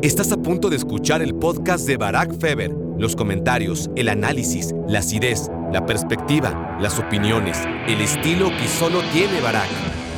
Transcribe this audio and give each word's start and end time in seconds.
Estás 0.00 0.30
a 0.30 0.36
punto 0.36 0.70
de 0.70 0.76
escuchar 0.76 1.22
el 1.22 1.34
podcast 1.34 1.84
de 1.84 1.96
Barack 1.96 2.38
Feber. 2.38 2.70
Los 2.98 3.16
comentarios, 3.16 3.90
el 3.96 4.08
análisis, 4.08 4.72
la 4.86 5.00
acidez, 5.00 5.50
la 5.72 5.86
perspectiva, 5.86 6.78
las 6.80 7.00
opiniones, 7.00 7.58
el 7.88 8.00
estilo 8.00 8.48
que 8.48 8.68
solo 8.68 9.00
tiene 9.12 9.40
Barack. 9.40 9.66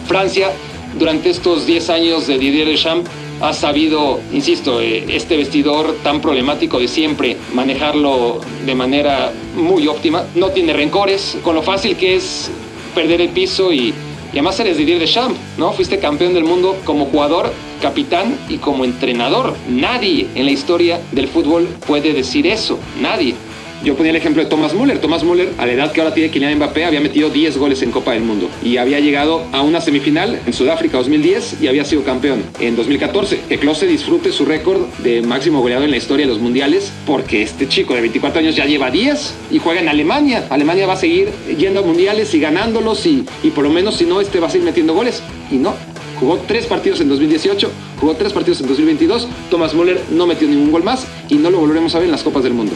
Francia, 0.07 0.51
durante 0.99 1.31
estos 1.31 1.65
10 1.65 1.89
años 1.89 2.27
de 2.27 2.39
Didier 2.39 2.69
Deschamps, 2.69 3.09
ha 3.41 3.55
sabido, 3.55 4.21
insisto, 4.35 4.83
eh, 4.83 5.07
este 5.09 5.39
vestidor 5.39 5.97
tan 6.03 6.21
problemático 6.21 6.79
de 6.79 6.87
siempre, 6.87 7.39
manejarlo 7.55 8.43
de 8.67 8.75
manera 8.75 9.33
muy 9.57 9.87
óptima. 9.87 10.27
No 10.35 10.51
tiene 10.51 10.75
rencores, 10.75 11.39
con 11.43 11.55
lo 11.55 11.63
fácil 11.63 11.97
que 11.97 12.17
es 12.17 12.51
perder 12.95 13.23
el 13.23 13.31
piso 13.31 13.73
y, 13.73 13.95
y 13.95 13.95
además 14.33 14.61
eres 14.61 14.77
Didier 14.77 14.99
Deschamps, 14.99 15.41
¿no? 15.57 15.73
Fuiste 15.73 15.99
campeón 15.99 16.35
del 16.35 16.45
mundo 16.45 16.77
como 16.85 17.07
jugador, 17.07 17.51
capitán 17.81 18.37
y 18.49 18.59
como 18.59 18.85
entrenador. 18.85 19.57
Nadie 19.69 20.29
en 20.35 20.45
la 20.45 20.53
historia 20.53 21.01
del 21.13 21.29
fútbol 21.29 21.69
puede 21.87 22.13
decir 22.13 22.47
eso, 22.47 22.79
nadie. 23.01 23.35
Yo 23.83 23.97
ponía 23.97 24.11
el 24.11 24.17
ejemplo 24.17 24.43
de 24.43 24.49
Thomas 24.51 24.75
Müller. 24.75 24.99
Thomas 24.99 25.25
Müller, 25.25 25.49
a 25.57 25.65
la 25.65 25.73
edad 25.73 25.93
que 25.93 26.03
ahora 26.03 26.13
tiene 26.13 26.31
Kylian 26.31 26.57
Mbappé, 26.57 26.85
había 26.85 27.01
metido 27.01 27.31
10 27.31 27.57
goles 27.57 27.81
en 27.81 27.91
Copa 27.91 28.13
del 28.13 28.23
Mundo 28.23 28.51
y 28.63 28.77
había 28.77 29.01
llegado 29.01 29.43
a 29.53 29.63
una 29.63 29.81
semifinal 29.81 30.39
en 30.45 30.53
Sudáfrica 30.53 30.99
2010 30.99 31.63
y 31.63 31.67
había 31.67 31.87
sido 31.87 32.05
campeón 32.05 32.43
en 32.61 32.77
2014. 32.77 33.41
Que 33.49 33.59
Klose 33.59 33.87
disfrute 33.87 34.33
su 34.33 34.45
récord 34.45 34.83
de 34.99 35.23
máximo 35.23 35.63
goleador 35.63 35.87
en 35.87 35.93
la 35.93 35.97
historia 35.97 36.27
de 36.27 36.33
los 36.33 36.43
mundiales 36.43 36.93
porque 37.07 37.41
este 37.43 37.69
chico 37.69 37.95
de 37.95 38.03
24 38.03 38.41
años 38.41 38.55
ya 38.55 38.67
lleva 38.67 38.91
10 38.91 39.35
y 39.51 39.59
juega 39.59 39.81
en 39.81 39.89
Alemania. 39.89 40.45
Alemania 40.51 40.87
va 40.87 40.93
a 40.93 40.99
seguir 40.99 41.31
yendo 41.59 41.81
a 41.81 41.83
mundiales 41.83 42.35
y 42.35 42.41
ganándolos 42.41 43.07
y, 43.07 43.25
y 43.43 43.49
por 43.51 43.65
lo 43.65 43.71
menos 43.71 43.97
si 43.97 44.05
no, 44.05 44.21
este 44.21 44.41
va 44.41 44.49
a 44.49 44.51
seguir 44.51 44.67
metiendo 44.67 44.93
goles. 44.93 45.23
Y 45.51 45.55
no, 45.55 45.75
Jugó 46.21 46.39
tres 46.47 46.67
partidos 46.67 47.01
en 47.01 47.09
2018, 47.09 47.71
jugó 47.99 48.15
tres 48.15 48.35
partidos 48.35 48.61
en 48.61 48.69
2022. 48.69 49.27
Thomas 49.51 49.73
Müller 49.73 50.03
no 50.11 50.27
metió 50.27 50.47
ningún 50.47 50.71
gol 50.71 50.85
más 50.85 51.07
y 51.31 51.37
no 51.37 51.51
lo 51.51 51.59
volveremos 51.59 51.95
a 51.95 51.99
ver 51.99 52.05
en 52.05 52.13
las 52.13 52.23
Copas 52.23 52.45
del 52.45 52.53
Mundo. 52.53 52.75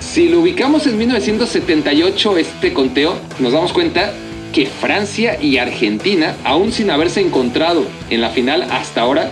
Si 0.00 0.28
lo 0.28 0.40
ubicamos 0.40 0.88
en 0.88 0.98
1978, 0.98 2.36
este 2.38 2.72
conteo, 2.72 3.14
nos 3.38 3.52
damos 3.52 3.72
cuenta 3.72 4.12
que 4.52 4.66
Francia 4.66 5.40
y 5.40 5.58
Argentina, 5.58 6.34
aún 6.42 6.72
sin 6.72 6.90
haberse 6.90 7.20
encontrado 7.20 7.84
en 8.10 8.20
la 8.20 8.30
final 8.30 8.64
hasta 8.64 9.02
ahora, 9.02 9.30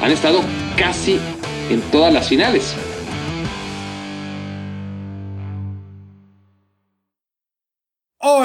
han 0.00 0.10
estado 0.10 0.40
casi 0.78 1.18
en 1.70 1.82
todas 1.92 2.12
las 2.12 2.28
finales. 2.28 2.74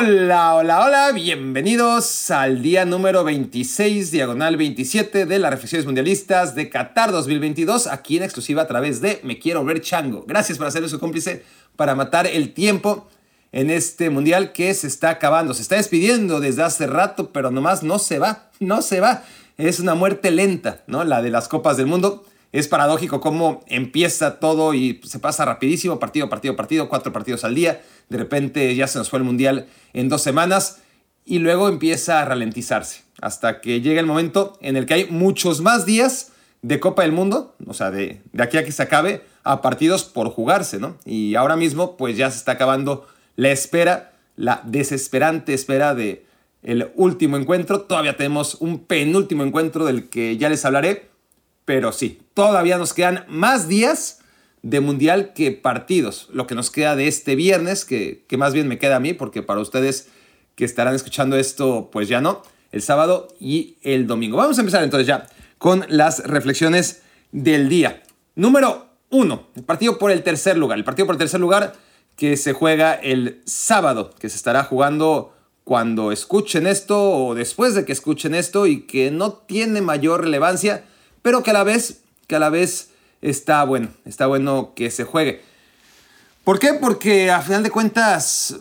Hola, 0.06 0.56
hola, 0.56 0.86
hola, 0.86 1.12
bienvenidos 1.14 2.30
al 2.30 2.62
día 2.62 2.84
número 2.84 3.24
26, 3.24 4.12
diagonal 4.12 4.58
27 4.58 5.26
de 5.26 5.40
las 5.40 5.50
reflexiones 5.50 5.86
mundialistas 5.86 6.56
de 6.56 6.68
Qatar 6.68 7.14
2022, 7.14 7.88
aquí 7.88 8.18
en 8.18 8.24
exclusiva 8.24 8.64
a 8.64 8.68
través 8.68 9.00
de 9.00 9.22
Me 9.24 9.40
Quiero 9.40 9.64
Ver 9.64 9.80
Chango. 9.80 10.26
Gracias 10.28 10.58
por 10.58 10.68
hacerle 10.68 10.90
su 10.90 11.00
cómplice 11.00 11.46
para 11.78 11.96
matar 11.96 12.28
el 12.28 12.54
tiempo 12.54 13.08
en 13.54 13.70
este 13.70 14.10
mundial 14.10 14.52
que 14.52 14.74
se 14.74 14.88
está 14.88 15.10
acabando. 15.10 15.54
Se 15.54 15.62
está 15.62 15.78
despidiendo 15.78 16.42
desde 16.42 16.64
hace 16.64 16.86
rato, 16.86 17.32
pero 17.32 17.50
nomás 17.50 17.82
no 17.82 17.98
se 17.98 18.20
va, 18.20 18.50
no 18.60 18.82
se 18.82 19.00
va. 19.00 19.24
Es 19.58 19.80
una 19.80 19.96
muerte 19.96 20.32
lenta, 20.32 20.84
¿no? 20.86 21.06
La 21.06 21.22
de 21.22 21.30
las 21.30 21.48
Copas 21.48 21.78
del 21.78 21.88
Mundo. 21.88 22.26
Es 22.54 22.68
paradójico 22.68 23.20
cómo 23.20 23.64
empieza 23.66 24.40
todo 24.40 24.76
y 24.76 25.02
se 25.04 25.18
pasa 25.18 25.44
rapidísimo, 25.44 25.98
partido, 25.98 26.30
partido, 26.30 26.56
partido, 26.56 26.88
cuatro 26.88 27.12
partidos 27.12 27.44
al 27.44 27.56
día. 27.56 27.82
De 28.10 28.18
repente 28.20 28.76
ya 28.76 28.86
se 28.86 29.00
nos 29.00 29.10
fue 29.10 29.18
el 29.18 29.26
Mundial 29.26 29.66
en 29.94 30.08
dos 30.08 30.22
semanas 30.22 30.78
y 31.26 31.40
luego 31.40 31.68
empieza 31.68 32.22
a 32.22 32.26
ralentizarse 32.26 33.02
hasta 33.22 33.60
que 33.60 33.82
llega 33.82 34.00
el 34.00 34.06
momento 34.06 34.56
en 34.62 34.78
el 34.78 34.86
que 34.86 34.94
hay 34.94 35.06
muchos 35.10 35.62
más 35.62 35.88
días 35.88 36.32
de 36.62 36.80
Copa 36.80 37.02
del 37.02 37.12
Mundo, 37.12 37.56
o 37.66 37.74
sea, 37.74 37.90
de, 37.90 38.22
de 38.34 38.44
aquí 38.44 38.58
a 38.58 38.64
que 38.64 38.72
se 38.72 38.84
acabe, 38.84 39.24
a 39.44 39.64
partidos 39.64 40.04
por 40.04 40.30
jugarse, 40.30 40.78
¿no? 40.78 40.96
Y 41.06 41.34
ahora 41.34 41.56
mismo 41.56 41.98
pues 41.98 42.18
ya 42.18 42.30
se 42.30 42.38
está 42.38 42.52
acabando 42.52 43.08
la 43.36 43.50
espera, 43.50 44.14
la 44.36 44.62
desesperante 44.64 45.56
espera 45.56 45.96
de 45.96 46.28
el 46.62 46.92
último 46.96 47.36
encuentro. 47.36 47.82
Todavía 47.82 48.16
tenemos 48.16 48.56
un 48.62 48.86
penúltimo 48.86 49.44
encuentro 49.44 49.86
del 49.86 50.08
que 50.10 50.38
ya 50.38 50.50
les 50.50 50.64
hablaré 50.66 51.13
pero 51.66 51.92
sí, 51.92 52.22
todavía 52.34 52.78
nos 52.78 52.94
quedan 52.94 53.26
más 53.28 53.68
días 53.68 54.20
de 54.62 54.80
mundial 54.80 55.34
que 55.34 55.52
partidos. 55.52 56.30
Lo 56.32 56.48
que 56.48 56.56
nos 56.56 56.72
queda 56.72 56.96
de 56.96 57.08
este 57.08 57.36
viernes, 57.36 57.86
que, 57.86 58.26
que 58.28 58.38
más 58.38 58.54
bien 58.54 58.68
me 58.68 58.80
queda 58.80 58.98
a 58.98 59.00
mí, 59.00 59.14
porque 59.14 59.44
para 59.44 59.60
ustedes 59.60 60.10
que 60.56 60.66
estarán 60.66 60.96
escuchando 60.96 61.38
esto, 61.38 61.90
pues 61.92 62.08
ya 62.08 62.22
no, 62.22 62.44
el 62.72 62.82
sábado 62.82 63.28
y 63.40 63.78
el 63.82 64.08
domingo. 64.08 64.38
Vamos 64.38 64.58
a 64.58 64.62
empezar 64.62 64.84
entonces 64.84 65.08
ya 65.08 65.28
con 65.58 65.86
las 65.90 66.20
reflexiones 66.26 67.02
del 67.32 67.70
día. 67.70 68.04
Número 68.36 68.88
uno, 69.10 69.48
el 69.56 69.64
partido 69.64 69.98
por 69.98 70.12
el 70.12 70.24
tercer 70.24 70.58
lugar. 70.58 70.78
El 70.78 70.84
partido 70.84 71.06
por 71.06 71.16
el 71.16 71.20
tercer 71.20 71.40
lugar 71.40 71.74
que 72.16 72.38
se 72.38 72.54
juega 72.54 72.94
el 72.94 73.42
sábado, 73.46 74.12
que 74.20 74.30
se 74.30 74.38
estará 74.38 74.64
jugando 74.64 75.34
cuando 75.64 76.12
escuchen 76.12 76.68
esto 76.68 77.12
o 77.12 77.36
después 77.36 77.76
de 77.76 77.86
que 77.86 77.94
escuchen 77.94 78.36
esto 78.36 78.68
y 78.68 78.82
que 78.82 79.12
no 79.12 79.34
tiene 79.34 79.82
mayor 79.82 80.22
relevancia 80.22 80.84
pero 81.24 81.42
que 81.42 81.50
a 81.50 81.54
la 81.54 81.64
vez, 81.64 82.04
que 82.28 82.36
a 82.36 82.40
la 82.40 82.50
vez 82.50 82.92
está 83.24 83.64
bueno, 83.64 83.90
está 84.06 84.28
bueno 84.28 84.74
que 84.76 84.92
se 84.92 85.06
juegue. 85.06 85.42
¿Por 86.44 86.60
qué? 86.60 86.74
Porque 86.74 87.32
a 87.32 87.42
final 87.42 87.64
de 87.64 87.72
cuentas 87.72 88.58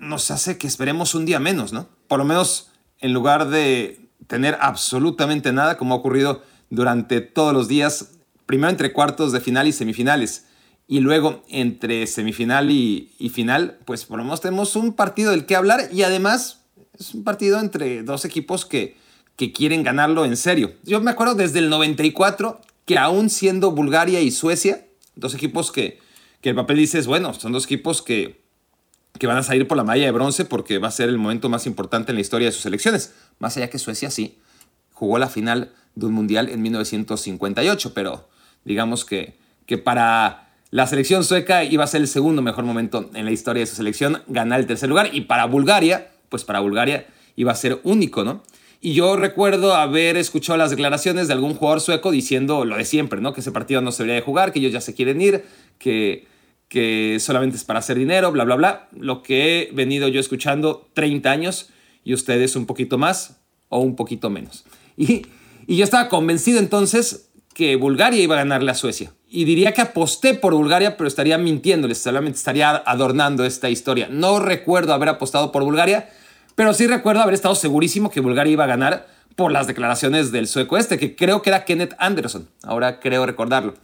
nos 0.00 0.32
hace 0.32 0.58
que 0.58 0.66
esperemos 0.66 1.14
un 1.14 1.26
día 1.26 1.38
menos, 1.38 1.72
¿no? 1.72 1.88
Por 2.08 2.18
lo 2.18 2.24
menos 2.24 2.70
en 2.98 3.12
lugar 3.12 3.48
de 3.48 4.08
tener 4.26 4.56
absolutamente 4.60 5.52
nada, 5.52 5.76
como 5.76 5.94
ha 5.94 5.98
ocurrido 5.98 6.42
durante 6.70 7.20
todos 7.20 7.52
los 7.52 7.68
días, 7.68 8.12
primero 8.46 8.70
entre 8.70 8.92
cuartos 8.92 9.30
de 9.30 9.40
final 9.40 9.68
y 9.68 9.72
semifinales, 9.72 10.46
y 10.88 11.00
luego 11.00 11.42
entre 11.48 12.06
semifinal 12.06 12.70
y, 12.70 13.14
y 13.18 13.28
final, 13.28 13.78
pues 13.84 14.04
por 14.06 14.18
lo 14.18 14.24
menos 14.24 14.40
tenemos 14.40 14.74
un 14.74 14.94
partido 14.94 15.30
del 15.30 15.44
que 15.44 15.54
hablar 15.54 15.88
y 15.92 16.02
además 16.02 16.62
es 16.98 17.14
un 17.14 17.24
partido 17.24 17.60
entre 17.60 18.02
dos 18.02 18.24
equipos 18.24 18.64
que, 18.64 18.96
que 19.42 19.52
quieren 19.52 19.82
ganarlo 19.82 20.24
en 20.24 20.36
serio. 20.36 20.74
Yo 20.84 21.00
me 21.00 21.10
acuerdo 21.10 21.34
desde 21.34 21.58
el 21.58 21.68
94 21.68 22.60
que 22.86 22.96
aún 22.96 23.28
siendo 23.28 23.72
Bulgaria 23.72 24.20
y 24.20 24.30
Suecia, 24.30 24.86
dos 25.16 25.34
equipos 25.34 25.72
que, 25.72 25.98
que 26.40 26.50
el 26.50 26.54
papel 26.54 26.76
dice 26.76 27.00
es 27.00 27.08
bueno, 27.08 27.34
son 27.34 27.50
dos 27.50 27.64
equipos 27.64 28.02
que, 28.02 28.40
que 29.18 29.26
van 29.26 29.38
a 29.38 29.42
salir 29.42 29.66
por 29.66 29.76
la 29.76 29.82
malla 29.82 30.04
de 30.04 30.12
bronce 30.12 30.44
porque 30.44 30.78
va 30.78 30.86
a 30.86 30.92
ser 30.92 31.08
el 31.08 31.18
momento 31.18 31.48
más 31.48 31.66
importante 31.66 32.12
en 32.12 32.14
la 32.14 32.20
historia 32.20 32.46
de 32.46 32.52
sus 32.52 32.66
elecciones. 32.66 33.14
Más 33.40 33.56
allá 33.56 33.68
que 33.68 33.80
Suecia 33.80 34.12
sí, 34.12 34.38
jugó 34.92 35.18
la 35.18 35.28
final 35.28 35.72
de 35.96 36.06
un 36.06 36.12
mundial 36.12 36.48
en 36.48 36.62
1958, 36.62 37.94
pero 37.94 38.28
digamos 38.64 39.04
que, 39.04 39.36
que 39.66 39.76
para 39.76 40.52
la 40.70 40.86
selección 40.86 41.24
sueca 41.24 41.64
iba 41.64 41.82
a 41.82 41.88
ser 41.88 42.02
el 42.02 42.06
segundo 42.06 42.42
mejor 42.42 42.64
momento 42.64 43.10
en 43.12 43.24
la 43.24 43.32
historia 43.32 43.58
de 43.58 43.66
su 43.66 43.74
selección, 43.74 44.22
ganar 44.28 44.60
el 44.60 44.68
tercer 44.68 44.88
lugar, 44.88 45.10
y 45.12 45.22
para 45.22 45.46
Bulgaria, 45.46 46.12
pues 46.28 46.44
para 46.44 46.60
Bulgaria 46.60 47.08
iba 47.34 47.50
a 47.50 47.56
ser 47.56 47.80
único, 47.82 48.22
¿no? 48.22 48.44
Y 48.84 48.94
yo 48.94 49.14
recuerdo 49.14 49.76
haber 49.76 50.16
escuchado 50.16 50.56
las 50.56 50.70
declaraciones 50.70 51.28
de 51.28 51.34
algún 51.34 51.54
jugador 51.54 51.80
sueco 51.80 52.10
diciendo 52.10 52.64
lo 52.64 52.76
de 52.76 52.84
siempre, 52.84 53.20
¿no? 53.20 53.32
Que 53.32 53.40
ese 53.40 53.52
partido 53.52 53.80
no 53.80 53.92
se 53.92 54.02
debería 54.02 54.16
de 54.16 54.26
jugar, 54.26 54.52
que 54.52 54.58
ellos 54.58 54.72
ya 54.72 54.80
se 54.80 54.92
quieren 54.92 55.20
ir, 55.20 55.44
que, 55.78 56.26
que 56.66 57.18
solamente 57.20 57.56
es 57.56 57.62
para 57.62 57.78
hacer 57.78 57.96
dinero, 57.96 58.32
bla, 58.32 58.42
bla, 58.42 58.56
bla. 58.56 58.88
Lo 58.90 59.22
que 59.22 59.70
he 59.70 59.72
venido 59.72 60.08
yo 60.08 60.18
escuchando 60.18 60.88
30 60.94 61.30
años 61.30 61.70
y 62.02 62.12
ustedes 62.12 62.56
un 62.56 62.66
poquito 62.66 62.98
más 62.98 63.38
o 63.68 63.78
un 63.78 63.94
poquito 63.94 64.30
menos. 64.30 64.64
Y, 64.96 65.26
y 65.68 65.76
yo 65.76 65.84
estaba 65.84 66.08
convencido 66.08 66.58
entonces 66.58 67.30
que 67.54 67.76
Bulgaria 67.76 68.20
iba 68.20 68.34
a 68.34 68.38
ganarle 68.38 68.72
a 68.72 68.74
Suecia. 68.74 69.12
Y 69.28 69.44
diría 69.44 69.70
que 69.70 69.82
aposté 69.82 70.34
por 70.34 70.54
Bulgaria, 70.54 70.96
pero 70.96 71.06
estaría 71.06 71.38
mintiéndoles, 71.38 71.98
solamente 71.98 72.38
estaría 72.38 72.70
adornando 72.84 73.44
esta 73.44 73.70
historia. 73.70 74.08
No 74.10 74.40
recuerdo 74.40 74.92
haber 74.92 75.08
apostado 75.08 75.52
por 75.52 75.62
Bulgaria, 75.62 76.10
pero 76.54 76.74
sí 76.74 76.86
recuerdo 76.86 77.22
haber 77.22 77.34
estado 77.34 77.54
segurísimo 77.54 78.10
que 78.10 78.20
Bulgaria 78.20 78.52
iba 78.52 78.64
a 78.64 78.68
ganar 78.68 79.06
por 79.36 79.52
las 79.52 79.66
declaraciones 79.66 80.32
del 80.32 80.46
sueco 80.46 80.76
este, 80.76 80.98
que 80.98 81.16
creo 81.16 81.42
que 81.42 81.50
era 81.50 81.64
Kenneth 81.64 81.94
Anderson. 81.98 82.48
Ahora 82.62 83.00
creo 83.00 83.26
recordarlo. 83.26 83.74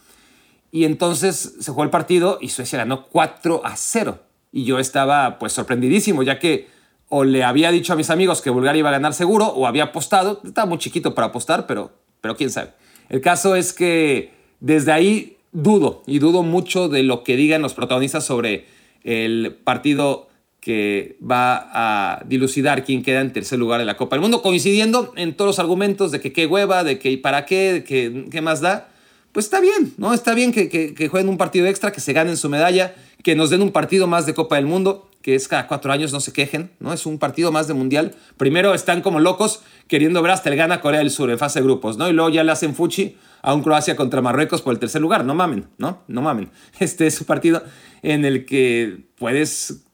Y 0.70 0.84
entonces 0.84 1.56
se 1.60 1.70
jugó 1.70 1.84
el 1.84 1.90
partido 1.90 2.38
y 2.40 2.50
Suecia 2.50 2.78
ganó 2.78 3.06
4 3.06 3.62
a 3.64 3.76
0. 3.76 4.18
Y 4.52 4.64
yo 4.64 4.78
estaba 4.78 5.38
pues 5.38 5.52
sorprendidísimo, 5.52 6.22
ya 6.22 6.38
que 6.38 6.68
o 7.08 7.24
le 7.24 7.42
había 7.42 7.70
dicho 7.70 7.94
a 7.94 7.96
mis 7.96 8.10
amigos 8.10 8.42
que 8.42 8.50
Bulgaria 8.50 8.80
iba 8.80 8.90
a 8.90 8.92
ganar 8.92 9.14
seguro 9.14 9.46
o 9.46 9.66
había 9.66 9.84
apostado. 9.84 10.40
Estaba 10.44 10.66
muy 10.66 10.78
chiquito 10.78 11.14
para 11.14 11.28
apostar, 11.28 11.66
pero, 11.66 11.90
pero 12.20 12.36
quién 12.36 12.50
sabe. 12.50 12.72
El 13.08 13.22
caso 13.22 13.56
es 13.56 13.72
que 13.72 14.34
desde 14.60 14.92
ahí 14.92 15.38
dudo 15.52 16.02
y 16.06 16.18
dudo 16.18 16.42
mucho 16.42 16.88
de 16.88 17.02
lo 17.02 17.24
que 17.24 17.36
digan 17.36 17.62
los 17.62 17.72
protagonistas 17.72 18.24
sobre 18.24 18.66
el 19.04 19.56
partido 19.64 20.28
que 20.60 21.16
va 21.22 21.70
a 21.72 22.24
dilucidar 22.26 22.84
quién 22.84 23.02
queda 23.02 23.20
en 23.20 23.32
tercer 23.32 23.58
lugar 23.58 23.80
en 23.80 23.86
la 23.86 23.96
Copa 23.96 24.16
del 24.16 24.22
Mundo, 24.22 24.42
coincidiendo 24.42 25.12
en 25.16 25.34
todos 25.34 25.48
los 25.48 25.58
argumentos 25.58 26.10
de 26.10 26.20
que 26.20 26.32
qué 26.32 26.46
hueva, 26.46 26.84
de 26.84 26.98
que 26.98 27.16
para 27.18 27.46
qué, 27.46 27.72
de 27.72 27.84
que 27.84 28.26
qué 28.30 28.40
más 28.40 28.60
da. 28.60 28.88
Pues 29.32 29.46
está 29.46 29.60
bien, 29.60 29.94
¿no? 29.98 30.14
Está 30.14 30.34
bien 30.34 30.52
que, 30.52 30.68
que, 30.68 31.08
jueguen 31.08 31.28
un 31.28 31.38
partido 31.38 31.66
extra, 31.66 31.92
que 31.92 32.00
se 32.00 32.12
ganen 32.12 32.36
su 32.36 32.48
medalla, 32.48 32.94
que 33.22 33.36
nos 33.36 33.50
den 33.50 33.62
un 33.62 33.72
partido 33.72 34.06
más 34.06 34.26
de 34.26 34.34
Copa 34.34 34.56
del 34.56 34.66
Mundo, 34.66 35.08
que 35.22 35.34
es 35.34 35.46
cada 35.48 35.66
cuatro 35.68 35.92
años, 35.92 36.12
no 36.12 36.20
se 36.20 36.32
quejen, 36.32 36.70
¿no? 36.80 36.92
Es 36.92 37.06
un 37.06 37.18
partido 37.18 37.52
más 37.52 37.68
de 37.68 37.74
Mundial. 37.74 38.14
Primero 38.36 38.74
están 38.74 39.02
como 39.02 39.20
locos 39.20 39.62
queriendo 39.86 40.22
ver 40.22 40.32
hasta 40.32 40.48
el 40.48 40.56
gana 40.56 40.80
Corea 40.80 41.00
del 41.00 41.10
Sur 41.10 41.30
en 41.30 41.38
fase 41.38 41.60
de 41.60 41.64
grupos, 41.64 41.98
¿no? 41.98 42.08
Y 42.08 42.12
luego 42.12 42.30
ya 42.30 42.42
le 42.44 42.52
hacen 42.52 42.74
fuchi 42.74 43.16
a 43.42 43.54
un 43.54 43.62
Croacia 43.62 43.96
contra 43.96 44.22
Marruecos 44.22 44.62
por 44.62 44.72
el 44.72 44.78
tercer 44.78 45.00
lugar. 45.00 45.24
No 45.24 45.34
mamen, 45.34 45.66
¿no? 45.78 46.02
No 46.08 46.22
mamen. 46.22 46.50
Este 46.80 47.06
es 47.06 47.20
un 47.20 47.26
partido 47.26 47.62
en 48.02 48.24
el 48.24 48.44
que 48.44 49.04
puedes, 49.16 49.84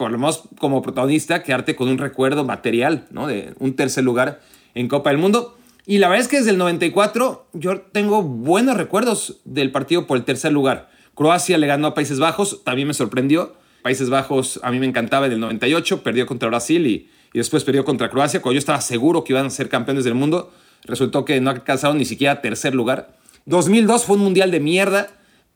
por 0.00 0.10
lo 0.10 0.16
menos 0.16 0.44
como 0.58 0.80
protagonista, 0.80 1.42
quedarte 1.42 1.76
con 1.76 1.86
un 1.88 1.98
recuerdo 1.98 2.42
material, 2.42 3.06
¿no? 3.10 3.26
De 3.26 3.52
un 3.58 3.76
tercer 3.76 4.02
lugar 4.02 4.40
en 4.72 4.88
Copa 4.88 5.10
del 5.10 5.18
Mundo. 5.18 5.58
Y 5.84 5.98
la 5.98 6.08
verdad 6.08 6.22
es 6.22 6.28
que 6.28 6.38
desde 6.38 6.52
el 6.52 6.56
94 6.56 7.48
yo 7.52 7.82
tengo 7.82 8.22
buenos 8.22 8.78
recuerdos 8.78 9.42
del 9.44 9.70
partido 9.70 10.06
por 10.06 10.16
el 10.16 10.24
tercer 10.24 10.52
lugar. 10.52 10.88
Croacia 11.14 11.58
le 11.58 11.66
ganó 11.66 11.88
a 11.88 11.92
Países 11.92 12.18
Bajos, 12.18 12.64
también 12.64 12.88
me 12.88 12.94
sorprendió. 12.94 13.56
Países 13.82 14.08
Bajos 14.08 14.58
a 14.62 14.70
mí 14.70 14.78
me 14.78 14.86
encantaba 14.86 15.26
en 15.26 15.32
el 15.32 15.40
98, 15.40 16.02
perdió 16.02 16.24
contra 16.24 16.48
Brasil 16.48 16.86
y, 16.86 17.10
y 17.34 17.38
después 17.38 17.62
perdió 17.62 17.84
contra 17.84 18.08
Croacia, 18.08 18.40
cuando 18.40 18.54
yo 18.54 18.60
estaba 18.60 18.80
seguro 18.80 19.22
que 19.22 19.34
iban 19.34 19.44
a 19.44 19.50
ser 19.50 19.68
campeones 19.68 20.04
del 20.04 20.14
mundo. 20.14 20.50
Resultó 20.84 21.26
que 21.26 21.38
no 21.42 21.50
alcanzaron 21.50 21.98
ni 21.98 22.06
siquiera 22.06 22.40
tercer 22.40 22.74
lugar. 22.74 23.18
2002 23.44 24.06
fue 24.06 24.16
un 24.16 24.22
mundial 24.22 24.50
de 24.50 24.60
mierda, 24.60 25.08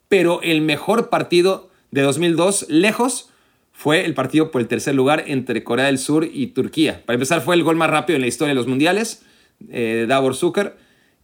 pero 0.08 0.42
el 0.42 0.60
mejor 0.60 1.08
partido 1.08 1.70
de 1.92 2.02
2002, 2.02 2.66
lejos, 2.68 3.30
fue 3.74 4.06
el 4.06 4.14
partido 4.14 4.50
por 4.50 4.60
el 4.60 4.68
tercer 4.68 4.94
lugar 4.94 5.24
entre 5.26 5.64
Corea 5.64 5.86
del 5.86 5.98
Sur 5.98 6.26
y 6.32 6.46
Turquía. 6.46 7.02
Para 7.04 7.16
empezar, 7.16 7.42
fue 7.42 7.56
el 7.56 7.64
gol 7.64 7.76
más 7.76 7.90
rápido 7.90 8.14
en 8.14 8.22
la 8.22 8.28
historia 8.28 8.50
de 8.50 8.54
los 8.54 8.68
mundiales, 8.68 9.22
eh, 9.68 9.96
de 9.96 10.06
Davor 10.06 10.36
Zucker. 10.36 10.76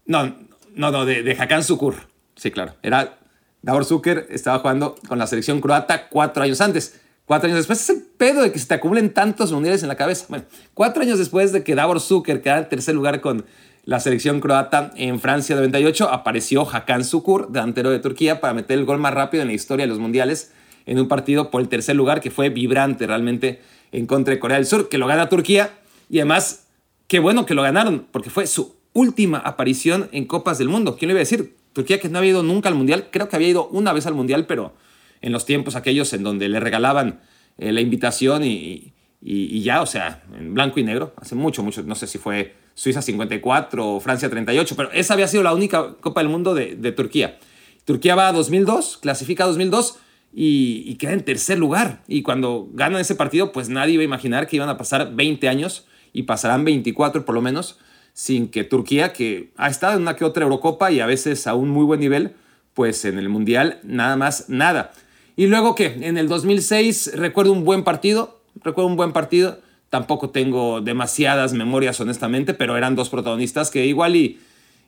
No, 0.04 0.34
no, 0.74 0.90
no, 0.90 1.06
de, 1.06 1.22
de 1.22 1.32
Hakan 1.32 1.62
Sukur. 1.62 1.94
Sí, 2.34 2.50
claro. 2.50 2.74
Era 2.82 3.18
Davor 3.62 3.84
Zucker, 3.84 4.26
estaba 4.30 4.58
jugando 4.58 4.96
con 5.08 5.18
la 5.18 5.28
selección 5.28 5.60
croata 5.60 6.08
cuatro 6.08 6.42
años 6.42 6.60
antes. 6.60 7.00
Cuatro 7.24 7.46
años 7.46 7.58
después 7.58 7.80
es 7.80 7.90
el 7.90 8.02
pedo 8.02 8.42
de 8.42 8.50
que 8.50 8.58
se 8.58 8.66
te 8.66 8.74
acumulen 8.74 9.14
tantos 9.14 9.52
mundiales 9.52 9.82
en 9.82 9.88
la 9.88 9.96
cabeza. 9.96 10.26
Bueno, 10.28 10.44
cuatro 10.74 11.02
años 11.02 11.20
después 11.20 11.52
de 11.52 11.62
que 11.62 11.76
Davor 11.76 12.00
Zucker 12.00 12.42
quedara 12.42 12.62
en 12.62 12.68
tercer 12.68 12.96
lugar 12.96 13.20
con 13.20 13.46
la 13.84 14.00
selección 14.00 14.40
croata 14.40 14.90
en 14.96 15.20
Francia 15.20 15.54
98, 15.54 16.10
apareció 16.10 16.68
Hakan 16.68 17.04
Sukur, 17.04 17.52
delantero 17.52 17.90
de 17.90 18.00
Turquía, 18.00 18.40
para 18.40 18.54
meter 18.54 18.76
el 18.76 18.84
gol 18.84 18.98
más 18.98 19.14
rápido 19.14 19.42
en 19.42 19.48
la 19.48 19.54
historia 19.54 19.84
de 19.84 19.88
los 19.88 20.00
mundiales 20.00 20.52
en 20.90 20.98
un 20.98 21.06
partido 21.06 21.52
por 21.52 21.62
el 21.62 21.68
tercer 21.68 21.94
lugar 21.94 22.20
que 22.20 22.32
fue 22.32 22.48
vibrante 22.48 23.06
realmente 23.06 23.60
en 23.92 24.06
contra 24.06 24.34
de 24.34 24.40
Corea 24.40 24.56
del 24.56 24.66
Sur, 24.66 24.88
que 24.88 24.98
lo 24.98 25.06
gana 25.06 25.28
Turquía 25.28 25.78
y 26.10 26.18
además, 26.18 26.66
qué 27.06 27.20
bueno 27.20 27.46
que 27.46 27.54
lo 27.54 27.62
ganaron, 27.62 28.08
porque 28.10 28.28
fue 28.28 28.48
su 28.48 28.74
última 28.92 29.38
aparición 29.38 30.08
en 30.10 30.24
Copas 30.24 30.58
del 30.58 30.68
Mundo. 30.68 30.96
¿Quién 30.96 31.06
le 31.06 31.12
iba 31.12 31.18
a 31.18 31.20
decir? 31.20 31.54
Turquía 31.74 32.00
que 32.00 32.08
no 32.08 32.18
había 32.18 32.30
ido 32.30 32.42
nunca 32.42 32.68
al 32.68 32.74
Mundial, 32.74 33.06
creo 33.12 33.28
que 33.28 33.36
había 33.36 33.46
ido 33.46 33.68
una 33.68 33.92
vez 33.92 34.06
al 34.06 34.14
Mundial, 34.14 34.46
pero 34.46 34.74
en 35.20 35.30
los 35.30 35.46
tiempos 35.46 35.76
aquellos 35.76 36.12
en 36.12 36.24
donde 36.24 36.48
le 36.48 36.58
regalaban 36.58 37.20
eh, 37.58 37.70
la 37.70 37.80
invitación 37.80 38.42
y, 38.42 38.92
y, 39.22 39.62
ya, 39.62 39.82
o 39.82 39.86
sea, 39.86 40.24
en 40.36 40.54
blanco 40.54 40.80
y 40.80 40.82
negro, 40.82 41.14
hace 41.18 41.36
mucho, 41.36 41.62
mucho, 41.62 41.84
no 41.84 41.94
sé 41.94 42.08
si 42.08 42.18
fue 42.18 42.56
Suiza 42.74 43.00
54 43.00 43.94
o 43.94 44.00
Francia 44.00 44.28
38, 44.28 44.74
pero 44.74 44.90
esa 44.90 45.14
había 45.14 45.28
sido 45.28 45.44
la 45.44 45.54
única 45.54 45.94
Copa 46.00 46.20
del 46.20 46.30
Mundo 46.30 46.52
de, 46.52 46.74
de 46.74 46.90
Turquía. 46.90 47.38
Turquía 47.84 48.16
va 48.16 48.26
a 48.26 48.32
2002, 48.32 48.96
clasifica 48.96 49.44
a 49.44 49.46
2002 49.46 50.00
y, 50.32 50.94
queda 50.96 51.12
en 51.12 51.24
tercer 51.24 51.58
lugar. 51.58 52.02
Y 52.06 52.22
cuando 52.22 52.68
ganan 52.72 53.00
ese 53.00 53.14
partido, 53.14 53.52
pues 53.52 53.68
nadie 53.68 53.94
iba 53.94 54.02
a 54.02 54.04
imaginar 54.04 54.46
que 54.46 54.56
iban 54.56 54.68
a 54.68 54.76
pasar 54.76 55.14
20 55.14 55.48
años 55.48 55.86
y 56.12 56.24
pasarán 56.24 56.64
24 56.64 57.24
por 57.24 57.34
lo 57.34 57.42
menos 57.42 57.78
sin 58.12 58.48
que 58.48 58.64
Turquía, 58.64 59.12
que 59.12 59.52
ha 59.56 59.68
estado 59.68 59.94
en 59.94 60.02
una 60.02 60.16
que 60.16 60.24
otra 60.24 60.42
Eurocopa 60.42 60.90
y 60.90 61.00
a 61.00 61.06
veces 61.06 61.46
a 61.46 61.54
un 61.54 61.70
muy 61.70 61.84
buen 61.84 62.00
nivel, 62.00 62.34
pues 62.74 63.04
en 63.04 63.18
el 63.18 63.28
Mundial 63.28 63.80
nada 63.82 64.16
más 64.16 64.48
nada. 64.48 64.92
Y 65.36 65.46
luego 65.46 65.74
que 65.74 65.86
en 65.86 66.18
el 66.18 66.28
2006 66.28 67.12
recuerdo 67.14 67.52
un 67.52 67.64
buen 67.64 67.82
partido, 67.82 68.40
recuerdo 68.62 68.88
un 68.88 68.96
buen 68.96 69.12
partido, 69.12 69.60
tampoco 69.88 70.30
tengo 70.30 70.80
demasiadas 70.80 71.52
memorias 71.52 72.00
honestamente, 72.00 72.52
pero 72.52 72.76
eran 72.76 72.94
dos 72.94 73.08
protagonistas 73.08 73.70
que 73.70 73.86
igual 73.86 74.16
y, 74.16 74.38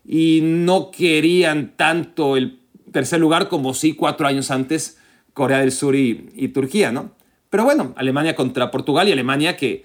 y 0.04 0.40
no 0.42 0.90
querían 0.90 1.72
tanto 1.76 2.36
el 2.36 2.60
tercer 2.92 3.20
lugar 3.20 3.48
como 3.48 3.72
sí 3.72 3.94
cuatro 3.94 4.26
años 4.26 4.50
antes 4.50 4.98
Corea 5.34 5.58
del 5.58 5.72
Sur 5.72 5.94
y, 5.96 6.48
Turquía, 6.48 6.92
¿no? 6.92 7.12
Pero 7.50 7.64
bueno, 7.64 7.92
Alemania 7.96 8.34
contra 8.34 8.70
Portugal 8.70 9.08
y 9.08 9.12
Alemania 9.12 9.56
que, 9.56 9.84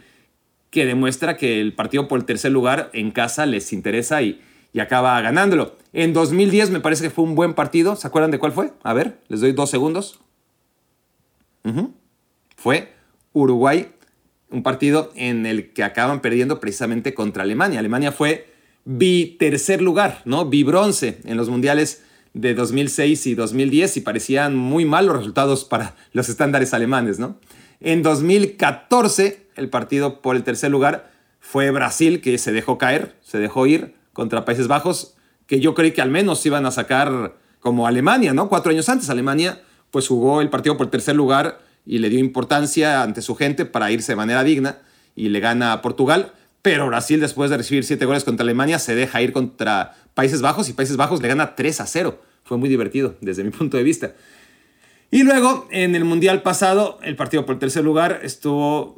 que 0.69 0.85
demuestra 0.85 1.38
que 1.38 1.59
el 1.59 1.73
partido 1.73 2.07
por 2.07 2.19
el 2.19 2.25
tercer 2.25 2.51
lugar 2.51 2.89
en 2.94 3.11
casa 3.11 3.45
les 3.45 3.73
interesa 3.73 4.21
y, 4.21 4.41
y 4.73 4.79
acaba 4.79 5.19
ganándolo. 5.21 5.75
En 5.94 6.13
2010 6.13 6.69
me 6.69 6.79
parece 6.79 7.03
que 7.03 7.09
fue 7.09 7.23
un 7.25 7.35
buen 7.35 7.53
partido. 7.53 7.95
¿Se 7.95 8.07
acuerdan 8.07 8.31
de 8.31 8.39
cuál 8.39 8.51
fue? 8.51 8.71
A 8.83 8.94
ver, 8.94 9.19
les 9.27 9.41
doy 9.41 9.51
dos 9.51 9.69
segundos. 9.69 10.19
Fue 12.55 12.94
Uruguay, 13.33 13.89
un 14.49 14.63
partido 14.63 15.11
en 15.15 15.45
el 15.45 15.73
que 15.73 15.83
acaban 15.83 16.21
perdiendo 16.21 16.59
precisamente 16.61 17.13
contra 17.13 17.44
Alemania. 17.44 17.79
Alemania 17.79 18.11
fue 18.13 18.53
bi 18.85 19.35
tercer 19.38 19.81
lugar, 19.81 20.21
¿no? 20.23 20.45
Bi 20.45 20.63
bronce 20.63 21.19
en 21.25 21.35
los 21.35 21.49
mundiales 21.49 22.05
de 22.38 22.54
2006 22.54 23.28
y 23.28 23.36
2010 23.36 23.98
y 23.98 24.01
parecían 24.01 24.56
muy 24.56 24.86
malos 24.86 25.18
resultados 25.18 25.66
para 25.66 25.95
los 26.13 26.30
estándares 26.30 26.74
alemanes, 26.74 27.18
¿no? 27.18 27.39
En 27.80 28.04
2014, 28.04 29.48
el 29.56 29.69
partido 29.69 30.22
por 30.22 30.36
el 30.36 30.44
tercer 30.44 30.72
lugar 30.72 31.12
fue 31.39 31.72
Brasil, 31.72 32.22
que 32.22 32.38
se 32.38 32.51
dejó 32.51 32.78
caer, 32.78 33.16
se 33.22 33.39
dejó 33.39 33.66
ir 33.66 33.95
contra 34.13 34.45
Países 34.45 34.68
Bajos, 34.68 35.16
que 35.48 35.60
yo 35.60 35.74
creí 35.74 35.92
que 35.92 36.01
al 36.01 36.12
menos 36.12 36.45
iban 36.45 36.66
a 36.66 36.72
sacar 36.72 37.36
como 37.60 37.88
Alemania, 37.88 38.34
¿no? 38.34 38.50
Cuatro 38.50 38.72
años 38.72 38.88
antes, 38.90 39.10
Alemania 39.10 39.62
pues 39.90 40.07
jugó 40.07 40.42
el 40.42 40.50
partido 40.50 40.78
por 40.78 40.88
el 40.88 40.92
tercer 40.92 41.16
lugar 41.16 41.60
y 41.86 42.00
le 42.00 42.10
dio 42.10 42.19
importancia 42.19 43.01
ante 43.01 43.22
su 43.22 43.36
gente 43.36 43.66
para 43.66 43.90
irse 43.92 44.12
de 44.12 44.18
manera 44.18 44.44
digna 44.44 44.80
y 45.16 45.30
le 45.30 45.40
gana 45.40 45.72
a 45.74 45.81
Portugal. 45.81 46.33
Pero 46.68 46.86
Brasil, 46.86 47.22
después 47.22 47.50
de 47.50 47.56
recibir 47.56 47.86
siete 47.86 48.04
goles 48.04 48.25
contra 48.25 48.44
Alemania, 48.44 48.78
se 48.78 48.94
deja 48.94 49.22
ir 49.22 49.31
contra 49.31 49.96
Países 50.14 50.42
Bajos 50.42 50.68
y 50.68 50.74
Países 50.74 50.98
Bajos 50.98 51.22
le 51.22 51.30
gana 51.30 51.56
3 51.56 51.80
a 51.80 51.88
0. 51.88 52.22
Fue 52.44 52.58
muy 52.58 52.68
divertido 52.68 53.16
desde 53.22 53.46
mi 53.46 53.52
punto 53.52 53.78
de 53.78 53.84
vista. 53.84 54.16
Y 55.10 55.24
luego, 55.24 55.69
en 55.72 55.96
el 55.96 56.04
Mundial 56.04 56.42
pasado, 56.42 57.00
el 57.04 57.16
partido 57.16 57.46
por 57.46 57.54
el 57.54 57.60
tercer 57.60 57.86
lugar 57.86 58.19
estuvo, 58.22 58.98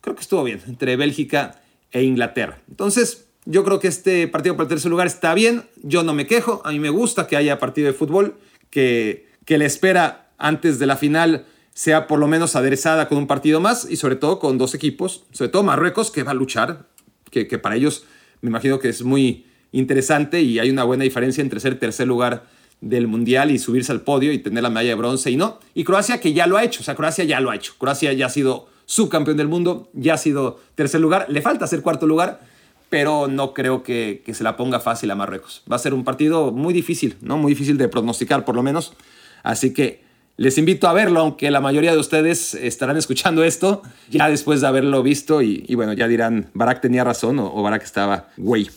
creo 0.00 0.14
que 0.14 0.20
estuvo 0.20 0.44
bien, 0.44 0.60
entre 0.68 0.94
Bélgica 0.94 1.60
e 1.90 2.04
Inglaterra. 2.04 2.60
Entonces, 2.68 3.26
yo 3.46 3.64
creo 3.64 3.80
que 3.80 3.88
este 3.88 4.28
partido 4.28 4.54
por 4.54 4.66
el 4.66 4.68
tercer 4.68 4.88
lugar 4.88 5.08
está 5.08 5.34
bien. 5.34 5.64
Yo 5.82 6.04
no 6.04 6.14
me 6.14 6.28
quejo. 6.28 6.62
A 6.64 6.70
mí 6.70 6.78
me 6.78 6.90
gusta 6.90 7.26
que 7.26 7.36
haya 7.36 7.58
partido 7.58 7.88
de 7.88 7.94
fútbol, 7.94 8.38
que, 8.70 9.26
que 9.44 9.58
la 9.58 9.64
espera 9.64 10.30
antes 10.38 10.78
de 10.78 10.86
la 10.86 10.96
final 10.96 11.46
sea 11.74 12.06
por 12.06 12.20
lo 12.20 12.28
menos 12.28 12.54
aderezada 12.54 13.08
con 13.08 13.18
un 13.18 13.26
partido 13.26 13.60
más 13.60 13.90
y 13.90 13.96
sobre 13.96 14.14
todo 14.14 14.38
con 14.38 14.56
dos 14.56 14.76
equipos, 14.76 15.24
sobre 15.32 15.48
todo 15.48 15.64
Marruecos, 15.64 16.12
que 16.12 16.22
va 16.22 16.30
a 16.30 16.34
luchar, 16.34 16.86
que, 17.30 17.58
para 17.58 17.76
ellos 17.76 18.04
me 18.40 18.50
imagino 18.50 18.78
que 18.78 18.88
es 18.88 19.02
muy, 19.02 19.44
interesante 19.72 20.40
y 20.40 20.58
hay 20.58 20.70
una 20.70 20.84
buena 20.84 21.04
diferencia 21.04 21.42
entre 21.42 21.60
ser 21.60 21.78
tercer 21.78 22.06
lugar 22.06 22.44
del 22.80 23.08
Mundial 23.08 23.50
y 23.50 23.58
subirse 23.58 23.92
al 23.92 24.02
podio 24.02 24.32
y 24.32 24.38
tener 24.38 24.62
la 24.62 24.70
medalla 24.70 24.90
de 24.90 24.94
bronce 24.94 25.30
y 25.30 25.36
no. 25.36 25.58
Y 25.74 25.84
Croacia 25.84 26.20
que 26.20 26.32
ya 26.32 26.46
lo 26.46 26.56
ha 26.56 26.64
hecho, 26.64 26.80
o 26.80 26.84
sea, 26.84 26.94
Croacia 26.94 27.24
ya 27.24 27.40
lo 27.40 27.50
ha 27.50 27.56
hecho. 27.56 27.74
Croacia 27.78 28.12
ya 28.12 28.26
ha 28.26 28.30
sido 28.30 28.68
subcampeón 28.86 29.36
del 29.36 29.48
mundo, 29.48 29.90
ya 29.92 30.14
ha 30.14 30.18
sido 30.18 30.60
tercer 30.74 31.00
lugar, 31.00 31.26
le 31.28 31.42
falta 31.42 31.66
ser 31.66 31.82
cuarto 31.82 32.06
lugar, 32.06 32.40
pero 32.88 33.28
no 33.28 33.52
creo 33.52 33.82
que, 33.82 34.22
que, 34.24 34.32
se 34.32 34.44
la 34.44 34.56
ponga 34.56 34.80
fácil 34.80 35.10
a 35.10 35.14
Marruecos. 35.14 35.62
Va 35.70 35.76
a 35.76 35.78
ser 35.78 35.92
un 35.92 36.04
partido 36.04 36.52
muy 36.52 36.72
difícil, 36.72 37.16
¿no? 37.20 37.36
Muy 37.36 37.52
difícil 37.52 37.76
de 37.76 37.88
pronosticar 37.88 38.46
por 38.46 38.54
lo 38.54 38.62
menos. 38.62 38.94
Así 39.42 39.74
que 39.74 40.02
les 40.38 40.56
invito 40.56 40.88
a 40.88 40.92
verlo, 40.92 41.20
aunque 41.20 41.50
la 41.50 41.60
mayoría 41.60 41.92
de 41.92 41.98
ustedes 41.98 42.54
estarán 42.54 42.96
escuchando 42.96 43.42
esto 43.42 43.82
ya 44.08 44.30
después 44.30 44.60
de 44.60 44.68
haberlo 44.68 45.02
visto 45.02 45.42
y, 45.42 45.74
bueno, 45.74 45.92
ya 45.92 46.06
dirán, 46.06 46.48
Barak 46.54 46.80
tenía 46.80 47.02
razón 47.02 47.40
o, 47.40 47.52
o 47.52 47.62
Barak 47.62 47.82
estaba 47.82 48.28
güey. 48.36 48.70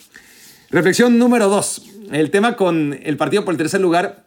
Reflexión 0.71 1.19
número 1.19 1.49
dos. 1.49 1.83
El 2.11 2.31
tema 2.31 2.55
con 2.55 2.99
el 3.03 3.15
partido 3.15 3.45
por 3.45 3.53
el 3.53 3.59
tercer 3.59 3.79
lugar 3.79 4.23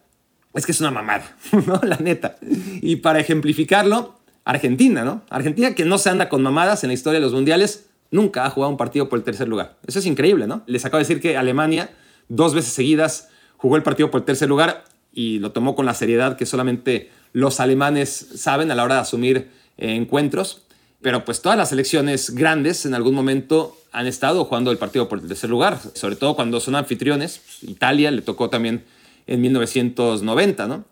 es 0.53 0.65
que 0.65 0.71
es 0.71 0.79
una 0.79 0.91
mamada, 0.91 1.35
¿no? 1.67 1.81
La 1.83 1.97
neta. 1.97 2.37
Y 2.81 2.97
para 2.97 3.19
ejemplificarlo, 3.19 4.17
Argentina, 4.45 5.03
¿no? 5.03 5.21
Argentina 5.29 5.75
que 5.75 5.83
no 5.83 5.97
se 5.97 6.09
anda 6.09 6.29
con 6.29 6.41
mamadas 6.41 6.85
en 6.85 6.87
la 6.87 6.93
historia 6.93 7.19
de 7.19 7.25
los 7.25 7.33
mundiales, 7.33 7.87
nunca 8.11 8.45
ha 8.45 8.49
jugado 8.49 8.71
un 8.71 8.77
partido 8.77 9.09
por 9.09 9.19
el 9.19 9.25
tercer 9.25 9.49
lugar. 9.49 9.75
Eso 9.85 9.99
es 9.99 10.05
increíble, 10.05 10.47
¿no? 10.47 10.63
Les 10.67 10.85
acabo 10.85 10.99
de 10.99 11.03
decir 11.03 11.19
que 11.19 11.35
Alemania 11.35 11.89
dos 12.29 12.53
veces 12.53 12.71
seguidas 12.71 13.27
jugó 13.57 13.75
el 13.75 13.83
partido 13.83 14.09
por 14.09 14.21
el 14.21 14.25
tercer 14.25 14.47
lugar 14.47 14.85
y 15.11 15.39
lo 15.39 15.51
tomó 15.51 15.75
con 15.75 15.85
la 15.85 15.93
seriedad 15.93 16.37
que 16.37 16.45
solamente 16.45 17.09
los 17.35 17.59
alemanes 17.59 18.27
saben 18.35 18.71
a 18.71 18.75
la 18.75 18.85
hora 18.85 18.95
de 18.95 19.01
asumir 19.01 19.51
encuentros. 19.77 20.61
Pero 21.01 21.25
pues 21.25 21.41
todas 21.41 21.57
las 21.57 21.69
selecciones 21.69 22.29
grandes 22.29 22.85
en 22.85 22.93
algún 22.93 23.13
momento 23.13 23.77
han 23.91 24.07
estado 24.07 24.45
jugando 24.45 24.71
el 24.71 24.77
partido 24.77 25.09
por 25.09 25.19
el 25.19 25.27
tercer 25.27 25.49
lugar, 25.49 25.77
sobre 25.95 26.15
todo 26.15 26.37
cuando 26.37 26.61
son 26.61 26.75
anfitriones. 26.75 27.41
Italia 27.61 28.09
le 28.09 28.21
tocó 28.21 28.49
también 28.49 28.85
en 29.27 29.41
1990, 29.41 30.65
¿no? 30.67 30.85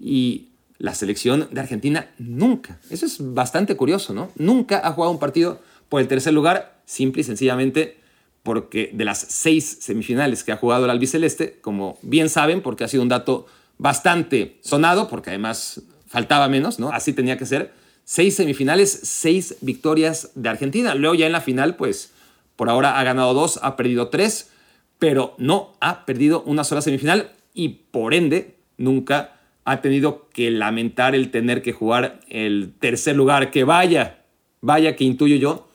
Y 0.00 0.48
la 0.78 0.94
selección 0.94 1.48
de 1.50 1.60
Argentina 1.60 2.08
nunca, 2.18 2.80
eso 2.88 3.04
es 3.04 3.18
bastante 3.20 3.76
curioso, 3.76 4.14
¿no? 4.14 4.32
Nunca 4.36 4.80
ha 4.82 4.92
jugado 4.92 5.12
un 5.12 5.20
partido 5.20 5.60
por 5.90 6.00
el 6.00 6.08
tercer 6.08 6.32
lugar, 6.32 6.80
simple 6.86 7.20
y 7.20 7.24
sencillamente 7.24 7.98
porque 8.42 8.90
de 8.94 9.04
las 9.04 9.18
seis 9.18 9.78
semifinales 9.82 10.44
que 10.44 10.52
ha 10.52 10.56
jugado 10.56 10.86
el 10.86 10.90
albiceleste, 10.90 11.60
como 11.60 11.98
bien 12.00 12.30
saben, 12.30 12.62
porque 12.62 12.84
ha 12.84 12.88
sido 12.88 13.02
un 13.02 13.10
dato 13.10 13.46
bastante 13.76 14.58
sonado, 14.62 15.08
porque 15.08 15.30
además 15.30 15.82
faltaba 16.10 16.48
menos, 16.48 16.78
¿no? 16.78 16.90
Así 16.92 17.14
tenía 17.14 17.38
que 17.38 17.46
ser 17.46 17.72
Seis 18.10 18.34
semifinales, 18.34 18.90
seis 18.90 19.54
victorias 19.60 20.32
de 20.34 20.48
Argentina. 20.48 20.96
Luego 20.96 21.14
ya 21.14 21.26
en 21.26 21.32
la 21.32 21.40
final, 21.40 21.76
pues 21.76 22.12
por 22.56 22.68
ahora 22.68 22.98
ha 22.98 23.04
ganado 23.04 23.34
dos, 23.34 23.60
ha 23.62 23.76
perdido 23.76 24.08
tres, 24.08 24.50
pero 24.98 25.36
no 25.38 25.76
ha 25.80 26.04
perdido 26.06 26.42
una 26.42 26.64
sola 26.64 26.82
semifinal. 26.82 27.30
y 27.54 27.68
por 27.92 28.12
ende 28.12 28.56
nunca 28.78 29.36
ha 29.64 29.80
tenido 29.80 30.28
que 30.32 30.50
lamentar 30.50 31.14
el 31.14 31.30
tener 31.30 31.62
que 31.62 31.72
jugar 31.72 32.18
el 32.28 32.74
tercer 32.80 33.14
lugar, 33.14 33.52
que 33.52 33.62
vaya, 33.62 34.24
vaya 34.60 34.96
que 34.96 35.04
intuyo 35.04 35.36
yo 35.36 35.69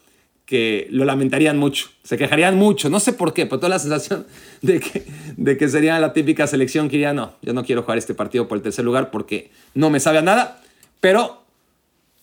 que 0.46 0.88
lo 0.92 1.06
lamentarían 1.06 1.58
mucho, 1.58 1.90
se 2.04 2.18
quejarían 2.18 2.56
mucho, 2.56 2.90
no 2.90 3.00
sé 3.00 3.14
por 3.14 3.34
qué, 3.34 3.46
pero 3.46 3.60
toda 3.60 3.70
la 3.70 3.80
sensación 3.80 4.25
de 4.62 4.80
que, 4.80 5.06
de 5.38 5.58
que 5.58 5.68
sería 5.68 6.00
la 6.00 6.14
típica 6.14 6.46
selección 6.48 6.88
que 6.88 6.98
diría, 6.98 7.14
no, 7.14 7.34
yo 7.42 7.54
no 7.54 7.66
quiero 7.66 7.82
jugar 7.82 7.98
este 7.98 8.14
partido 8.14 8.48
por 8.48 8.58
el 8.58 8.62
tercer 8.62 8.86
lugar 8.86 9.10
porque 9.10 9.52
no 9.74 9.90
me 9.90 10.00
sabe 10.00 10.22
nada, 10.22 10.62
pero 11.00 11.44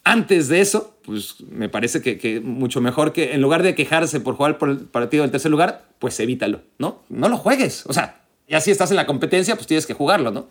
antes 0.04 0.48
de 0.48 0.60
eso, 0.60 0.96
pues 1.04 1.36
me 1.50 1.68
parece 1.68 2.00
que, 2.00 2.18
que, 2.18 2.40
mucho 2.40 2.80
mejor 2.80 3.12
que 3.12 3.34
en 3.34 3.40
lugar 3.40 3.62
de 3.62 3.74
quejarse 3.74 4.20
por 4.20 4.36
jugar 4.36 4.58
por 4.58 4.70
el 4.70 4.78
partido 4.78 5.22
del 5.22 5.30
tercer 5.32 5.50
lugar, 5.50 5.84
pues 5.98 6.18
evítalo, 6.20 6.60
¿no? 6.78 7.02
No 7.08 7.28
lo 7.28 7.36
juegues, 7.36 7.84
o 7.86 7.92
sea, 7.92 8.20
ya 8.48 8.60
si 8.60 8.70
estás 8.70 8.90
en 8.90 8.96
la 8.96 9.06
competencia, 9.06 9.56
pues 9.56 9.66
tienes 9.66 9.86
que 9.86 9.94
jugarlo, 9.94 10.30
¿no? 10.30 10.48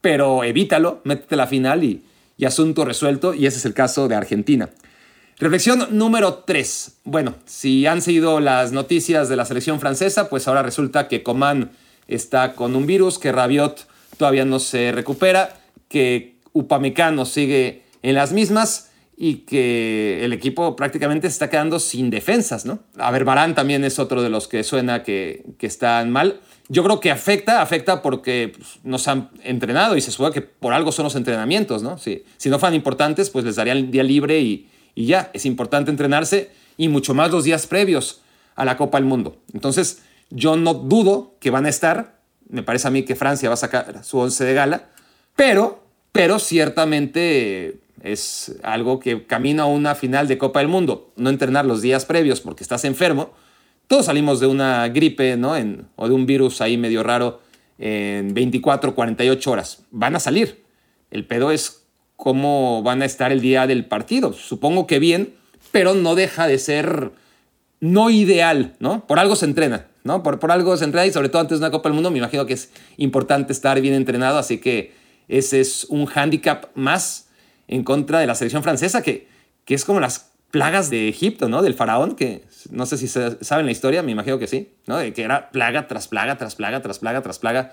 Pero 0.00 0.42
evítalo, 0.42 1.00
métete 1.04 1.36
a 1.36 1.38
la 1.38 1.46
final 1.46 1.84
y, 1.84 2.02
y 2.36 2.46
asunto 2.46 2.84
resuelto, 2.84 3.34
y 3.34 3.46
ese 3.46 3.58
es 3.58 3.64
el 3.64 3.74
caso 3.74 4.08
de 4.08 4.16
Argentina. 4.16 4.70
Reflexión 5.42 5.88
número 5.90 6.44
3. 6.46 6.98
Bueno, 7.02 7.34
si 7.46 7.84
han 7.86 8.00
seguido 8.00 8.38
las 8.38 8.70
noticias 8.70 9.28
de 9.28 9.34
la 9.34 9.44
selección 9.44 9.80
francesa, 9.80 10.30
pues 10.30 10.46
ahora 10.46 10.62
resulta 10.62 11.08
que 11.08 11.24
Coman 11.24 11.72
está 12.06 12.54
con 12.54 12.76
un 12.76 12.86
virus, 12.86 13.18
que 13.18 13.32
Rabiot 13.32 13.88
todavía 14.18 14.44
no 14.44 14.60
se 14.60 14.92
recupera, 14.92 15.56
que 15.88 16.36
Upamecano 16.52 17.24
sigue 17.24 17.82
en 18.02 18.14
las 18.14 18.32
mismas 18.32 18.92
y 19.16 19.38
que 19.38 20.24
el 20.24 20.32
equipo 20.32 20.76
prácticamente 20.76 21.26
se 21.26 21.32
está 21.32 21.50
quedando 21.50 21.80
sin 21.80 22.08
defensas, 22.10 22.64
¿no? 22.64 22.78
A 22.96 23.10
ver, 23.10 23.24
Barán 23.24 23.56
también 23.56 23.84
es 23.84 23.98
otro 23.98 24.22
de 24.22 24.30
los 24.30 24.46
que 24.46 24.62
suena 24.62 25.02
que, 25.02 25.44
que 25.58 25.66
están 25.66 26.12
mal. 26.12 26.40
Yo 26.68 26.84
creo 26.84 27.00
que 27.00 27.10
afecta, 27.10 27.62
afecta 27.62 28.00
porque 28.00 28.52
pues, 28.56 28.78
nos 28.84 29.08
han 29.08 29.30
entrenado 29.42 29.96
y 29.96 30.02
se 30.02 30.12
supone 30.12 30.32
que 30.32 30.42
por 30.42 30.72
algo 30.72 30.92
son 30.92 31.02
los 31.02 31.16
entrenamientos, 31.16 31.82
¿no? 31.82 31.98
Si, 31.98 32.22
si 32.36 32.48
no 32.48 32.60
fueran 32.60 32.76
importantes, 32.76 33.28
pues 33.28 33.44
les 33.44 33.56
darían 33.56 33.78
el 33.78 33.90
día 33.90 34.04
libre 34.04 34.38
y, 34.40 34.68
y 34.94 35.06
ya, 35.06 35.30
es 35.32 35.46
importante 35.46 35.90
entrenarse 35.90 36.50
y 36.76 36.88
mucho 36.88 37.14
más 37.14 37.30
los 37.30 37.44
días 37.44 37.66
previos 37.66 38.22
a 38.54 38.64
la 38.64 38.76
Copa 38.76 38.98
del 38.98 39.06
Mundo. 39.06 39.36
Entonces, 39.52 40.02
yo 40.30 40.56
no 40.56 40.74
dudo 40.74 41.34
que 41.40 41.50
van 41.50 41.66
a 41.66 41.68
estar, 41.68 42.20
me 42.48 42.62
parece 42.62 42.88
a 42.88 42.90
mí 42.90 43.02
que 43.02 43.16
Francia 43.16 43.48
va 43.48 43.54
a 43.54 43.58
sacar 43.58 44.04
su 44.04 44.18
once 44.18 44.44
de 44.44 44.54
gala, 44.54 44.88
pero, 45.36 45.84
pero 46.12 46.38
ciertamente 46.38 47.80
es 48.02 48.56
algo 48.62 48.98
que 48.98 49.26
camina 49.26 49.64
a 49.64 49.66
una 49.66 49.94
final 49.94 50.28
de 50.28 50.38
Copa 50.38 50.60
del 50.60 50.68
Mundo. 50.68 51.12
No 51.16 51.30
entrenar 51.30 51.64
los 51.64 51.82
días 51.82 52.04
previos 52.04 52.40
porque 52.40 52.62
estás 52.62 52.84
enfermo. 52.84 53.30
Todos 53.86 54.06
salimos 54.06 54.40
de 54.40 54.46
una 54.46 54.88
gripe, 54.88 55.36
¿no? 55.36 55.54
O 55.96 56.08
de 56.08 56.14
un 56.14 56.26
virus 56.26 56.60
ahí 56.60 56.76
medio 56.76 57.02
raro 57.02 57.40
en 57.78 58.34
24, 58.34 58.94
48 58.94 59.50
horas. 59.50 59.84
Van 59.90 60.16
a 60.16 60.20
salir. 60.20 60.64
El 61.10 61.26
pedo 61.26 61.50
es 61.50 61.81
cómo 62.22 62.84
van 62.84 63.02
a 63.02 63.04
estar 63.04 63.32
el 63.32 63.40
día 63.40 63.66
del 63.66 63.84
partido. 63.84 64.32
Supongo 64.32 64.86
que 64.86 65.00
bien, 65.00 65.34
pero 65.72 65.92
no 65.94 66.14
deja 66.14 66.46
de 66.46 66.56
ser 66.58 67.10
no 67.80 68.10
ideal, 68.10 68.76
¿no? 68.78 69.08
Por 69.08 69.18
algo 69.18 69.34
se 69.34 69.44
entrena, 69.44 69.88
¿no? 70.04 70.22
Por, 70.22 70.38
por 70.38 70.52
algo 70.52 70.76
se 70.76 70.84
entrena 70.84 71.04
y 71.04 71.10
sobre 71.10 71.30
todo 71.30 71.42
antes 71.42 71.58
de 71.58 71.64
una 71.64 71.72
Copa 71.72 71.88
del 71.88 71.94
Mundo 71.94 72.12
me 72.12 72.18
imagino 72.18 72.46
que 72.46 72.52
es 72.52 72.70
importante 72.96 73.52
estar 73.52 73.80
bien 73.80 73.94
entrenado, 73.94 74.38
así 74.38 74.58
que 74.58 74.94
ese 75.26 75.60
es 75.60 75.84
un 75.86 76.06
hándicap 76.06 76.66
más 76.76 77.26
en 77.66 77.82
contra 77.82 78.20
de 78.20 78.28
la 78.28 78.36
selección 78.36 78.62
francesa, 78.62 79.02
que, 79.02 79.26
que 79.64 79.74
es 79.74 79.84
como 79.84 79.98
las 79.98 80.30
plagas 80.52 80.90
de 80.90 81.08
Egipto, 81.08 81.48
¿no? 81.48 81.60
Del 81.60 81.74
faraón, 81.74 82.14
que 82.14 82.44
no 82.70 82.86
sé 82.86 82.98
si 82.98 83.08
saben 83.08 83.66
la 83.66 83.72
historia, 83.72 84.04
me 84.04 84.12
imagino 84.12 84.38
que 84.38 84.46
sí, 84.46 84.70
¿no? 84.86 84.98
De 84.98 85.12
que 85.12 85.24
era 85.24 85.50
plaga 85.50 85.88
tras 85.88 86.06
plaga, 86.06 86.38
tras 86.38 86.54
plaga, 86.54 86.82
tras 86.82 87.00
plaga, 87.00 87.20
tras 87.20 87.40
plaga, 87.40 87.72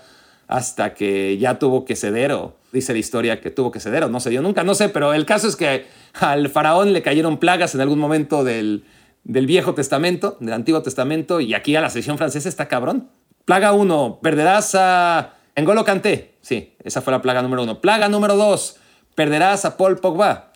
hasta 0.50 0.94
que 0.94 1.38
ya 1.38 1.60
tuvo 1.60 1.84
que 1.84 1.94
ceder 1.94 2.32
o 2.32 2.56
dice 2.72 2.92
la 2.92 2.98
historia 2.98 3.40
que 3.40 3.50
tuvo 3.50 3.70
que 3.70 3.78
ceder 3.78 4.02
o 4.02 4.08
no 4.08 4.18
se 4.18 4.30
dio 4.30 4.42
nunca, 4.42 4.64
no 4.64 4.74
sé, 4.74 4.88
pero 4.88 5.14
el 5.14 5.24
caso 5.24 5.46
es 5.46 5.54
que 5.54 5.86
al 6.14 6.48
faraón 6.48 6.92
le 6.92 7.02
cayeron 7.02 7.38
plagas 7.38 7.76
en 7.76 7.80
algún 7.80 8.00
momento 8.00 8.42
del, 8.42 8.84
del 9.22 9.46
Viejo 9.46 9.74
Testamento, 9.74 10.36
del 10.40 10.52
Antiguo 10.52 10.82
Testamento, 10.82 11.40
y 11.40 11.54
aquí 11.54 11.76
a 11.76 11.80
la 11.80 11.88
sección 11.88 12.18
francesa 12.18 12.48
está 12.48 12.66
cabrón. 12.66 13.08
Plaga 13.44 13.72
1, 13.72 14.18
perderás 14.22 14.74
a 14.74 15.34
Engolo 15.54 15.84
Kanté. 15.84 16.34
Sí, 16.40 16.74
esa 16.82 17.00
fue 17.00 17.12
la 17.12 17.22
plaga 17.22 17.42
número 17.42 17.62
1. 17.62 17.80
Plaga 17.80 18.08
número 18.08 18.34
2, 18.34 18.76
perderás 19.14 19.64
a 19.64 19.76
Paul 19.76 19.98
Pogba. 19.98 20.52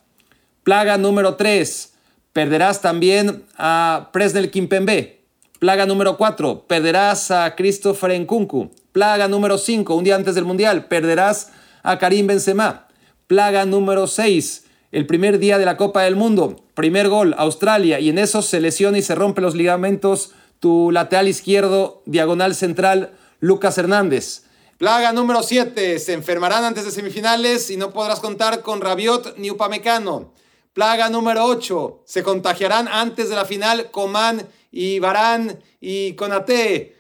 Plaga 0.65 0.99
número 0.99 1.37
3, 1.37 1.95
perderás 2.33 2.81
también 2.81 3.45
a 3.57 4.11
Presnel 4.13 4.51
Kimpembe. 4.51 5.21
Plaga 5.61 5.87
número 5.87 6.17
4, 6.17 6.67
perderás 6.67 7.31
a 7.31 7.55
Christopher 7.55 8.21
Nkunku. 8.21 8.73
Plaga 8.95 9.27
número 9.27 9.59
5, 9.59 9.93
un 9.93 10.05
día 10.05 10.15
antes 10.15 10.37
del 10.37 10.45
Mundial, 10.45 10.87
perderás 10.87 11.51
a 11.83 11.99
Karim 11.99 12.29
Benzema. 12.29 12.87
Plaga 13.27 13.65
número 13.65 14.07
6, 14.07 14.67
el 14.93 15.05
primer 15.09 15.41
día 15.41 15.59
de 15.59 15.65
la 15.65 15.77
Copa 15.77 16.03
del 16.03 16.15
Mundo, 16.15 16.65
primer 16.75 17.09
gol, 17.09 17.35
Australia, 17.37 17.99
y 17.99 18.11
en 18.11 18.19
eso 18.19 18.41
se 18.41 18.61
lesiona 18.61 18.97
y 18.97 19.03
se 19.03 19.17
rompe 19.17 19.41
los 19.41 19.57
ligamentos 19.57 20.31
tu 20.61 20.93
lateral 20.93 21.27
izquierdo, 21.27 22.05
diagonal 22.07 22.55
central, 22.55 23.11
Lucas 23.41 23.77
Hernández. 23.79 24.45
Plaga 24.79 25.13
número 25.13 25.43
7, 25.43 25.99
se 25.99 26.13
enfermarán 26.13 26.63
antes 26.63 26.85
de 26.85 26.93
semifinales 26.93 27.71
y 27.71 27.77
no 27.77 27.93
podrás 27.93 28.21
contar 28.21 28.63
con 28.63 28.81
Rabiot 28.81 29.39
ni 29.39 29.51
Upamecano. 29.51 30.33
Plaga 30.73 31.11
número 31.11 31.47
8, 31.47 32.03
se 32.05 32.23
contagiarán 32.23 32.87
antes 32.87 33.29
de 33.29 33.35
la 33.35 33.45
final 33.45 33.91
Coman 33.91 34.47
y 34.71 35.01
Barán 35.01 35.59
y 35.81 36.13
Conate. 36.13 36.95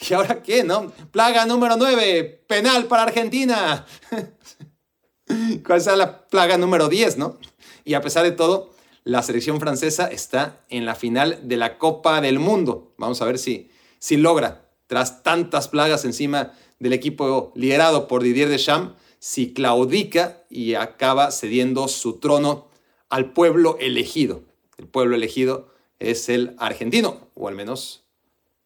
¿Y 0.08 0.14
ahora 0.14 0.42
qué, 0.42 0.64
no? 0.64 0.92
Plaga 1.10 1.46
número 1.46 1.76
9, 1.76 2.44
penal 2.46 2.86
para 2.86 3.02
Argentina. 3.02 3.86
¿Cuál 5.66 5.80
será 5.80 5.96
la 5.96 6.26
plaga 6.26 6.56
número 6.56 6.88
10, 6.88 7.18
no? 7.18 7.38
Y 7.84 7.94
a 7.94 8.00
pesar 8.00 8.24
de 8.24 8.32
todo, 8.32 8.72
la 9.04 9.22
selección 9.22 9.60
francesa 9.60 10.06
está 10.08 10.60
en 10.68 10.84
la 10.84 10.94
final 10.94 11.38
de 11.42 11.56
la 11.56 11.78
Copa 11.78 12.20
del 12.20 12.38
Mundo. 12.38 12.94
Vamos 12.98 13.20
a 13.22 13.24
ver 13.26 13.38
si, 13.38 13.70
si 13.98 14.16
logra, 14.16 14.68
tras 14.86 15.22
tantas 15.22 15.68
plagas 15.68 16.04
encima 16.04 16.52
del 16.78 16.92
equipo 16.92 17.52
liderado 17.54 18.08
por 18.08 18.22
Didier 18.22 18.48
Deschamps, 18.48 18.94
si 19.18 19.52
claudica 19.52 20.44
y 20.48 20.74
acaba 20.74 21.30
cediendo 21.30 21.88
su 21.88 22.18
trono 22.18 22.68
al 23.10 23.32
pueblo 23.32 23.76
elegido. 23.80 24.42
El 24.78 24.88
pueblo 24.88 25.14
elegido 25.14 25.68
es 25.98 26.30
el 26.30 26.54
argentino, 26.58 27.28
o 27.34 27.48
al 27.48 27.54
menos 27.54 27.99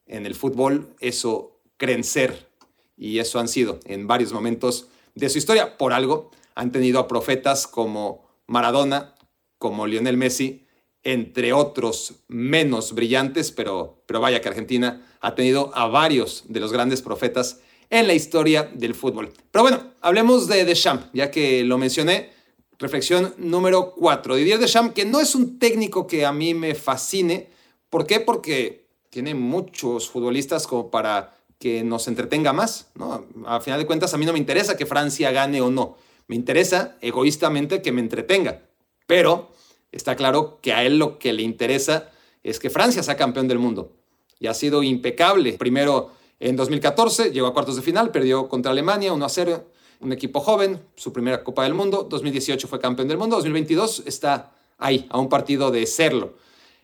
en 0.06 0.26
el 0.26 0.34
fútbol 0.34 0.94
eso 1.00 1.60
creen 1.76 2.04
ser 2.04 2.48
y 2.96 3.18
eso 3.18 3.38
han 3.38 3.48
sido 3.48 3.80
en 3.84 4.06
varios 4.06 4.32
momentos 4.32 4.88
de 5.14 5.28
su 5.28 5.38
historia. 5.38 5.76
Por 5.76 5.92
algo 5.92 6.30
han 6.54 6.72
tenido 6.72 7.00
a 7.00 7.08
profetas 7.08 7.66
como 7.66 8.24
Maradona, 8.46 9.14
como 9.58 9.86
Lionel 9.86 10.16
Messi, 10.16 10.66
entre 11.02 11.52
otros 11.52 12.14
menos 12.28 12.94
brillantes, 12.94 13.52
pero, 13.52 14.02
pero 14.06 14.20
vaya 14.20 14.40
que 14.40 14.48
Argentina 14.48 15.06
ha 15.20 15.34
tenido 15.34 15.70
a 15.74 15.86
varios 15.86 16.44
de 16.48 16.60
los 16.60 16.72
grandes 16.72 17.02
profetas 17.02 17.60
en 17.90 18.06
la 18.06 18.14
historia 18.14 18.70
del 18.74 18.94
fútbol. 18.94 19.32
Pero 19.50 19.62
bueno, 19.62 19.92
hablemos 20.00 20.48
de 20.48 20.64
Deschamps, 20.64 21.06
ya 21.12 21.30
que 21.30 21.62
lo 21.64 21.78
mencioné. 21.78 22.32
Reflexión 22.78 23.34
número 23.38 23.92
4. 23.92 24.34
Didier 24.34 24.58
Deschamps, 24.58 24.94
que 24.94 25.04
no 25.04 25.20
es 25.20 25.34
un 25.34 25.58
técnico 25.58 26.06
que 26.06 26.26
a 26.26 26.32
mí 26.32 26.54
me 26.54 26.74
fascine. 26.74 27.50
¿Por 27.88 28.06
qué? 28.06 28.20
Porque 28.20 28.83
tiene 29.14 29.36
muchos 29.36 30.10
futbolistas 30.10 30.66
como 30.66 30.90
para 30.90 31.36
que 31.60 31.84
nos 31.84 32.08
entretenga 32.08 32.52
más, 32.52 32.90
¿no? 32.96 33.24
A 33.46 33.60
final 33.60 33.78
de 33.78 33.86
cuentas, 33.86 34.12
a 34.12 34.18
mí 34.18 34.26
no 34.26 34.32
me 34.32 34.40
interesa 34.40 34.76
que 34.76 34.86
Francia 34.86 35.30
gane 35.30 35.60
o 35.60 35.70
no. 35.70 35.96
Me 36.26 36.34
interesa 36.34 36.96
egoístamente 37.00 37.80
que 37.80 37.92
me 37.92 38.00
entretenga. 38.00 38.62
Pero 39.06 39.52
está 39.92 40.16
claro 40.16 40.58
que 40.60 40.72
a 40.72 40.82
él 40.82 40.98
lo 40.98 41.20
que 41.20 41.32
le 41.32 41.44
interesa 41.44 42.10
es 42.42 42.58
que 42.58 42.70
Francia 42.70 43.04
sea 43.04 43.16
campeón 43.16 43.46
del 43.46 43.60
mundo. 43.60 43.92
Y 44.40 44.48
ha 44.48 44.54
sido 44.54 44.82
impecable. 44.82 45.52
Primero 45.52 46.10
en 46.40 46.56
2014 46.56 47.30
llegó 47.30 47.46
a 47.46 47.52
cuartos 47.52 47.76
de 47.76 47.82
final, 47.82 48.10
perdió 48.10 48.48
contra 48.48 48.72
Alemania 48.72 49.12
1 49.12 49.24
a 49.24 49.28
0, 49.28 49.64
un 50.00 50.12
equipo 50.12 50.40
joven, 50.40 50.82
su 50.96 51.12
primera 51.12 51.44
Copa 51.44 51.62
del 51.62 51.74
Mundo. 51.74 52.02
2018 52.10 52.66
fue 52.66 52.80
campeón 52.80 53.06
del 53.06 53.18
mundo. 53.18 53.36
2022 53.36 54.02
está 54.06 54.56
ahí, 54.76 55.06
a 55.08 55.20
un 55.20 55.28
partido 55.28 55.70
de 55.70 55.86
serlo. 55.86 56.34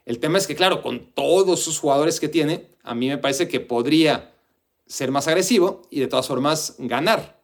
El 0.04 0.18
tema 0.18 0.38
es 0.38 0.46
que, 0.46 0.56
claro, 0.56 0.82
con 0.82 1.12
todos 1.12 1.60
sus 1.60 1.78
jugadores 1.78 2.20
que 2.20 2.28
tiene, 2.28 2.66
a 2.82 2.94
mí 2.94 3.08
me 3.08 3.18
parece 3.18 3.48
que 3.48 3.60
podría 3.60 4.32
ser 4.86 5.10
más 5.10 5.28
agresivo 5.28 5.82
y 5.90 6.00
de 6.00 6.08
todas 6.08 6.26
formas 6.26 6.74
ganar. 6.78 7.40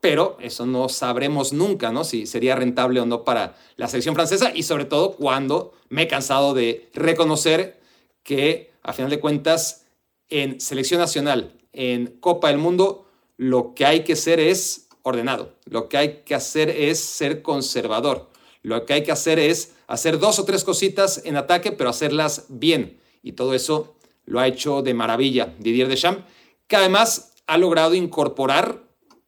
Pero 0.00 0.36
eso 0.40 0.66
no 0.66 0.88
sabremos 0.88 1.52
nunca, 1.52 1.90
¿no? 1.90 2.04
Si 2.04 2.26
sería 2.26 2.54
rentable 2.54 3.00
o 3.00 3.06
no 3.06 3.24
para 3.24 3.56
la 3.76 3.88
selección 3.88 4.14
francesa 4.14 4.52
y 4.54 4.62
sobre 4.62 4.84
todo 4.84 5.12
cuando 5.12 5.72
me 5.88 6.02
he 6.02 6.08
cansado 6.08 6.54
de 6.54 6.88
reconocer 6.94 7.80
que, 8.22 8.72
a 8.82 8.92
final 8.92 9.10
de 9.10 9.20
cuentas, 9.20 9.86
en 10.28 10.60
selección 10.60 11.00
nacional, 11.00 11.52
en 11.72 12.18
Copa 12.20 12.48
del 12.48 12.58
Mundo, 12.58 13.06
lo 13.36 13.74
que 13.74 13.84
hay 13.84 14.04
que 14.04 14.16
ser 14.16 14.40
es 14.40 14.88
ordenado, 15.02 15.54
lo 15.64 15.88
que 15.88 15.98
hay 15.98 16.22
que 16.24 16.34
hacer 16.34 16.70
es 16.70 16.98
ser 16.98 17.42
conservador, 17.42 18.30
lo 18.66 18.84
que 18.84 18.94
hay 18.94 19.04
que 19.04 19.12
hacer 19.12 19.38
es 19.38 19.74
hacer 19.86 20.18
dos 20.18 20.40
o 20.40 20.44
tres 20.44 20.64
cositas 20.64 21.22
en 21.24 21.36
ataque, 21.36 21.70
pero 21.70 21.88
hacerlas 21.88 22.46
bien. 22.48 22.98
Y 23.22 23.32
todo 23.32 23.54
eso 23.54 23.94
lo 24.24 24.40
ha 24.40 24.48
hecho 24.48 24.82
de 24.82 24.92
maravilla 24.92 25.54
Didier 25.60 25.86
Deschamps, 25.86 26.24
que 26.66 26.74
además 26.74 27.32
ha 27.46 27.58
logrado 27.58 27.94
incorporar 27.94 28.82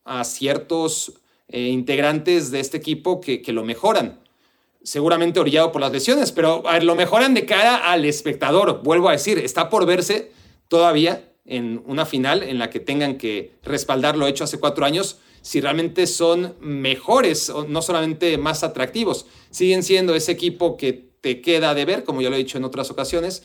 a 0.05 0.25
ciertos 0.25 1.13
eh, 1.47 1.69
integrantes 1.69 2.51
de 2.51 2.59
este 2.59 2.79
equipo 2.79 3.21
que, 3.21 3.41
que, 3.41 3.53
lo 3.53 3.63
mejoran. 3.63 4.19
Seguramente 4.83 5.39
orillado 5.39 5.71
por 5.71 5.83
las 5.83 5.93
lesiones, 5.93 6.33
pero 6.33 6.65
lo 6.83 6.97
mejoran 6.97 7.33
de 7.33 7.47
cara 7.47 7.77
al 7.77 8.05
espectador. 8.07 8.83
Vuelvo 8.83 9.09
a 9.09 9.13
decir, 9.13 9.39
está 9.39 9.71
por 9.71 9.87
verse 9.87 10.33
todavía 10.67 11.31
en 11.45 11.81
una 11.87 12.07
final 12.07 12.43
en 12.43 12.59
la 12.59 12.71
que 12.71 12.81
tengan 12.81 13.17
que 13.17 13.53
respaldar 13.63 14.17
lo 14.17 14.27
hecho 14.27 14.43
hace 14.43 14.59
cuatro 14.59 14.85
años, 14.85 15.21
si 15.49 15.63
realmente 15.63 16.07
son 16.07 16.57
mejores, 16.61 17.49
o 17.49 17.65
no 17.67 17.81
solamente 17.81 18.37
más 18.37 18.63
atractivos. 18.63 19.25
Siguen 19.49 19.83
siendo 19.83 20.15
ese 20.15 20.31
equipo 20.31 20.77
que 20.77 20.93
te 21.23 21.41
queda 21.41 21.73
de 21.73 21.87
ver, 21.87 22.05
como 22.05 22.21
ya 22.21 22.29
lo 22.29 22.35
he 22.35 22.39
dicho 22.39 22.59
en 22.59 22.65
otras 22.65 22.91
ocasiones, 22.91 23.45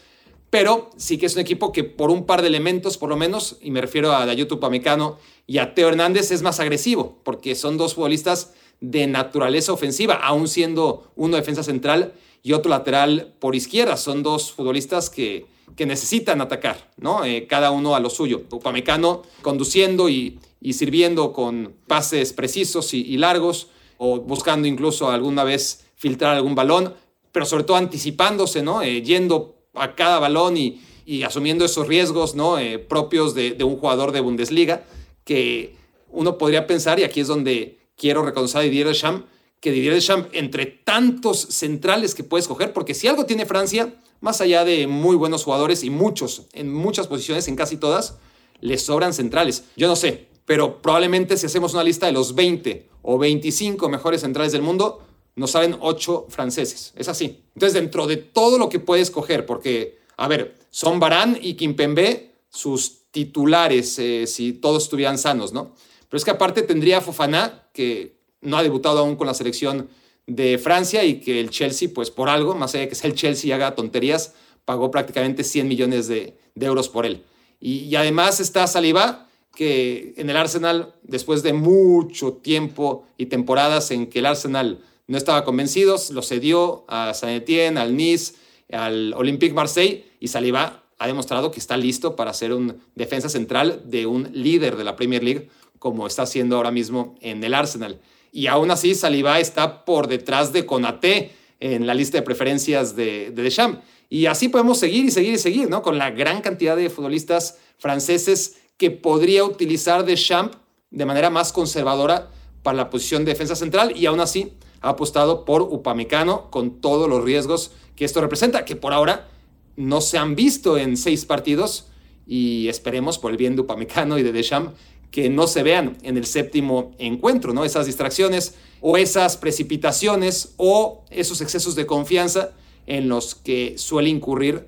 pero 0.49 0.89
sí 0.97 1.17
que 1.17 1.27
es 1.27 1.35
un 1.35 1.39
equipo 1.39 1.71
que 1.71 1.85
por 1.85 2.11
un 2.11 2.25
par 2.25 2.41
de 2.41 2.49
elementos, 2.49 2.97
por 2.97 3.07
lo 3.07 3.15
menos, 3.15 3.55
y 3.61 3.71
me 3.71 3.79
refiero 3.79 4.11
a 4.11 4.25
Dayutu 4.25 4.59
Pamecano 4.59 5.17
y 5.47 5.59
a 5.59 5.75
Teo 5.75 5.87
Hernández, 5.87 6.31
es 6.31 6.41
más 6.41 6.59
agresivo, 6.59 7.19
porque 7.23 7.55
son 7.55 7.77
dos 7.77 7.93
futbolistas 7.93 8.53
de 8.81 9.07
naturaleza 9.07 9.71
ofensiva, 9.71 10.15
aún 10.15 10.49
siendo 10.49 11.09
uno 11.15 11.37
defensa 11.37 11.63
central 11.63 12.15
y 12.41 12.51
otro 12.51 12.69
lateral 12.69 13.33
por 13.39 13.55
izquierda. 13.55 13.95
Son 13.95 14.23
dos 14.23 14.51
futbolistas 14.51 15.09
que, 15.09 15.45
que 15.77 15.85
necesitan 15.85 16.41
atacar, 16.41 16.91
¿no? 16.97 17.23
Eh, 17.23 17.47
cada 17.47 17.71
uno 17.71 17.95
a 17.95 18.01
lo 18.01 18.09
suyo. 18.09 18.43
Upamecano 18.51 19.21
conduciendo 19.41 20.09
y, 20.09 20.37
y 20.63 20.73
sirviendo 20.73 21.33
con 21.33 21.75
pases 21.87 22.31
precisos 22.31 22.93
y, 22.93 23.17
largos, 23.17 23.67
o 23.97 24.21
buscando 24.21 24.67
incluso 24.67 25.11
alguna 25.11 25.43
vez 25.43 25.85
filtrar 25.95 26.35
algún 26.35 26.55
balón, 26.55 26.93
pero 27.33 27.45
sobre 27.45 27.65
todo 27.65 27.77
anticipándose, 27.77 28.63
¿no? 28.63 28.81
Eh, 28.81 29.01
yendo 29.01 29.57
a 29.73 29.93
cada 29.93 30.19
balón 30.19 30.55
y, 30.57 30.79
asumiendo 31.25 31.65
esos 31.65 31.89
riesgos 31.89 32.33
¿no? 32.33 32.57
Eh, 32.57 32.79
propios 32.79 33.35
de, 33.35 33.61
un 33.61 33.75
jugador 33.75 34.13
de 34.13 34.21
Bundesliga, 34.21 34.85
que 35.25 35.75
uno 36.09 36.37
podría 36.37 36.65
pensar, 36.65 36.97
y 36.97 37.03
aquí 37.03 37.19
es 37.19 37.27
donde 37.27 37.79
quiero 37.97 38.23
reconocer 38.23 38.61
a 38.61 38.63
Didier 38.63 38.87
Deschamps, 38.87 39.25
que 39.59 39.71
Didier 39.71 39.93
Deschamps, 39.93 40.29
entre 40.31 40.65
tantos 40.65 41.39
centrales 41.39 42.15
que 42.15 42.23
puede 42.23 42.41
escoger, 42.41 42.71
porque 42.71 42.93
si 42.93 43.07
algo 43.07 43.25
tiene 43.25 43.45
Francia, 43.45 43.93
más 44.21 44.39
allá 44.39 44.63
de 44.63 44.87
muy 44.87 45.17
buenos 45.17 45.43
jugadores 45.43 45.83
y 45.83 45.89
muchos, 45.89 46.43
en 46.53 46.71
muchas 46.71 47.07
posiciones, 47.07 47.49
en 47.49 47.57
casi 47.57 47.75
todas, 47.75 48.15
les 48.61 48.85
sobran 48.85 49.13
centrales. 49.13 49.65
Yo 49.75 49.87
no 49.87 49.97
sé, 49.97 50.29
pero 50.45 50.81
probablemente 50.81 51.37
si 51.37 51.45
hacemos 51.45 51.73
una 51.73 51.83
lista 51.83 52.05
de 52.05 52.11
los 52.11 52.35
20 52.35 52.89
o 53.01 53.17
25 53.17 53.89
mejores 53.89 54.21
centrales 54.21 54.51
del 54.51 54.61
mundo, 54.61 55.01
nos 55.35 55.51
salen 55.51 55.77
ocho 55.79 56.25
franceses. 56.29 56.93
Es 56.95 57.07
así. 57.07 57.43
Entonces, 57.55 57.73
dentro 57.73 58.07
de 58.07 58.17
todo 58.17 58.57
lo 58.57 58.69
que 58.69 58.79
puede 58.79 59.01
escoger, 59.01 59.45
porque, 59.45 59.99
a 60.17 60.27
ver, 60.27 60.55
son 60.69 60.99
Barán 60.99 61.37
y 61.41 61.55
Kimpembe 61.55 62.33
sus 62.49 63.09
titulares 63.11 63.97
eh, 63.99 64.25
si 64.27 64.53
todos 64.53 64.83
estuvieran 64.83 65.17
sanos, 65.17 65.53
¿no? 65.53 65.73
Pero 66.09 66.17
es 66.17 66.25
que 66.25 66.31
aparte 66.31 66.61
tendría 66.61 67.01
Fofana, 67.01 67.69
que 67.73 68.17
no 68.41 68.57
ha 68.57 68.63
debutado 68.63 68.99
aún 68.99 69.15
con 69.15 69.27
la 69.27 69.33
selección 69.33 69.89
de 70.27 70.57
Francia 70.57 71.03
y 71.03 71.19
que 71.19 71.39
el 71.39 71.49
Chelsea, 71.49 71.89
pues 71.93 72.11
por 72.11 72.29
algo, 72.29 72.55
más 72.55 72.73
allá 72.73 72.83
de 72.83 72.89
que 72.89 72.95
sea 72.95 73.09
el 73.09 73.15
Chelsea 73.15 73.49
y 73.49 73.51
haga 73.51 73.75
tonterías, 73.75 74.33
pagó 74.65 74.91
prácticamente 74.91 75.43
100 75.43 75.67
millones 75.67 76.07
de, 76.07 76.37
euros 76.55 76.89
por 76.89 77.05
él. 77.05 77.23
Y, 77.59 77.79
y, 77.79 77.95
además 77.95 78.39
está 78.39 78.67
Saliba, 78.67 79.27
que 79.55 80.13
en 80.17 80.29
el 80.29 80.37
Arsenal, 80.37 80.95
después 81.03 81.43
de 81.43 81.53
mucho 81.53 82.33
tiempo 82.33 83.05
y 83.17 83.27
temporadas 83.27 83.91
en 83.91 84.07
que 84.07 84.19
el 84.19 84.25
Arsenal 84.25 84.79
no 85.07 85.17
estaba 85.17 85.43
convencido, 85.43 85.97
lo 86.11 86.21
cedió 86.21 86.85
a 86.87 87.13
Saint 87.13 87.43
Etienne, 87.43 87.79
al 87.79 87.95
Nice, 87.95 88.33
al 88.71 89.13
Olympique 89.13 89.53
Marseille 89.53 90.05
y 90.19 90.29
Saliba 90.29 90.83
ha 90.97 91.07
demostrado 91.07 91.51
que 91.51 91.59
está 91.59 91.77
listo 91.77 92.15
para 92.15 92.33
ser 92.33 92.53
un 92.53 92.81
defensa 92.95 93.29
central 93.29 93.81
de 93.85 94.05
un 94.05 94.29
líder 94.31 94.75
de 94.75 94.83
la 94.83 94.95
Premier 94.95 95.23
League 95.23 95.49
como 95.77 96.07
está 96.07 96.23
haciendo 96.23 96.55
ahora 96.55 96.71
mismo 96.71 97.15
en 97.21 97.43
el 97.43 97.53
Arsenal. 97.53 97.99
Y 98.31 98.47
aún 98.47 98.71
así 98.71 98.95
Saliba 98.95 99.39
está 99.39 99.85
por 99.85 100.07
detrás 100.07 100.53
de 100.53 100.65
Konaté 100.65 101.31
en 101.59 101.85
la 101.85 101.93
lista 101.93 102.17
de 102.17 102.23
preferencias 102.23 102.95
de, 102.95 103.31
de 103.31 103.43
Deschamps. 103.43 103.79
Y 104.09 104.27
así 104.27 104.47
podemos 104.47 104.79
seguir 104.79 105.05
y 105.05 105.11
seguir 105.11 105.33
y 105.33 105.37
seguir, 105.37 105.69
¿no? 105.69 105.81
Con 105.81 105.97
la 105.97 106.11
gran 106.11 106.41
cantidad 106.41 106.77
de 106.77 106.89
futbolistas 106.89 107.57
franceses 107.77 108.57
que 108.83 108.91
podría 108.91 109.45
utilizar 109.45 110.03
Deschamps 110.03 110.57
de 110.91 111.05
manera 111.05 111.29
más 111.29 111.53
conservadora 111.53 112.29
para 112.63 112.75
la 112.75 112.89
posición 112.89 113.23
de 113.23 113.31
defensa 113.31 113.55
central 113.55 113.95
y 113.95 114.07
aún 114.07 114.19
así 114.19 114.55
ha 114.81 114.89
apostado 114.89 115.45
por 115.45 115.61
Upamecano 115.61 116.51
con 116.51 116.81
todos 116.81 117.07
los 117.07 117.23
riesgos 117.23 117.71
que 117.95 118.03
esto 118.03 118.19
representa, 118.19 118.65
que 118.65 118.75
por 118.75 118.91
ahora 118.91 119.29
no 119.77 120.01
se 120.01 120.17
han 120.17 120.35
visto 120.35 120.77
en 120.77 120.97
seis 120.97 121.23
partidos 121.23 121.87
y 122.27 122.67
esperemos 122.67 123.19
por 123.19 123.31
el 123.31 123.37
bien 123.37 123.55
de 123.55 123.61
Upamecano 123.61 124.19
y 124.19 124.23
de 124.23 124.33
Deschamps 124.33 124.73
que 125.11 125.29
no 125.29 125.47
se 125.47 125.63
vean 125.63 125.97
en 126.03 126.17
el 126.17 126.25
séptimo 126.25 126.91
encuentro, 126.97 127.53
¿no? 127.53 127.63
Esas 127.63 127.85
distracciones 127.85 128.55
o 128.81 128.97
esas 128.97 129.37
precipitaciones 129.37 130.55
o 130.57 131.05
esos 131.09 131.39
excesos 131.39 131.75
de 131.75 131.85
confianza 131.85 132.51
en 132.85 133.07
los 133.07 133.33
que 133.33 133.77
suele 133.77 134.09
incurrir, 134.09 134.67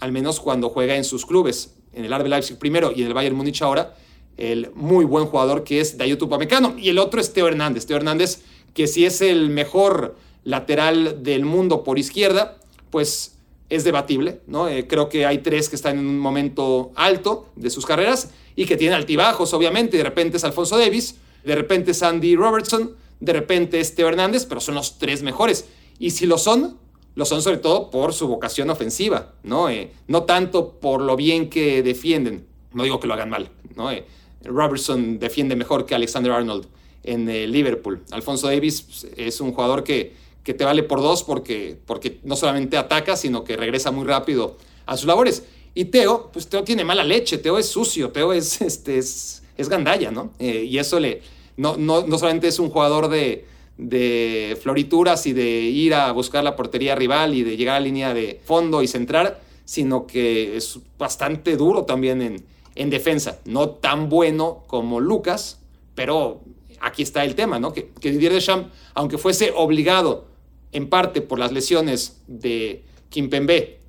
al 0.00 0.10
menos 0.10 0.40
cuando 0.40 0.68
juega 0.68 0.96
en 0.96 1.04
sus 1.04 1.24
clubes, 1.24 1.76
en 1.92 2.04
el 2.04 2.12
RB 2.12 2.28
Leipzig 2.28 2.58
primero 2.58 2.92
y 2.94 3.02
en 3.02 3.08
el 3.08 3.14
Bayern 3.14 3.36
Múnich 3.36 3.62
ahora, 3.62 3.96
el 4.36 4.70
muy 4.74 5.04
buen 5.04 5.26
jugador 5.26 5.64
que 5.64 5.80
es 5.80 5.98
Dayot 5.98 6.22
Upamecano. 6.22 6.74
Y 6.78 6.88
el 6.88 6.98
otro 6.98 7.20
es 7.20 7.32
Teo 7.32 7.48
Hernández. 7.48 7.86
Teo 7.86 7.96
Hernández 7.96 8.42
que 8.74 8.86
si 8.86 9.04
es 9.04 9.20
el 9.20 9.50
mejor 9.50 10.16
lateral 10.44 11.22
del 11.22 11.44
mundo 11.44 11.84
por 11.84 11.98
izquierda, 11.98 12.58
pues 12.90 13.36
es 13.68 13.84
debatible, 13.84 14.40
¿no? 14.46 14.68
Eh, 14.68 14.86
creo 14.86 15.08
que 15.08 15.26
hay 15.26 15.38
tres 15.38 15.68
que 15.68 15.76
están 15.76 15.98
en 15.98 16.06
un 16.06 16.18
momento 16.18 16.90
alto 16.96 17.48
de 17.56 17.70
sus 17.70 17.86
carreras 17.86 18.30
y 18.56 18.66
que 18.66 18.76
tienen 18.76 18.96
altibajos, 18.96 19.54
obviamente. 19.54 19.96
De 19.96 20.02
repente 20.02 20.38
es 20.38 20.44
Alfonso 20.44 20.76
Davis, 20.76 21.16
de 21.44 21.54
repente 21.54 21.92
es 21.92 22.02
Andy 22.02 22.36
Robertson, 22.36 22.96
de 23.20 23.32
repente 23.32 23.78
es 23.80 23.94
Teo 23.94 24.08
Hernández, 24.08 24.46
pero 24.46 24.60
son 24.60 24.74
los 24.74 24.98
tres 24.98 25.22
mejores. 25.22 25.66
Y 25.98 26.10
si 26.10 26.26
lo 26.26 26.38
son, 26.38 26.78
lo 27.14 27.24
son 27.24 27.42
sobre 27.42 27.58
todo 27.58 27.90
por 27.90 28.12
su 28.12 28.28
vocación 28.28 28.70
ofensiva, 28.70 29.32
¿no? 29.42 29.68
Eh, 29.68 29.92
no 30.06 30.24
tanto 30.24 30.72
por 30.72 31.02
lo 31.02 31.16
bien 31.16 31.50
que 31.50 31.82
defienden. 31.82 32.46
No 32.72 32.84
digo 32.84 33.00
que 33.00 33.06
lo 33.06 33.14
hagan 33.14 33.30
mal, 33.30 33.50
¿no? 33.76 33.90
Eh, 33.90 34.04
Robertson 34.44 35.18
defiende 35.18 35.56
mejor 35.56 35.86
que 35.86 35.94
Alexander 35.94 36.32
Arnold 36.32 36.66
en 37.02 37.28
el 37.28 37.52
Liverpool. 37.52 38.02
Alfonso 38.10 38.46
Davis 38.46 38.82
pues, 38.82 39.06
es 39.16 39.40
un 39.40 39.52
jugador 39.52 39.84
que, 39.84 40.14
que 40.44 40.54
te 40.54 40.64
vale 40.64 40.82
por 40.82 41.00
dos 41.00 41.22
porque, 41.22 41.78
porque 41.86 42.20
no 42.22 42.36
solamente 42.36 42.76
ataca, 42.76 43.16
sino 43.16 43.44
que 43.44 43.56
regresa 43.56 43.90
muy 43.90 44.06
rápido 44.06 44.56
a 44.86 44.96
sus 44.96 45.06
labores. 45.06 45.44
Y 45.74 45.86
Teo, 45.86 46.30
pues 46.32 46.48
Teo 46.48 46.64
tiene 46.64 46.84
mala 46.84 47.04
leche, 47.04 47.38
Teo 47.38 47.58
es 47.58 47.66
sucio, 47.66 48.10
Teo 48.10 48.32
es, 48.32 48.60
este, 48.62 48.98
es, 48.98 49.42
es 49.56 49.68
gandalla, 49.68 50.10
¿no? 50.10 50.32
Eh, 50.38 50.64
y 50.64 50.78
eso 50.78 50.98
le, 50.98 51.22
no, 51.56 51.76
no, 51.76 52.06
no, 52.06 52.18
solamente 52.18 52.48
es 52.48 52.58
un 52.58 52.70
jugador 52.70 53.08
de, 53.08 53.46
de 53.80 54.58
florituras 54.60 55.26
y 55.26 55.32
de 55.32 55.48
ir 55.48 55.94
a 55.94 56.12
buscar 56.12 56.44
la 56.44 56.54
portería 56.54 56.94
rival 56.94 57.34
y 57.34 57.42
de 57.42 57.56
llegar 57.56 57.76
a 57.76 57.80
línea 57.80 58.12
de 58.14 58.40
fondo 58.44 58.82
y 58.82 58.88
centrar, 58.88 59.40
sino 59.64 60.06
que 60.06 60.56
es 60.56 60.78
bastante 60.98 61.56
duro 61.56 61.84
también 61.84 62.20
en, 62.20 62.44
en 62.74 62.90
defensa. 62.90 63.40
No 63.44 63.70
tan 63.70 64.08
bueno 64.08 64.64
como 64.66 65.00
Lucas, 65.00 65.60
pero 65.94 66.40
aquí 66.80 67.02
está 67.02 67.24
el 67.24 67.34
tema, 67.34 67.58
¿no? 67.58 67.72
Que, 67.72 67.90
Didier 68.00 68.32
Deschamps, 68.32 68.70
aunque 68.94 69.18
fuese 69.18 69.52
obligado 69.54 70.26
en 70.72 70.88
parte 70.88 71.20
por 71.20 71.38
las 71.38 71.52
lesiones 71.52 72.22
de 72.26 72.82
Kimpembe 73.10 73.80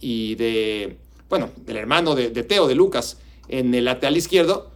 y 0.00 0.34
de, 0.34 0.96
bueno, 1.28 1.50
del 1.56 1.76
hermano 1.76 2.14
de, 2.14 2.30
Teo, 2.30 2.66
de 2.66 2.74
Lucas, 2.74 3.18
en 3.48 3.74
el 3.74 3.84
lateral 3.84 4.16
izquierdo, 4.16 4.69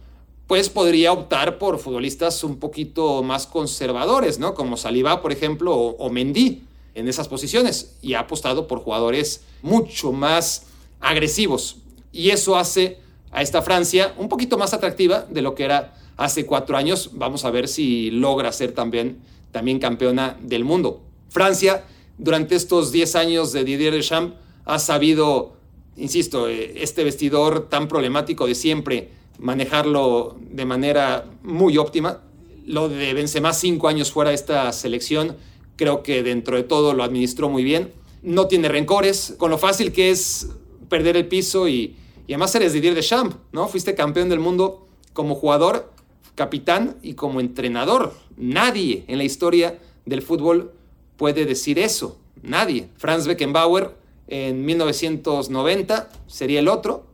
pues 0.47 0.69
podría 0.69 1.11
optar 1.11 1.57
por 1.57 1.79
futbolistas 1.79 2.43
un 2.43 2.57
poquito 2.57 3.23
más 3.23 3.47
conservadores, 3.47 4.39
¿no? 4.39 4.53
Como 4.53 4.77
Saliba, 4.77 5.21
por 5.21 5.31
ejemplo, 5.31 5.75
o, 5.75 5.95
o 5.97 6.09
Mendy 6.09 6.63
en 6.93 7.07
esas 7.07 7.27
posiciones, 7.27 7.97
y 8.01 8.13
ha 8.13 8.21
apostado 8.21 8.67
por 8.67 8.79
jugadores 8.79 9.43
mucho 9.61 10.11
más 10.11 10.67
agresivos. 11.01 11.77
Y 12.11 12.29
eso 12.29 12.55
hace 12.55 12.99
a 13.31 13.41
esta 13.41 13.61
Francia 13.61 14.13
un 14.17 14.29
poquito 14.29 14.57
más 14.57 14.73
atractiva 14.73 15.25
de 15.29 15.41
lo 15.41 15.55
que 15.55 15.65
era 15.65 15.93
hace 16.17 16.45
cuatro 16.45 16.77
años. 16.77 17.11
Vamos 17.13 17.43
a 17.43 17.51
ver 17.51 17.67
si 17.67 18.11
logra 18.11 18.51
ser 18.51 18.71
también, 18.71 19.19
también 19.51 19.79
campeona 19.79 20.37
del 20.41 20.63
mundo. 20.63 21.01
Francia, 21.29 21.83
durante 22.17 22.55
estos 22.55 22.91
10 22.91 23.15
años 23.15 23.51
de 23.51 23.65
Didier 23.65 23.93
Deschamps, 23.93 24.35
ha 24.63 24.79
sabido, 24.79 25.57
insisto, 25.97 26.47
eh, 26.47 26.81
este 26.81 27.03
vestidor 27.03 27.67
tan 27.67 27.87
problemático 27.87 28.47
de 28.47 28.55
siempre, 28.55 29.09
manejarlo 29.39 30.37
de 30.39 30.65
manera 30.65 31.25
muy 31.43 31.77
óptima. 31.77 32.21
Lo 32.65 32.89
de 32.89 33.13
Benzema 33.13 33.53
cinco 33.53 33.87
años 33.87 34.11
fuera 34.11 34.29
de 34.29 34.35
esta 34.35 34.71
selección, 34.71 35.35
creo 35.75 36.03
que 36.03 36.23
dentro 36.23 36.57
de 36.57 36.63
todo 36.63 36.93
lo 36.93 37.03
administró 37.03 37.49
muy 37.49 37.63
bien. 37.63 37.93
No 38.23 38.47
tiene 38.47 38.69
rencores, 38.69 39.35
con 39.37 39.51
lo 39.51 39.57
fácil 39.57 39.91
que 39.91 40.09
es 40.09 40.49
perder 40.89 41.17
el 41.17 41.27
piso 41.27 41.67
y, 41.67 41.95
y 42.27 42.33
además 42.33 42.55
eres 42.55 42.73
Didier 42.73 42.95
Deschamps, 42.95 43.35
¿no? 43.51 43.67
Fuiste 43.67 43.93
campeón 43.93 44.29
del 44.29 44.39
mundo 44.39 44.87
como 45.13 45.35
jugador 45.35 45.91
capitán 46.35 46.97
y 47.01 47.13
como 47.13 47.39
entrenador. 47.39 48.13
Nadie 48.37 49.05
en 49.07 49.17
la 49.17 49.23
historia 49.23 49.79
del 50.05 50.21
fútbol 50.21 50.73
puede 51.17 51.45
decir 51.45 51.79
eso. 51.79 52.17
Nadie. 52.43 52.89
Franz 52.97 53.25
Beckenbauer 53.25 53.95
en 54.27 54.65
1990 54.65 56.09
sería 56.27 56.59
el 56.59 56.67
otro 56.67 57.05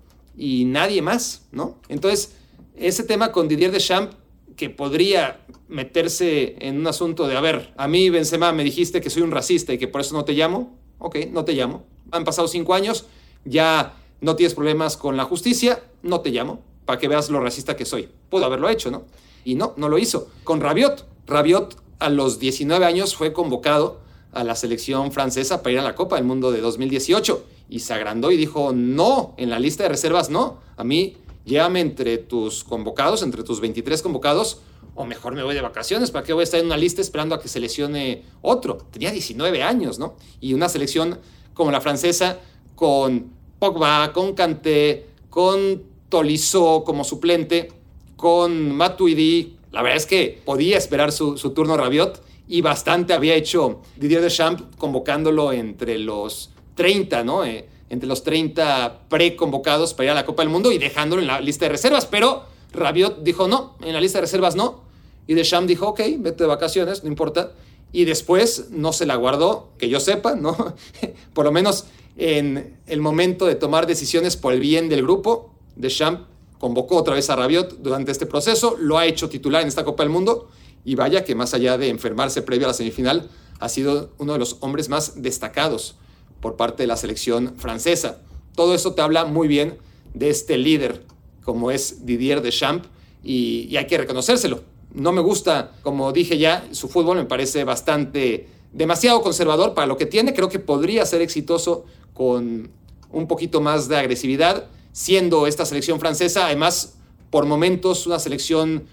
y 0.41 0.65
nadie 0.65 1.03
más, 1.03 1.45
¿no? 1.51 1.77
Entonces, 1.87 2.33
ese 2.75 3.03
tema 3.03 3.31
con 3.31 3.47
Didier 3.47 3.71
Deschamps 3.71 4.15
que 4.57 4.71
podría 4.71 5.45
meterse 5.67 6.55
en 6.59 6.79
un 6.79 6.87
asunto 6.87 7.27
de, 7.27 7.37
a 7.37 7.41
ver, 7.41 7.71
a 7.77 7.87
mí 7.87 8.09
Benzema 8.09 8.51
me 8.51 8.63
dijiste 8.63 9.01
que 9.01 9.11
soy 9.11 9.21
un 9.21 9.29
racista 9.29 9.71
y 9.71 9.77
que 9.77 9.87
por 9.87 10.01
eso 10.01 10.15
no 10.15 10.25
te 10.25 10.33
llamo, 10.33 10.79
ok, 10.97 11.27
no 11.29 11.45
te 11.45 11.53
llamo. 11.53 11.85
Han 12.09 12.23
pasado 12.23 12.47
cinco 12.47 12.73
años, 12.73 13.05
ya 13.45 13.93
no 14.19 14.35
tienes 14.35 14.55
problemas 14.55 14.97
con 14.97 15.15
la 15.15 15.25
justicia, 15.25 15.83
no 16.01 16.21
te 16.21 16.31
llamo, 16.31 16.63
para 16.85 16.97
que 16.97 17.07
veas 17.07 17.29
lo 17.29 17.39
racista 17.39 17.75
que 17.75 17.85
soy. 17.85 18.09
Puedo 18.31 18.45
haberlo 18.45 18.67
hecho, 18.67 18.89
¿no? 18.89 19.05
Y 19.45 19.53
no, 19.53 19.75
no 19.77 19.89
lo 19.89 19.99
hizo. 19.99 20.27
Con 20.43 20.59
Rabiot, 20.59 21.05
Rabiot 21.27 21.77
a 21.99 22.09
los 22.09 22.39
19 22.39 22.83
años 22.83 23.15
fue 23.15 23.31
convocado 23.31 23.99
a 24.31 24.43
la 24.43 24.55
selección 24.55 25.11
francesa 25.11 25.61
para 25.61 25.73
ir 25.73 25.79
a 25.79 25.83
la 25.83 25.95
Copa 25.95 26.15
del 26.15 26.25
Mundo 26.25 26.51
de 26.51 26.61
2018 26.61 27.45
y 27.69 27.79
se 27.79 27.93
agrandó 27.93 28.31
y 28.31 28.37
dijo, 28.37 28.71
no, 28.73 29.33
en 29.37 29.49
la 29.49 29.59
lista 29.59 29.83
de 29.83 29.89
reservas 29.89 30.29
no, 30.29 30.59
a 30.77 30.83
mí 30.83 31.17
llévame 31.45 31.79
entre 31.81 32.17
tus 32.17 32.63
convocados, 32.63 33.23
entre 33.23 33.43
tus 33.43 33.59
23 33.59 34.01
convocados, 34.01 34.61
o 34.95 35.05
mejor 35.05 35.35
me 35.35 35.43
voy 35.43 35.55
de 35.55 35.61
vacaciones, 35.61 36.11
¿para 36.11 36.25
qué 36.25 36.33
voy 36.33 36.41
a 36.41 36.43
estar 36.43 36.59
en 36.59 36.65
una 36.65 36.77
lista 36.77 37.01
esperando 37.01 37.35
a 37.35 37.41
que 37.41 37.47
se 37.47 37.59
lesione 37.59 38.23
otro? 38.41 38.77
Tenía 38.91 39.11
19 39.11 39.63
años, 39.63 39.99
¿no? 39.99 40.15
Y 40.39 40.53
una 40.53 40.69
selección 40.69 41.19
como 41.53 41.71
la 41.71 41.81
francesa, 41.81 42.39
con 42.75 43.31
Pogba, 43.59 44.11
con 44.13 44.33
Kanté, 44.33 45.07
con 45.29 45.83
Tolisso 46.09 46.83
como 46.85 47.03
suplente, 47.03 47.71
con 48.17 48.75
Matuidi, 48.75 49.57
la 49.71 49.81
verdad 49.81 49.97
es 49.97 50.05
que 50.05 50.41
podía 50.43 50.77
esperar 50.77 51.11
su, 51.11 51.37
su 51.37 51.51
turno 51.51 51.77
Rabiot 51.77 52.21
y 52.47 52.61
bastante 52.61 53.13
había 53.13 53.35
hecho 53.35 53.81
Didier 53.97 54.21
Deschamps 54.21 54.63
convocándolo 54.77 55.53
entre 55.53 55.97
los 55.97 56.51
30, 56.75 57.23
¿no? 57.23 57.45
Eh, 57.45 57.67
entre 57.89 58.07
los 58.07 58.23
30 58.23 59.01
preconvocados 59.09 59.93
para 59.93 60.05
ir 60.05 60.11
a 60.11 60.15
la 60.15 60.25
Copa 60.25 60.43
del 60.43 60.49
Mundo 60.49 60.71
y 60.71 60.77
dejándolo 60.77 61.21
en 61.21 61.27
la 61.27 61.41
lista 61.41 61.65
de 61.65 61.69
reservas, 61.69 62.05
pero 62.05 62.43
Rabiot 62.71 63.21
dijo 63.23 63.47
no, 63.47 63.75
en 63.81 63.93
la 63.93 64.01
lista 64.01 64.17
de 64.17 64.21
reservas 64.21 64.55
no. 64.55 64.81
Y 65.27 65.33
Deschamps 65.33 65.67
dijo, 65.67 65.87
ok, 65.87 66.01
vete 66.17 66.43
de 66.43 66.47
vacaciones, 66.47 67.03
no 67.03 67.09
importa. 67.09 67.51
Y 67.91 68.05
después 68.05 68.69
no 68.71 68.91
se 68.91 69.05
la 69.05 69.15
guardó, 69.15 69.69
que 69.77 69.87
yo 69.87 69.99
sepa, 69.99 70.35
¿no? 70.35 70.55
por 71.33 71.45
lo 71.45 71.51
menos 71.51 71.85
en 72.17 72.77
el 72.87 73.01
momento 73.01 73.45
de 73.45 73.55
tomar 73.55 73.87
decisiones 73.87 74.35
por 74.35 74.53
el 74.53 74.59
bien 74.59 74.89
del 74.89 75.03
grupo, 75.03 75.53
Deschamps 75.75 76.23
convocó 76.59 76.97
otra 76.97 77.15
vez 77.15 77.29
a 77.29 77.35
Rabiot 77.35 77.79
durante 77.79 78.11
este 78.11 78.25
proceso, 78.25 78.75
lo 78.79 78.97
ha 78.97 79.05
hecho 79.05 79.29
titular 79.29 79.61
en 79.61 79.67
esta 79.67 79.83
Copa 79.83 80.03
del 80.03 80.11
Mundo 80.11 80.49
y 80.83 80.95
vaya 80.95 81.23
que 81.23 81.35
más 81.35 81.53
allá 81.53 81.77
de 81.77 81.89
enfermarse 81.89 82.41
previo 82.41 82.67
a 82.67 82.69
la 82.69 82.73
semifinal, 82.73 83.29
ha 83.59 83.69
sido 83.69 84.11
uno 84.17 84.33
de 84.33 84.39
los 84.39 84.57
hombres 84.61 84.89
más 84.89 85.21
destacados 85.21 85.95
por 86.39 86.55
parte 86.55 86.83
de 86.83 86.87
la 86.87 86.97
selección 86.97 87.55
francesa. 87.57 88.19
Todo 88.55 88.73
eso 88.73 88.93
te 88.93 89.01
habla 89.01 89.25
muy 89.25 89.47
bien 89.47 89.77
de 90.13 90.29
este 90.29 90.57
líder 90.57 91.05
como 91.43 91.71
es 91.71 92.05
Didier 92.05 92.41
Deschamps 92.41 92.87
y, 93.23 93.67
y 93.69 93.77
hay 93.77 93.87
que 93.87 93.97
reconocérselo. 93.97 94.63
No 94.93 95.11
me 95.11 95.21
gusta, 95.21 95.73
como 95.83 96.11
dije 96.11 96.37
ya, 96.37 96.67
su 96.71 96.87
fútbol 96.87 97.17
me 97.17 97.25
parece 97.25 97.63
bastante 97.63 98.47
demasiado 98.73 99.21
conservador 99.21 99.73
para 99.73 99.87
lo 99.87 99.97
que 99.97 100.05
tiene. 100.05 100.33
Creo 100.33 100.49
que 100.49 100.59
podría 100.59 101.05
ser 101.05 101.21
exitoso 101.21 101.85
con 102.13 102.71
un 103.11 103.27
poquito 103.27 103.61
más 103.61 103.87
de 103.87 103.97
agresividad, 103.97 104.67
siendo 104.91 105.47
esta 105.47 105.65
selección 105.65 105.99
francesa, 105.99 106.45
además, 106.45 106.95
por 107.29 107.45
momentos, 107.45 108.07
una 108.07 108.19
selección 108.19 108.85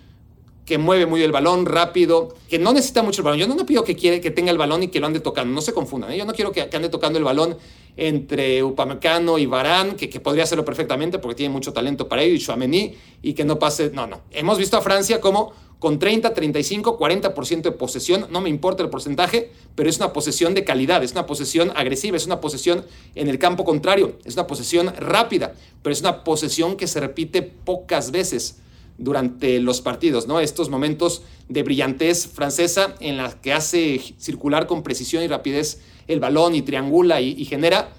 que 0.68 0.76
mueve 0.76 1.06
muy 1.06 1.22
el 1.22 1.32
balón 1.32 1.64
rápido, 1.64 2.36
que 2.46 2.58
no 2.58 2.74
necesita 2.74 3.02
mucho 3.02 3.22
el 3.22 3.24
balón. 3.24 3.40
Yo 3.40 3.46
no, 3.48 3.64
pido 3.64 3.82
que, 3.84 3.96
quiere, 3.96 4.20
que 4.20 4.30
tenga 4.30 4.50
el 4.50 4.58
balón 4.58 4.82
y 4.82 4.88
que 4.88 5.00
lo 5.00 5.06
ande 5.06 5.18
tocando, 5.18 5.54
no 5.54 5.62
se 5.62 5.72
confundan. 5.72 6.12
¿eh? 6.12 6.18
Yo 6.18 6.26
no 6.26 6.34
quiero 6.34 6.52
que, 6.52 6.60
ande 6.60 6.90
tocando 6.90 7.18
el 7.18 7.24
balón 7.24 7.56
entre 7.96 8.62
Upamecano 8.62 9.38
y 9.38 9.46
Barán, 9.46 9.96
que, 9.96 10.10
que, 10.10 10.20
podría 10.20 10.44
hacerlo 10.44 10.66
perfectamente 10.66 11.18
porque 11.18 11.36
tiene 11.36 11.54
mucho 11.54 11.72
talento 11.72 12.06
para 12.06 12.22
ello, 12.22 12.34
y 12.34 12.38
Chouameni, 12.38 12.94
y 13.22 13.32
que 13.32 13.46
no 13.46 13.58
pase. 13.58 13.90
No, 13.94 14.06
no. 14.06 14.20
Hemos 14.30 14.58
visto 14.58 14.76
a 14.76 14.82
Francia 14.82 15.22
como 15.22 15.54
con 15.78 15.98
30, 15.98 16.34
35, 16.34 16.98
40% 16.98 17.62
de 17.62 17.72
posesión, 17.72 18.26
no 18.30 18.42
me 18.42 18.50
importa 18.50 18.82
el 18.82 18.90
porcentaje, 18.90 19.50
pero 19.74 19.88
es 19.88 19.96
una 19.96 20.12
posesión 20.12 20.52
de 20.52 20.64
calidad, 20.64 21.02
es 21.02 21.12
una 21.12 21.24
posesión 21.24 21.72
agresiva, 21.74 22.18
es 22.18 22.26
una 22.26 22.42
posesión 22.42 22.84
en 23.14 23.28
el 23.28 23.38
campo 23.38 23.64
contrario, 23.64 24.18
es 24.26 24.34
una 24.34 24.46
posesión 24.46 24.92
rápida, 24.98 25.54
pero 25.82 25.94
es 25.94 26.00
una 26.02 26.24
posesión 26.24 26.76
que 26.76 26.86
se 26.86 27.00
repite 27.00 27.40
pocas 27.40 28.10
veces 28.10 28.58
durante 28.98 29.60
los 29.60 29.80
partidos, 29.80 30.26
¿no? 30.26 30.40
Estos 30.40 30.68
momentos 30.68 31.22
de 31.48 31.62
brillantez 31.62 32.26
francesa 32.26 32.96
en 33.00 33.16
las 33.16 33.36
que 33.36 33.52
hace 33.52 34.00
circular 34.18 34.66
con 34.66 34.82
precisión 34.82 35.22
y 35.22 35.28
rapidez 35.28 35.80
el 36.08 36.20
balón 36.20 36.54
y 36.54 36.62
triangula 36.62 37.20
y, 37.20 37.44
genera, 37.44 37.92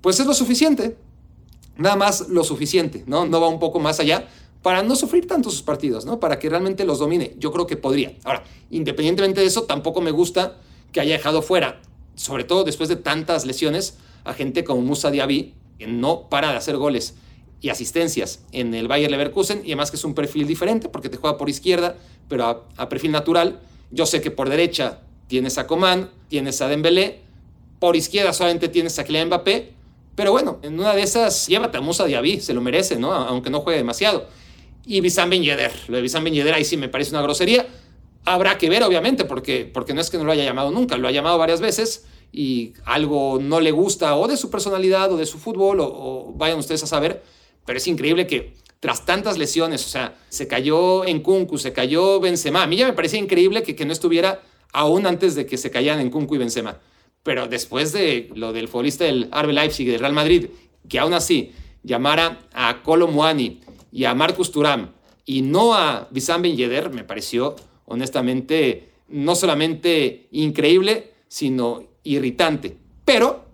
pues 0.00 0.18
es 0.20 0.26
lo 0.26 0.34
suficiente, 0.34 0.96
nada 1.76 1.96
más 1.96 2.28
lo 2.28 2.44
suficiente, 2.44 3.04
¿no? 3.06 3.26
No 3.26 3.40
va 3.40 3.48
un 3.48 3.58
poco 3.58 3.78
más 3.78 4.00
allá 4.00 4.28
para 4.62 4.82
no 4.82 4.96
sufrir 4.96 5.26
tanto 5.26 5.50
sus 5.50 5.62
partidos, 5.62 6.06
¿no? 6.06 6.18
Para 6.18 6.38
que 6.38 6.48
realmente 6.48 6.84
los 6.84 7.00
domine. 7.00 7.34
Yo 7.38 7.52
creo 7.52 7.66
que 7.66 7.76
podría. 7.76 8.16
Ahora, 8.24 8.44
independientemente 8.70 9.40
de 9.40 9.46
eso, 9.46 9.64
tampoco 9.64 10.00
me 10.00 10.12
gusta 10.12 10.56
que 10.92 11.00
haya 11.00 11.14
dejado 11.14 11.42
fuera, 11.42 11.82
sobre 12.14 12.44
todo 12.44 12.64
después 12.64 12.88
de 12.88 12.96
tantas 12.96 13.44
lesiones, 13.44 13.98
a 14.24 14.34
gente 14.34 14.62
como 14.62 14.80
Musa 14.82 15.10
Diaby, 15.10 15.54
que 15.78 15.88
no 15.88 16.28
para 16.28 16.52
de 16.52 16.58
hacer 16.58 16.76
goles 16.76 17.16
y 17.62 17.70
asistencias 17.70 18.40
en 18.52 18.74
el 18.74 18.88
Bayer 18.88 19.10
Leverkusen, 19.10 19.62
y 19.64 19.68
además 19.68 19.90
que 19.90 19.96
es 19.96 20.04
un 20.04 20.14
perfil 20.14 20.46
diferente 20.46 20.88
porque 20.88 21.08
te 21.08 21.16
juega 21.16 21.38
por 21.38 21.48
izquierda, 21.48 21.96
pero 22.28 22.44
a, 22.44 22.64
a 22.76 22.88
perfil 22.88 23.12
natural. 23.12 23.60
Yo 23.90 24.04
sé 24.04 24.20
que 24.20 24.30
por 24.30 24.48
derecha 24.48 25.00
tienes 25.28 25.56
a 25.58 25.66
Coman, 25.66 26.10
tienes 26.28 26.60
a 26.60 26.68
Dembélé, 26.68 27.20
por 27.78 27.96
izquierda 27.96 28.32
solamente 28.32 28.68
tienes 28.68 28.98
a 28.98 29.04
Kylian 29.04 29.28
Mbappé, 29.28 29.72
pero 30.14 30.32
bueno, 30.32 30.58
en 30.62 30.78
una 30.78 30.94
de 30.94 31.02
esas 31.02 31.46
llévate 31.46 31.78
a 31.78 31.80
Musa 31.80 32.04
Diaby, 32.04 32.40
se 32.40 32.52
lo 32.52 32.60
merece, 32.60 32.96
¿no? 32.96 33.12
Aunque 33.12 33.48
no 33.48 33.60
juegue 33.60 33.78
demasiado. 33.78 34.26
Y 34.84 35.00
Bissam 35.00 35.30
Ben 35.30 35.42
Yedder, 35.42 35.72
lo 35.88 35.96
de 35.96 36.02
Bissam 36.02 36.24
Ben 36.24 36.34
Yedder 36.34 36.54
ahí 36.54 36.64
sí 36.64 36.76
me 36.76 36.88
parece 36.88 37.12
una 37.12 37.22
grosería. 37.22 37.66
Habrá 38.24 38.58
que 38.58 38.68
ver, 38.68 38.82
obviamente, 38.82 39.24
porque, 39.24 39.70
porque 39.72 39.94
no 39.94 40.00
es 40.00 40.10
que 40.10 40.18
no 40.18 40.24
lo 40.24 40.32
haya 40.32 40.44
llamado 40.44 40.70
nunca, 40.70 40.96
lo 40.96 41.08
ha 41.08 41.12
llamado 41.12 41.38
varias 41.38 41.60
veces 41.60 42.06
y 42.32 42.72
algo 42.84 43.38
no 43.40 43.60
le 43.60 43.70
gusta 43.70 44.16
o 44.16 44.26
de 44.26 44.36
su 44.36 44.50
personalidad 44.50 45.12
o 45.12 45.16
de 45.16 45.26
su 45.26 45.38
fútbol 45.38 45.80
o, 45.80 45.86
o 45.86 46.32
vayan 46.34 46.58
ustedes 46.58 46.82
a 46.82 46.86
saber, 46.86 47.22
pero 47.64 47.78
es 47.78 47.86
increíble 47.86 48.26
que 48.26 48.54
tras 48.80 49.06
tantas 49.06 49.38
lesiones, 49.38 49.86
o 49.86 49.88
sea, 49.88 50.16
se 50.28 50.48
cayó 50.48 51.04
en 51.04 51.20
Kunku, 51.20 51.56
se 51.56 51.72
cayó 51.72 52.18
Benzema. 52.18 52.64
A 52.64 52.66
mí 52.66 52.76
ya 52.76 52.86
me 52.86 52.94
parecía 52.94 53.20
increíble 53.20 53.62
que, 53.62 53.76
que 53.76 53.84
no 53.84 53.92
estuviera 53.92 54.42
aún 54.72 55.06
antes 55.06 55.34
de 55.36 55.46
que 55.46 55.56
se 55.56 55.70
caían 55.70 56.00
en 56.00 56.10
Kunku 56.10 56.34
y 56.34 56.38
Benzema. 56.38 56.80
Pero 57.22 57.46
después 57.46 57.92
de 57.92 58.30
lo 58.34 58.52
del 58.52 58.66
futbolista 58.66 59.04
del 59.04 59.30
RB 59.30 59.52
Leipzig 59.52 59.86
y 59.86 59.90
del 59.92 60.00
Real 60.00 60.12
Madrid, 60.12 60.46
que 60.88 60.98
aún 60.98 61.14
así 61.14 61.52
llamara 61.84 62.40
a 62.52 62.82
Colo 62.82 63.06
Muani 63.06 63.60
y 63.92 64.04
a 64.04 64.14
Marcus 64.14 64.50
Turam 64.50 64.90
y 65.24 65.42
no 65.42 65.74
a 65.74 66.08
Bissam 66.10 66.42
Ben 66.42 66.56
Yedder, 66.56 66.90
me 66.90 67.04
pareció 67.04 67.54
honestamente 67.84 68.88
no 69.08 69.36
solamente 69.36 70.26
increíble, 70.32 71.12
sino 71.28 71.84
irritante. 72.02 72.76
Pero, 73.04 73.44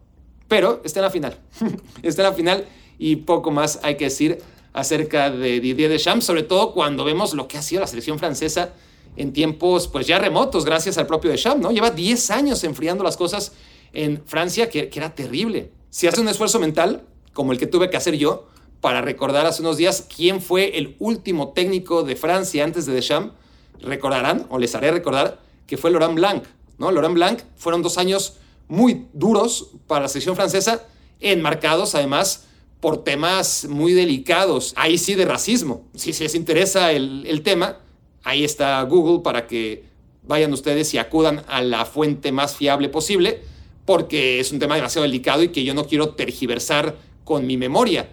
pero 0.47 0.81
está 0.85 1.01
en 1.01 1.05
la 1.05 1.11
final. 1.11 1.39
está 2.03 2.23
en 2.23 2.29
la 2.29 2.35
final 2.35 2.65
y 2.99 3.17
poco 3.17 3.51
más 3.51 3.81
hay 3.83 3.97
que 3.97 4.05
decir 4.05 4.39
acerca 4.73 5.31
de 5.31 5.61
Didier 5.61 5.91
Deschamps, 5.91 6.25
sobre 6.25 6.43
todo 6.43 6.73
cuando 6.73 7.05
vemos 7.05 7.35
lo 7.35 7.49
que 7.49 7.59
ha 7.59 7.63
sido 7.63 7.81
la 7.81 7.87
selección 7.87 8.19
francesa 8.19 8.75
en 9.17 9.33
tiempos 9.33 9.89
pues 9.89 10.07
ya 10.07 10.19
remotos, 10.19 10.65
gracias 10.65 10.99
al 10.99 11.07
propio 11.07 11.31
Deschamps, 11.31 11.61
¿no? 11.61 11.71
Lleva 11.71 11.91
10 11.91 12.31
años 12.31 12.63
enfriando 12.65 13.03
las 13.03 13.17
cosas 13.17 13.53
en 13.93 14.23
Francia, 14.25 14.69
que, 14.69 14.91
era 14.95 15.15
terrible. 15.15 15.73
Si 15.91 16.07
hace 16.07 16.21
un 16.21 16.29
esfuerzo 16.29 16.61
mental, 16.61 17.05
como 17.33 17.53
el 17.53 17.59
que 17.59 17.67
tuve 17.67 17.91
que 17.91 17.97
hacer 17.97 18.17
yo, 18.17 18.47
para 18.81 19.01
recordar 19.01 19.47
hace 19.47 19.63
unos 19.63 19.77
días 19.77 20.07
quién 20.15 20.41
fue 20.41 20.79
el 20.79 20.95
último 21.01 21.49
técnico 21.49 22.05
de 22.05 22.15
Francia 22.15 22.63
antes 22.63 22.87
de 22.87 22.93
Deschamps, 22.93 23.33
recordarán, 23.81 24.47
o 24.51 24.59
les 24.59 24.75
haré 24.75 24.93
recordar, 24.93 25.41
que 25.67 25.77
fue 25.77 25.91
Laurent 25.91 26.15
Blanc. 26.15 26.45
¿no? 26.79 26.93
Laurent 26.93 27.15
Blanc 27.15 27.41
fueron 27.57 27.83
dos 27.83 27.99
años 27.99 28.37
muy 28.69 29.07
duros 29.13 29.71
para 29.87 30.03
la 30.03 30.09
selección 30.09 30.37
francesa, 30.37 30.87
enmarcados 31.21 31.95
además 31.95 32.45
por 32.81 33.03
temas 33.03 33.67
muy 33.69 33.93
delicados, 33.93 34.73
ahí 34.77 34.99
sí 34.99 35.15
de 35.15 35.25
racismo. 35.25 35.85
Si, 35.95 36.13
si 36.13 36.25
les 36.25 36.35
interesa 36.35 36.93
el, 36.93 37.27
el 37.27 37.43
tema, 37.43 37.79
ahí 38.23 38.45
está 38.45 38.81
Google 38.83 39.23
para 39.23 39.47
que 39.47 39.85
vayan 40.29 40.53
ustedes 40.53 40.93
y 40.95 40.99
acudan 40.99 41.43
a 41.49 41.63
la 41.63 41.85
fuente 41.85 42.31
más 42.31 42.55
fiable 42.55 42.89
posible, 42.89 43.41
porque 43.85 44.39
es 44.39 44.53
un 44.53 44.59
tema 44.59 44.77
demasiado 44.77 45.05
delicado 45.05 45.43
y 45.43 45.49
que 45.49 45.65
yo 45.65 45.75
no 45.75 45.87
quiero 45.87 46.11
tergiversar 46.11 46.97
con 47.25 47.47
mi 47.47 47.57
memoria. 47.57 48.09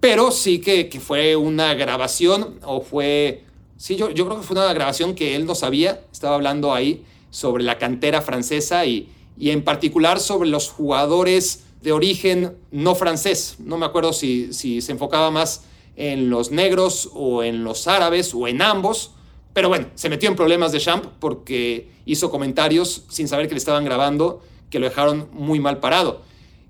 Pero 0.00 0.30
sí 0.30 0.60
que, 0.60 0.88
que 0.88 1.00
fue 1.00 1.36
una 1.36 1.74
grabación, 1.74 2.60
o 2.62 2.80
fue. 2.80 3.42
Sí, 3.76 3.96
yo, 3.96 4.10
yo 4.10 4.24
creo 4.24 4.38
que 4.38 4.46
fue 4.46 4.56
una 4.56 4.72
grabación 4.72 5.14
que 5.14 5.34
él 5.34 5.44
no 5.44 5.54
sabía. 5.54 6.02
Estaba 6.12 6.36
hablando 6.36 6.72
ahí 6.72 7.04
sobre 7.30 7.64
la 7.64 7.76
cantera 7.78 8.22
francesa 8.22 8.86
y, 8.86 9.08
y 9.38 9.50
en 9.50 9.62
particular 9.64 10.20
sobre 10.20 10.48
los 10.48 10.70
jugadores 10.70 11.64
de 11.86 11.92
origen 11.92 12.56
no 12.72 12.96
francés. 12.96 13.58
No 13.60 13.78
me 13.78 13.86
acuerdo 13.86 14.12
si, 14.12 14.52
si 14.52 14.80
se 14.80 14.90
enfocaba 14.90 15.30
más 15.30 15.66
en 15.94 16.30
los 16.30 16.50
negros 16.50 17.10
o 17.14 17.44
en 17.44 17.62
los 17.62 17.86
árabes 17.86 18.34
o 18.34 18.48
en 18.48 18.60
ambos. 18.60 19.12
Pero 19.52 19.68
bueno, 19.68 19.86
se 19.94 20.08
metió 20.08 20.28
en 20.28 20.34
problemas 20.34 20.72
de 20.72 20.80
Champ 20.80 21.04
porque 21.20 21.88
hizo 22.04 22.28
comentarios 22.28 23.04
sin 23.08 23.28
saber 23.28 23.46
que 23.46 23.54
le 23.54 23.58
estaban 23.58 23.84
grabando 23.84 24.42
que 24.68 24.80
lo 24.80 24.88
dejaron 24.88 25.28
muy 25.30 25.60
mal 25.60 25.78
parado. 25.78 26.22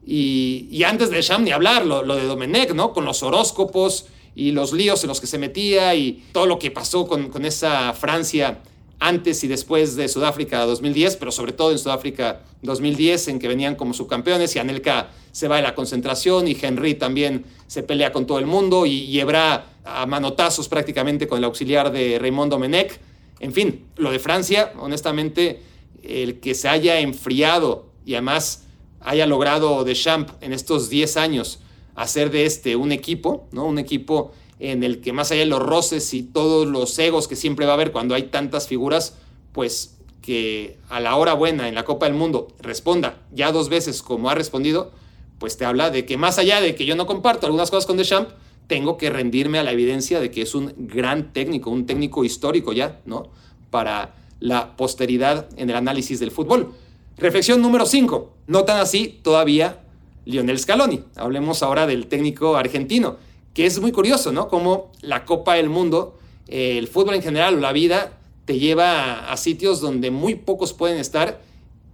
Y, 0.07 0.69
y 0.71 0.83
antes 0.83 1.09
de 1.09 1.23
Champ 1.23 1.47
ni 1.47 1.51
hablar, 1.51 1.87
lo, 1.87 2.03
lo, 2.03 2.17
de 2.17 2.27
Domenech, 2.27 2.75
¿no? 2.75 2.93
Con 2.93 3.07
los 3.07 3.23
horóscopos 3.23 4.09
y 4.35 4.51
los 4.51 4.75
líos 4.75 5.03
en 5.03 5.09
los 5.09 5.23
que 5.23 5.27
se 5.27 5.39
metía 5.39 5.95
y 5.95 6.27
todo 6.33 6.45
lo 6.45 6.59
que 6.59 6.71
pasó 6.71 7.07
con, 7.07 7.31
con 7.31 7.47
esa 7.47 7.95
Francia 7.95 8.61
antes 8.99 9.45
y 9.45 9.49
después 9.49 9.97
de 9.97 10.09
Sudáfrica 10.09 10.65
2010, 10.65 11.17
pero 11.17 11.31
sobre 11.31 11.53
todo 11.53 11.71
en 11.71 11.79
Sudáfrica 11.79 12.43
2010, 12.63 13.29
en 13.29 13.39
que 13.39 13.49
venían 13.49 13.75
como 13.75 13.95
subcampeones 13.95 14.57
y 14.57 14.59
Anelka 14.59 15.11
se 15.33 15.49
va 15.49 15.57
de 15.57 15.63
la 15.63 15.75
concentración 15.75 16.49
y 16.49 16.57
Henry 16.61 16.95
también 16.95 17.45
se 17.67 17.83
pelea 17.83 18.13
con 18.13 18.27
todo 18.27 18.39
el 18.39 18.47
mundo 18.47 18.87
y, 18.87 18.93
y 18.93 19.21
a 19.21 20.07
manotazos 20.07 20.69
prácticamente 20.69 21.27
con 21.27 21.39
el 21.39 21.45
auxiliar 21.45 21.93
de 21.93 22.19
Raymond 22.19 22.51
Domenech. 22.51 22.99
En 23.41 23.53
fin, 23.53 23.85
lo 23.97 24.11
de 24.11 24.19
Francia, 24.19 24.73
honestamente, 24.79 25.61
el 26.03 26.41
que 26.41 26.55
se 26.55 26.69
haya 26.69 26.99
enfriado 27.01 27.87
y 28.05 28.15
además 28.15 28.65
haya 29.01 29.27
logrado 29.27 29.85
Deschamps 29.85 30.33
en 30.41 30.53
estos 30.53 30.89
10 30.89 31.17
años 31.17 31.61
hacer 31.95 32.31
de 32.31 32.47
este 32.47 32.77
un 32.77 32.93
equipo, 32.93 33.49
¿no? 33.53 33.65
Un 33.65 33.79
equipo 33.79 34.33
en 34.59 34.83
el 34.85 35.01
que 35.01 35.13
más 35.13 35.31
allá 35.31 35.41
de 35.41 35.47
los 35.47 35.63
roces 35.63 36.15
y 36.15 36.23
todos 36.23 36.67
los 36.67 36.99
egos 36.99 37.29
que 37.29 37.37
siempre 37.37 37.67
va 37.67 37.73
a 37.73 37.75
haber 37.75 37.93
cuando 37.93 38.15
hay 38.15 38.25
tantas 38.25 38.69
figuras, 38.69 39.17
pues 39.53 39.97
que 40.23 40.79
a 40.89 40.99
la 40.99 41.17
hora 41.17 41.35
buena 41.35 41.69
en 41.69 41.75
la 41.75 41.85
Copa 41.85 42.07
del 42.07 42.15
Mundo 42.15 42.49
responda 42.61 43.23
ya 43.33 43.53
dos 43.53 43.69
veces 43.69 44.03
como 44.03 44.29
ha 44.29 44.35
respondido, 44.35 44.93
pues 45.39 45.57
te 45.57 45.65
habla 45.65 45.91
de 45.91 46.05
que 46.05 46.17
más 46.17 46.39
allá 46.39 46.61
de 46.61 46.75
que 46.75 46.87
yo 46.87 46.97
no 46.97 47.07
comparto 47.07 47.47
algunas 47.47 47.71
cosas 47.71 47.87
con 47.87 47.97
Deschamps, 47.97 48.35
tengo 48.67 48.97
que 48.97 49.11
rendirme 49.11 49.59
a 49.59 49.63
la 49.63 49.73
evidencia 49.73 50.19
de 50.19 50.31
que 50.31 50.43
es 50.43 50.55
un 50.55 50.75
gran 50.77 51.33
técnico, 51.33 51.71
un 51.71 51.87
técnico 51.87 52.25
histórico 52.25 52.73
ya, 52.73 53.01
¿no? 53.05 53.29
Para 53.71 54.15
la 54.41 54.77
posteridad 54.77 55.49
en 55.57 55.71
el 55.71 55.77
análisis 55.77 56.19
del 56.19 56.31
fútbol. 56.31 56.73
Reflexión 57.17 57.63
número 57.63 57.87
5. 57.87 58.33
No 58.49 58.65
tan 58.65 58.79
así 58.79 59.21
todavía 59.23 59.85
Lionel 60.25 60.59
Scaloni. 60.59 61.05
Hablemos 61.15 61.63
ahora 61.63 61.87
del 61.87 62.09
técnico 62.09 62.57
argentino 62.57 63.17
que 63.57 63.65
es 63.65 63.81
muy 63.81 63.91
curioso, 63.91 64.33
¿no? 64.33 64.49
Como 64.49 64.93
la 65.01 65.25
Copa 65.25 65.55
del 65.55 65.71
Mundo, 65.71 66.19
eh, 66.47 66.77
el 66.77 66.89
fútbol 66.89 67.15
en 67.15 67.23
general 67.23 67.55
o 67.55 67.61
la 67.61 67.73
vida 67.73 68.19
te 68.45 68.59
lleva 68.59 69.33
a, 69.33 69.37
sitios 69.39 69.81
donde 69.81 70.11
muy 70.11 70.35
pocos 70.35 70.75
pueden 70.75 70.99
estar 70.99 71.41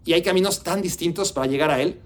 y 0.05 0.14
hay 0.14 0.22
caminos 0.22 0.64
tan 0.64 0.83
distintos 0.83 1.31
para 1.31 1.46
llegar 1.46 1.70
a 1.70 1.81
él. 1.81 2.01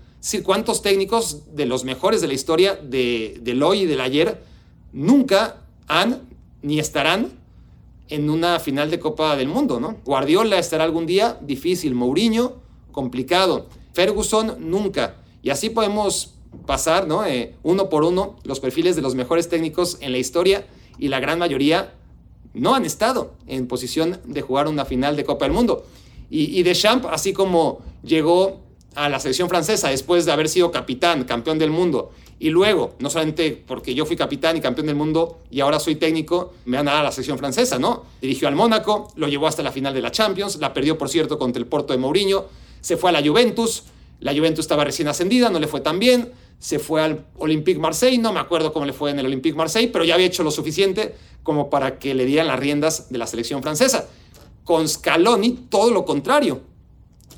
¿cuántos 0.45 0.83
técnicos 0.83 1.57
de 1.57 1.65
los 1.65 1.85
mejores 1.85 2.21
de 2.21 2.27
la 2.27 2.35
historia 2.35 2.75
de, 2.75 3.39
del 3.41 3.63
hoy 3.63 3.81
y 3.81 3.87
del 3.87 4.03
ayer 4.03 4.43
nunca 4.93 5.63
han 5.89 6.29
ni 6.61 6.79
estarán 6.79 7.33
en 8.11 8.29
una 8.29 8.61
final 8.61 8.91
de 8.91 8.99
Copa 8.99 9.37
del 9.37 9.49
Mundo, 9.49 9.81
¿no? 9.81 9.97
Guardiola 10.05 10.59
estará 10.59 10.85
algún 10.85 11.07
día, 11.07 11.39
difícil. 11.41 11.95
Mourinho, 11.95 12.57
complicado. 12.93 13.69
Ferguson, 13.95 14.57
nunca. 14.59 15.17
Y 15.43 15.49
así 15.49 15.71
podemos 15.71 16.36
pasar, 16.67 17.07
¿no? 17.07 17.25
Eh, 17.25 17.55
uno 17.63 17.89
por 17.89 18.05
uno, 18.05 18.37
los 18.45 18.61
perfiles 18.61 18.97
de 18.97 19.03
los 19.03 19.15
mejores 19.15 19.49
técnicos 19.49 19.99
en 20.01 20.13
la 20.13 20.19
historia 20.19 20.67
y 20.99 21.09
la 21.09 21.21
gran 21.21 21.39
mayoría 21.39 21.95
no 22.55 22.75
han 22.75 22.85
estado 22.85 23.35
en 23.47 23.67
posición 23.67 24.21
de 24.25 24.43
jugar 24.43 24.69
una 24.69 24.85
final 24.85 25.17
de 25.17 25.25
Copa 25.25 25.45
del 25.45 25.53
Mundo. 25.53 25.85
Y, 26.31 26.59
y 26.59 26.63
Deschamps, 26.63 27.07
así 27.11 27.33
como 27.33 27.81
llegó 28.03 28.61
a 28.95 29.09
la 29.09 29.21
selección 29.21 29.49
francesa 29.49 29.91
después 29.91 30.25
de 30.25 30.33
haber 30.33 30.49
sido 30.49 30.71
capitán, 30.71 31.25
campeón 31.25 31.59
del 31.59 31.71
mundo, 31.71 32.11
y 32.39 32.51
luego, 32.51 32.95
no 32.99 33.09
solamente 33.09 33.63
porque 33.67 33.95
yo 33.95 34.05
fui 34.05 34.15
capitán 34.15 34.57
y 34.57 34.61
campeón 34.61 34.87
del 34.87 34.97
mundo 34.97 35.39
y 35.51 35.61
ahora 35.61 35.81
soy 35.81 35.97
técnico, 35.97 36.53
me 36.67 36.77
van 36.77 36.89
a 36.89 37.01
a 37.01 37.03
la 37.03 37.11
selección 37.11 37.39
francesa, 37.39 37.79
¿no? 37.79 38.05
Dirigió 38.21 38.47
al 38.49 38.55
Mónaco, 38.55 39.09
lo 39.17 39.27
llevó 39.27 39.47
hasta 39.47 39.63
la 39.63 39.73
final 39.73 39.95
de 39.95 40.03
la 40.03 40.11
Champions, 40.11 40.57
la 40.57 40.75
perdió, 40.75 40.99
por 40.99 41.09
cierto, 41.09 41.39
contra 41.39 41.61
el 41.61 41.67
Porto 41.67 41.95
de 41.95 41.99
Mourinho, 41.99 42.45
se 42.83 42.99
fue 42.99 43.11
a 43.11 43.13
la 43.15 43.27
Juventus, 43.27 43.85
la 44.21 44.35
Juventus 44.35 44.65
estaba 44.65 44.85
recién 44.85 45.09
ascendida, 45.09 45.51
no 45.51 45.61
le 45.61 45.67
fue 45.67 45.81
tan 45.81 45.99
bien, 45.99 46.33
se 46.59 46.79
fue 46.79 47.03
al 47.03 47.27
Olympique 47.37 47.79
Marseille, 47.79 48.19
no 48.19 48.33
me 48.33 48.41
acuerdo 48.41 48.73
cómo 48.73 48.87
le 48.87 48.93
fue 48.93 49.11
en 49.11 49.19
el 49.19 49.27
Olympique 49.27 49.57
Marseille, 49.57 49.89
pero 49.89 50.05
ya 50.05 50.15
había 50.15 50.27
hecho 50.27 50.43
lo 50.43 50.51
suficiente 50.51 51.15
como 51.43 51.71
para 51.71 51.99
que 51.99 52.15
le 52.15 52.25
dieran 52.25 52.47
las 52.47 52.59
riendas 52.59 53.11
de 53.11 53.19
la 53.19 53.27
selección 53.27 53.63
francesa. 53.63 54.09
Con 54.65 54.89
Scaloni, 54.89 55.67
todo 55.69 55.91
lo 55.91 56.05
contrario. 56.05 56.63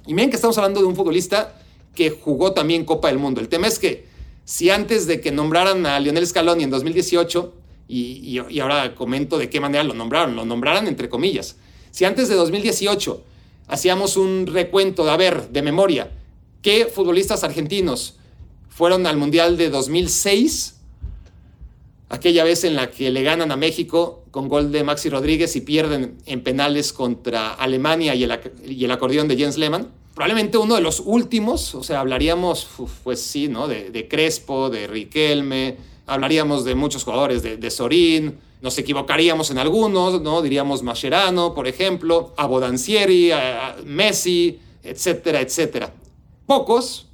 Y 0.06 0.14
miren 0.14 0.30
que 0.30 0.36
estamos 0.36 0.56
hablando 0.56 0.80
de 0.80 0.86
un 0.86 0.96
futbolista 0.96 1.60
que 1.94 2.10
jugó 2.10 2.52
también 2.52 2.84
Copa 2.84 3.08
del 3.08 3.18
Mundo. 3.18 3.40
El 3.40 3.48
tema 3.48 3.66
es 3.66 3.78
que 3.78 4.06
si 4.44 4.70
antes 4.70 5.06
de 5.06 5.20
que 5.20 5.30
nombraran 5.30 5.84
a 5.84 6.00
Lionel 6.00 6.26
Scaloni 6.26 6.64
en 6.64 6.70
2018, 6.70 7.54
y, 7.88 8.40
y 8.48 8.60
ahora 8.60 8.94
comento 8.94 9.36
de 9.36 9.50
qué 9.50 9.60
manera 9.60 9.82
lo 9.82 9.94
nombraron, 9.94 10.36
lo 10.36 10.44
nombraran 10.44 10.86
entre 10.86 11.08
comillas, 11.08 11.56
si 11.90 12.04
antes 12.04 12.28
de 12.28 12.34
2018 12.34 13.24
hacíamos 13.66 14.16
un 14.16 14.46
recuento 14.46 15.04
de, 15.04 15.10
a 15.10 15.16
de 15.16 15.62
memoria, 15.62 16.10
qué 16.62 16.86
futbolistas 16.86 17.44
argentinos 17.44 18.16
fueron 18.68 19.06
al 19.06 19.16
Mundial 19.16 19.56
de 19.56 19.70
2006, 19.70 20.76
aquella 22.08 22.44
vez 22.44 22.64
en 22.64 22.76
la 22.76 22.90
que 22.90 23.10
le 23.10 23.22
ganan 23.22 23.50
a 23.50 23.56
México 23.56 24.22
con 24.30 24.48
gol 24.48 24.72
de 24.72 24.84
Maxi 24.84 25.10
Rodríguez 25.10 25.56
y 25.56 25.60
pierden 25.60 26.18
en 26.26 26.42
penales 26.42 26.92
contra 26.92 27.54
Alemania 27.54 28.14
y 28.14 28.24
el, 28.24 28.90
acordeón 28.90 29.28
de 29.28 29.36
Jens 29.36 29.58
Lehmann. 29.58 29.88
Probablemente 30.14 30.58
uno 30.58 30.74
de 30.74 30.80
los 30.80 31.00
últimos, 31.04 31.74
o 31.74 31.82
sea, 31.82 32.00
hablaríamos, 32.00 32.68
pues 33.04 33.20
sí, 33.20 33.48
¿no? 33.48 33.68
De, 33.68 34.06
Crespo, 34.08 34.70
de 34.70 34.86
Riquelme, 34.86 35.76
hablaríamos 36.06 36.64
de 36.64 36.74
muchos 36.74 37.04
jugadores, 37.04 37.42
de, 37.42 37.56
de 37.56 37.70
Sorín, 37.70 38.38
nos 38.60 38.76
equivocaríamos 38.78 39.50
en 39.50 39.58
algunos, 39.58 40.20
¿no? 40.20 40.42
Diríamos 40.42 40.82
Mascherano, 40.82 41.54
por 41.54 41.68
ejemplo, 41.68 42.32
a 42.36 43.76
Messi, 43.84 44.58
etcétera, 44.82 45.40
etcétera. 45.40 45.92
Pocos, 46.48 47.08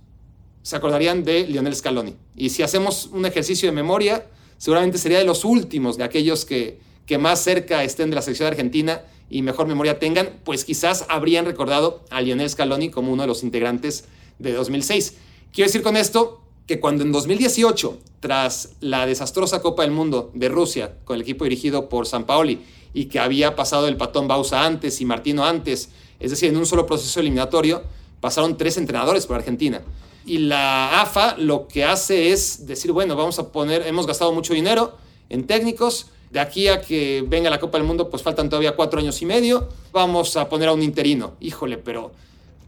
se 0.63 0.77
acordarían 0.77 1.25
de 1.25 1.45
Lionel 1.49 1.75
Scaloni. 1.75 2.15
Y 2.37 2.51
si 2.51 2.63
hacemos 2.63 3.07
un 3.07 3.27
ejercicio 3.27 3.69
de 3.69 3.75
memoria, 3.75 4.29
seguramente 4.59 4.97
sería 4.97 5.19
de 5.19 5.25
los 5.25 5.45
últimos, 5.45 5.97
de 5.97 6.05
aquellos 6.05 6.45
que, 6.45 6.79
que 7.05 7.19
más 7.19 7.41
cerca 7.41 7.83
estén 7.83 8.11
de 8.11 8.15
la 8.15 8.23
selección 8.23 8.47
argentina 8.47 9.03
y 9.29 9.43
mejor 9.43 9.67
memoria 9.67 9.99
tengan, 9.99 10.39
pues 10.45 10.65
quizás 10.65 11.05
habrían 11.09 11.47
recordado 11.47 12.05
a 12.11 12.21
Lionel 12.21 12.49
Scaloni 12.49 12.91
como 12.91 13.13
uno 13.13 13.25
de 13.25 13.27
los 13.27 13.43
integrantes 13.43 14.05
de 14.39 14.53
2006. 14.53 15.17
Quiero 15.53 15.67
decir 15.67 15.83
con 15.83 15.97
esto 15.97 16.41
que 16.69 16.79
cuando 16.79 17.03
en 17.03 17.11
2018, 17.11 17.99
tras 18.21 18.77
la 18.79 19.05
desastrosa 19.05 19.61
Copa 19.63 19.83
del 19.83 19.91
Mundo 19.91 20.31
de 20.35 20.49
Rusia, 20.49 20.95
con 21.03 21.17
el 21.17 21.23
equipo 21.23 21.43
dirigido 21.43 21.89
por 21.89 22.07
San 22.07 22.23
Paoli, 22.23 22.61
y 22.93 23.07
que 23.07 23.19
había 23.19 23.57
pasado 23.57 23.89
el 23.89 23.97
patón 23.97 24.29
Bausa 24.29 24.65
antes 24.65 25.01
y 25.01 25.05
Martino 25.05 25.45
antes, 25.45 25.89
es 26.21 26.31
decir, 26.31 26.51
en 26.51 26.57
un 26.57 26.67
solo 26.67 26.87
proceso 26.87 27.19
eliminatorio, 27.19 27.83
pasaron 28.25 28.57
tres 28.57 28.79
entrenadores 28.79 29.27
por 29.27 29.37
Argentina. 29.37 29.83
Y 30.25 30.39
la 30.39 31.03
AFA 31.03 31.37
lo 31.37 31.69
que 31.69 31.85
hace 31.85 32.33
es 32.33 32.67
decir, 32.67 32.91
bueno, 32.91 33.17
vamos 33.17 33.39
a 33.39 33.53
poner, 33.53 33.87
hemos 33.87 34.07
gastado 34.07 34.33
mucho 34.33 34.55
dinero 34.55 34.97
en 35.29 35.47
técnicos, 35.47 36.07
de 36.31 36.41
aquí 36.41 36.69
a 36.69 36.81
que 36.81 37.23
venga 37.29 37.51
la 37.51 37.61
Copa 37.61 37.77
del 37.77 37.87
Mundo, 37.87 38.09
pues 38.09 38.23
faltan 38.23 38.49
todavía 38.49 38.75
cuatro 38.77 38.99
años 38.99 39.21
y 39.21 39.27
medio, 39.27 39.69
vamos 39.93 40.39
a 40.39 40.49
poner 40.49 40.71
a 40.71 40.73
un 40.73 40.83
interino. 40.83 41.35
Híjole, 41.39 41.77
pero, 41.77 42.13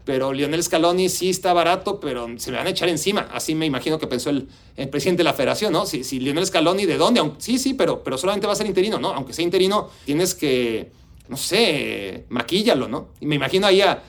pero 0.05 0.31
Lionel 0.31 0.61
Scaloni 0.61 1.09
sí 1.09 1.31
está 1.31 1.53
barato, 1.53 1.99
pero 1.99 2.27
se 2.37 2.51
me 2.51 2.57
van 2.57 2.67
a 2.67 2.69
echar 2.69 2.89
encima. 2.89 3.27
Así 3.33 3.55
me 3.55 3.65
imagino 3.65 3.97
que 3.97 4.05
pensó 4.05 4.29
el, 4.29 4.47
presidente 4.91 5.21
de 5.21 5.23
la 5.23 5.33
federación, 5.33 5.73
¿no? 5.73 5.87
Si, 5.87 6.19
Lionel 6.19 6.45
Scaloni, 6.45 6.85
¿de 6.85 6.97
dónde? 6.97 7.31
sí, 7.39 7.57
sí, 7.57 7.73
pero, 7.73 8.03
pero 8.03 8.15
solamente 8.15 8.45
va 8.45 8.53
a 8.53 8.55
ser 8.55 8.67
interino, 8.67 8.99
¿no? 8.99 9.11
Aunque 9.11 9.33
sea 9.33 9.43
interino, 9.43 9.89
tienes 10.05 10.35
que, 10.35 10.91
no 11.29 11.35
sé, 11.35 12.25
maquíllalo, 12.29 12.87
¿no? 12.87 13.07
Y 13.19 13.25
me 13.25 13.33
imagino 13.33 13.65
ahí 13.65 13.81
a 13.81 14.03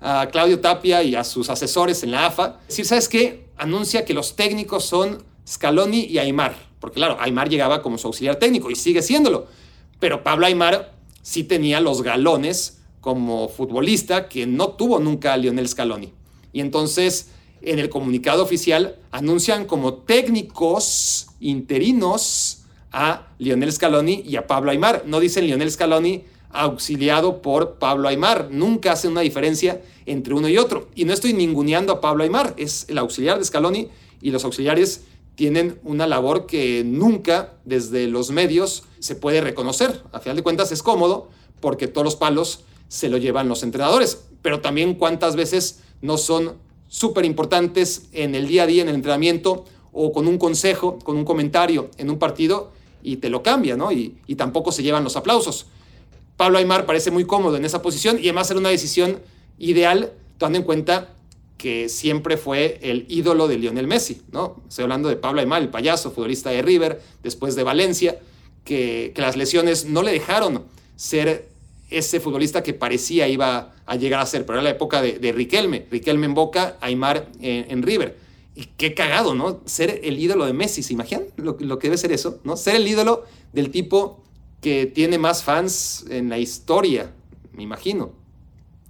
a 0.00 0.28
Claudio 0.30 0.60
Tapia 0.60 1.02
y 1.02 1.14
a 1.14 1.24
sus 1.24 1.50
asesores 1.50 2.02
en 2.02 2.10
la 2.10 2.26
AFA, 2.26 2.60
decir, 2.68 2.84
¿sabes 2.84 3.08
qué? 3.08 3.46
Anuncia 3.56 4.04
que 4.04 4.14
los 4.14 4.36
técnicos 4.36 4.84
son 4.84 5.22
Scaloni 5.46 6.04
y 6.04 6.18
Aymar, 6.18 6.54
porque 6.80 6.96
claro, 6.96 7.16
Aymar 7.20 7.48
llegaba 7.48 7.82
como 7.82 7.98
su 7.98 8.06
auxiliar 8.06 8.36
técnico 8.36 8.70
y 8.70 8.76
sigue 8.76 9.02
siéndolo, 9.02 9.46
pero 10.00 10.22
Pablo 10.22 10.46
Aymar 10.46 10.94
sí 11.22 11.44
tenía 11.44 11.80
los 11.80 12.02
galones 12.02 12.80
como 13.00 13.48
futbolista 13.48 14.28
que 14.28 14.46
no 14.46 14.70
tuvo 14.70 14.98
nunca 14.98 15.34
a 15.34 15.36
Lionel 15.36 15.68
Scaloni. 15.68 16.12
Y 16.52 16.60
entonces 16.60 17.30
en 17.60 17.78
el 17.78 17.88
comunicado 17.88 18.42
oficial 18.42 18.96
anuncian 19.10 19.66
como 19.66 19.94
técnicos 19.94 21.28
interinos 21.40 22.64
a 22.92 23.28
Lionel 23.38 23.72
Scaloni 23.72 24.22
y 24.24 24.36
a 24.36 24.46
Pablo 24.46 24.70
Aymar. 24.70 25.04
No 25.06 25.20
dicen 25.20 25.46
Lionel 25.46 25.70
Scaloni 25.70 26.24
auxiliado 26.54 27.42
por 27.42 27.74
Pablo 27.74 28.08
Aymar. 28.08 28.48
Nunca 28.50 28.92
hacen 28.92 29.10
una 29.10 29.20
diferencia 29.20 29.82
entre 30.06 30.34
uno 30.34 30.48
y 30.48 30.56
otro. 30.56 30.88
Y 30.94 31.04
no 31.04 31.12
estoy 31.12 31.34
ninguneando 31.34 31.92
a 31.92 32.00
Pablo 32.00 32.22
Aymar, 32.22 32.54
es 32.56 32.86
el 32.88 32.96
auxiliar 32.98 33.38
de 33.38 33.44
Scaloni 33.44 33.88
y 34.22 34.30
los 34.30 34.44
auxiliares 34.44 35.04
tienen 35.34 35.80
una 35.82 36.06
labor 36.06 36.46
que 36.46 36.84
nunca 36.84 37.54
desde 37.64 38.06
los 38.06 38.30
medios 38.30 38.84
se 39.00 39.16
puede 39.16 39.40
reconocer. 39.40 40.02
A 40.12 40.20
final 40.20 40.36
de 40.36 40.42
cuentas 40.44 40.70
es 40.70 40.82
cómodo 40.82 41.28
porque 41.60 41.88
todos 41.88 42.04
los 42.04 42.16
palos 42.16 42.64
se 42.88 43.08
lo 43.08 43.18
llevan 43.18 43.48
los 43.48 43.64
entrenadores, 43.64 44.24
pero 44.40 44.60
también 44.60 44.94
cuántas 44.94 45.34
veces 45.34 45.80
no 46.02 46.18
son 46.18 46.54
súper 46.86 47.24
importantes 47.24 48.06
en 48.12 48.36
el 48.36 48.46
día 48.46 48.62
a 48.62 48.66
día, 48.66 48.82
en 48.82 48.88
el 48.88 48.94
entrenamiento 48.94 49.64
o 49.92 50.12
con 50.12 50.28
un 50.28 50.38
consejo, 50.38 51.00
con 51.00 51.16
un 51.16 51.24
comentario 51.24 51.90
en 51.98 52.10
un 52.10 52.18
partido 52.18 52.70
y 53.02 53.16
te 53.16 53.28
lo 53.28 53.42
cambia, 53.42 53.76
¿no? 53.76 53.90
Y 53.90 54.14
tampoco 54.36 54.70
se 54.70 54.84
llevan 54.84 55.02
los 55.02 55.16
aplausos. 55.16 55.66
Pablo 56.36 56.58
Aymar 56.58 56.86
parece 56.86 57.10
muy 57.10 57.24
cómodo 57.24 57.56
en 57.56 57.64
esa 57.64 57.82
posición 57.82 58.16
y 58.18 58.22
además 58.24 58.50
era 58.50 58.60
una 58.60 58.70
decisión 58.70 59.20
ideal, 59.58 60.12
tomando 60.38 60.58
en 60.58 60.64
cuenta 60.64 61.14
que 61.56 61.88
siempre 61.88 62.36
fue 62.36 62.78
el 62.82 63.06
ídolo 63.08 63.48
de 63.48 63.56
Lionel 63.56 63.86
Messi, 63.86 64.22
¿no? 64.32 64.62
Estoy 64.68 64.82
hablando 64.82 65.08
de 65.08 65.16
Pablo 65.16 65.40
Aymar, 65.40 65.62
el 65.62 65.68
payaso, 65.68 66.10
futbolista 66.10 66.50
de 66.50 66.62
River, 66.62 67.00
después 67.22 67.54
de 67.54 67.62
Valencia. 67.62 68.18
que, 68.64 69.12
las 69.16 69.36
lesiones 69.36 69.84
no 69.84 70.02
le 70.02 70.12
dejaron 70.12 70.64
ser 70.96 71.48
ese 71.90 72.18
futbolista 72.18 72.62
que 72.62 72.74
parecía 72.74 73.28
iba 73.28 73.74
a 73.86 73.96
llegar 73.96 74.20
a 74.20 74.26
ser, 74.26 74.44
pero 74.44 74.58
era 74.58 74.64
la 74.64 74.70
época 74.70 75.00
de, 75.00 75.32
Riquelme, 75.32 75.86
Riquelme 75.90 76.26
en 76.26 76.34
Boca, 76.34 76.76
Aymar 76.80 77.28
en, 77.40 77.82
River. 77.82 78.16
Y 78.56 78.66
qué 78.76 78.94
cagado, 78.94 79.34
¿no? 79.34 79.60
Ser 79.64 80.00
el 80.02 80.18
ídolo 80.18 80.46
de 80.46 80.52
Messi, 80.52 80.82
¿se 80.82 80.92
imaginan 80.92 81.24
lo, 81.36 81.56
lo, 81.60 81.78
que 81.78 81.88
debe 81.88 81.98
ser 81.98 82.12
eso? 82.12 82.40
¿no? 82.44 82.56
Ser 82.56 82.76
el 82.76 82.86
ídolo 82.86 83.24
del 83.52 83.70
tipo 83.70 84.23
que 84.64 84.86
tiene 84.86 85.18
más 85.18 85.42
fans 85.42 86.06
en 86.08 86.30
la 86.30 86.38
historia, 86.38 87.12
me 87.52 87.62
imagino. 87.62 88.12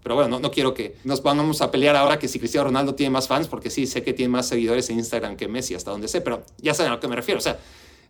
Pero 0.05 0.15
bueno, 0.15 0.39
no, 0.39 0.51
quiero 0.53 0.73
que 0.73 0.95
nos 1.03 1.21
pongamos 1.21 1.63
a 1.63 1.73
pelear 1.73 1.97
ahora 1.97 2.17
que 2.21 2.29
si 2.29 2.39
Cristiano 2.39 2.67
Ronaldo 2.67 2.95
tiene 2.95 3.11
más 3.11 3.27
fans, 3.27 3.49
porque 3.49 3.71
sí, 3.71 3.89
sé 3.89 4.05
que 4.05 4.13
tiene 4.13 4.29
más 4.29 4.47
seguidores 4.47 4.89
en 4.91 5.01
Instagram 5.01 5.37
que 5.37 5.49
Messi, 5.49 5.75
hasta 5.75 5.91
donde 5.91 6.07
sé, 6.07 6.21
pero 6.21 6.45
ya 6.59 6.75
saben 6.75 6.93
a 6.93 6.95
lo 6.95 7.01
que 7.01 7.09
me 7.09 7.17
refiero. 7.17 7.39
O 7.39 7.43
sea, 7.43 7.59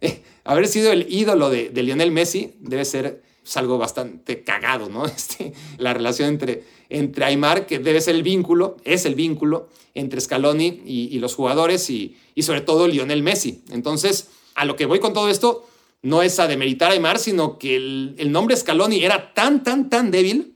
eh, 0.03 0.23
haber 0.45 0.69
sido 0.69 0.93
el 0.93 1.07
ídolo 1.09 1.49
de, 1.49 1.71
Lionel 1.75 2.11
Messi 2.11 2.55
debe 2.61 2.85
ser 2.85 3.23
pues, 3.43 3.57
algo 3.57 3.79
bastante 3.79 4.45
cagado, 4.45 4.91
¿no? 4.91 5.07
Este, 5.17 5.55
la 5.79 5.95
relación 5.95 6.29
entre, 6.29 6.65
entre 6.91 7.25
Aymar, 7.25 7.65
que 7.65 7.79
debe 7.79 8.03
ser 8.03 8.15
el 8.15 8.23
vínculo, 8.23 8.77
es 8.85 9.07
el 9.07 9.15
vínculo 9.15 9.71
entre 9.95 10.21
Scaloni 10.21 10.83
y, 10.85 11.19
los 11.19 11.35
jugadores 11.35 11.89
y, 11.89 12.15
y, 12.35 12.43
sobre 12.43 12.61
todo 12.61 12.89
Lionel 12.89 13.23
Messi. 13.23 13.63
Entonces, 13.71 14.29
a 14.55 14.67
lo 14.67 14.77
que 14.77 14.85
voy 14.85 15.01
con 15.01 15.15
todo 15.15 15.31
esto 15.31 15.67
no 16.05 16.21
es 16.23 16.39
a 16.39 16.47
demeritar 16.47 16.91
a 16.91 16.95
Aymar, 16.95 17.19
sino 17.19 17.59
que 17.59 17.77
el, 17.77 18.15
el 18.19 18.31
nombre 18.31 18.55
Scaloni 18.55 19.03
era 19.03 19.33
tan, 19.33 19.63
tan, 19.63 19.89
tan 19.89 20.11
débil 20.11 20.55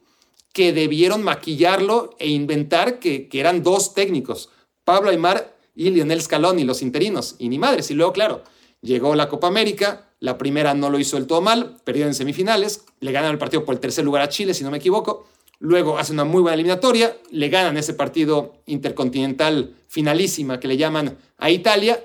que 0.52 0.74
debieron 0.74 1.22
maquillarlo 1.22 2.16
e 2.18 2.28
inventar 2.28 2.98
que, 2.98 3.28
eran 3.32 3.62
dos 3.62 3.94
técnicos, 3.94 4.50
Pablo 4.84 5.08
Aymar 5.08 5.56
y 5.74 5.88
Lionel 5.88 6.20
Scaloni, 6.20 6.64
los 6.64 6.82
interinos, 6.82 7.36
y 7.38 7.48
ni 7.48 7.58
madres. 7.58 7.90
Y 7.90 7.94
luego, 7.94 8.12
claro, 8.12 8.42
llegó 8.82 9.14
la 9.14 9.30
Copa 9.30 9.46
América, 9.46 10.10
la 10.20 10.36
primera 10.36 10.74
no 10.74 10.90
lo 10.90 10.98
hizo 10.98 11.16
del 11.16 11.26
todo 11.26 11.40
mal, 11.40 11.76
perdió 11.82 12.06
en 12.06 12.14
semifinales, 12.14 12.84
le 13.00 13.12
ganan 13.12 13.30
el 13.30 13.38
partido 13.38 13.64
por 13.64 13.74
el 13.74 13.80
tercer 13.80 14.04
lugar 14.04 14.20
a 14.20 14.28
Chile, 14.28 14.52
si 14.52 14.64
no 14.64 14.70
me 14.70 14.76
equivoco. 14.78 15.26
Luego 15.60 15.96
hace 15.96 16.12
una 16.12 16.24
muy 16.24 16.42
buena 16.42 16.54
eliminatoria, 16.54 17.16
le 17.30 17.48
ganan 17.48 17.78
ese 17.78 17.94
partido 17.94 18.56
intercontinental 18.66 19.76
finalísima 19.88 20.60
que 20.60 20.68
le 20.68 20.76
llaman 20.76 21.16
a 21.38 21.50
Italia 21.50 22.04